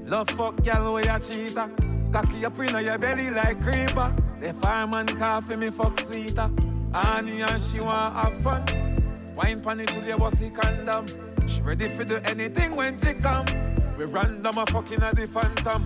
Love 0.08 0.30
fuck 0.30 0.56
girl, 0.64 0.88
oh, 0.88 0.92
way 0.94 1.02
a 1.02 1.20
cheater. 1.20 1.70
Cocky 2.10 2.46
up 2.46 2.58
in 2.60 2.82
your 2.82 2.96
belly 2.96 3.28
like 3.28 3.60
creeper. 3.60 4.16
The 4.40 4.54
fireman 4.54 5.08
coffee 5.08 5.56
me 5.56 5.68
fuck 5.68 6.00
sweeter. 6.00 6.50
Annie 6.94 7.42
and 7.42 7.60
she 7.60 7.80
want 7.80 8.16
have 8.16 8.40
fun. 8.40 8.64
Wine 9.34 9.60
pan 9.60 9.80
it 9.80 9.88
till 9.88 10.02
you 10.02 10.50
condom. 10.50 11.06
She 11.46 11.60
ready 11.60 11.90
for 11.90 12.04
do 12.04 12.16
anything 12.24 12.74
when 12.74 12.98
she 12.98 13.12
come. 13.12 13.44
We 13.98 14.06
random 14.06 14.56
a 14.56 14.64
fucking 14.64 15.02
at 15.02 15.14
the 15.14 15.26
phantom. 15.26 15.84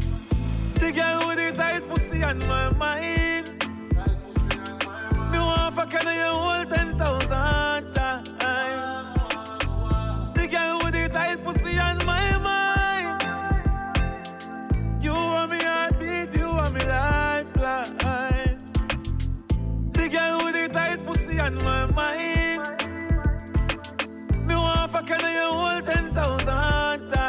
The 0.81 0.93
girl 0.93 1.29
with 1.29 1.37
the 1.37 1.53
tight 1.57 1.87
pussy 1.87 2.23
on 2.23 2.39
my 2.49 2.71
mind. 2.73 3.47
Me 5.31 5.39
want 5.39 5.75
fuck 5.75 5.93
her 5.93 6.13
you 6.13 6.23
hold 6.25 6.69
ten 6.69 6.97
thousand 6.99 7.95
times. 7.95 9.15
The 10.35 10.47
girl 10.49 10.79
with 10.83 10.95
the 10.95 11.09
tight 11.13 11.45
pussy 11.45 11.79
on 11.79 11.99
my 12.07 12.39
mind. 12.39 13.23
You 15.03 15.13
want 15.13 15.51
me 15.51 15.59
heartbeat, 15.63 16.35
you 16.35 16.49
want 16.49 16.75
me 16.75 16.81
lifeline. 16.81 18.59
The 19.93 20.09
girl 20.09 20.45
with 20.45 20.55
the 20.55 20.69
tight 20.73 21.05
pussy 21.07 21.39
on 21.39 21.55
my 21.57 21.87
mind. 21.87 22.63
Me 24.47 24.55
want 24.55 24.91
fuck 24.91 25.09
her 25.11 25.31
you 25.31 25.53
hold 25.53 25.87
ten 25.87 26.15
thousand 26.15 27.07
times. 27.07 27.20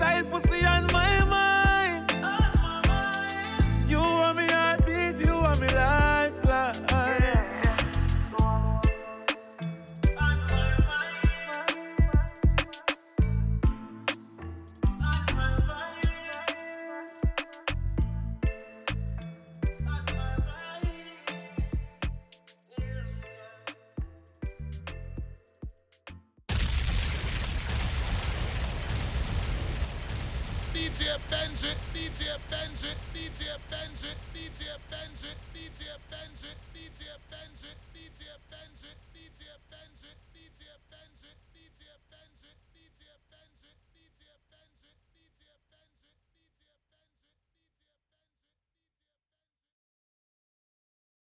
Tight 0.00 0.26
pussy 0.30 0.64
on 0.64 0.79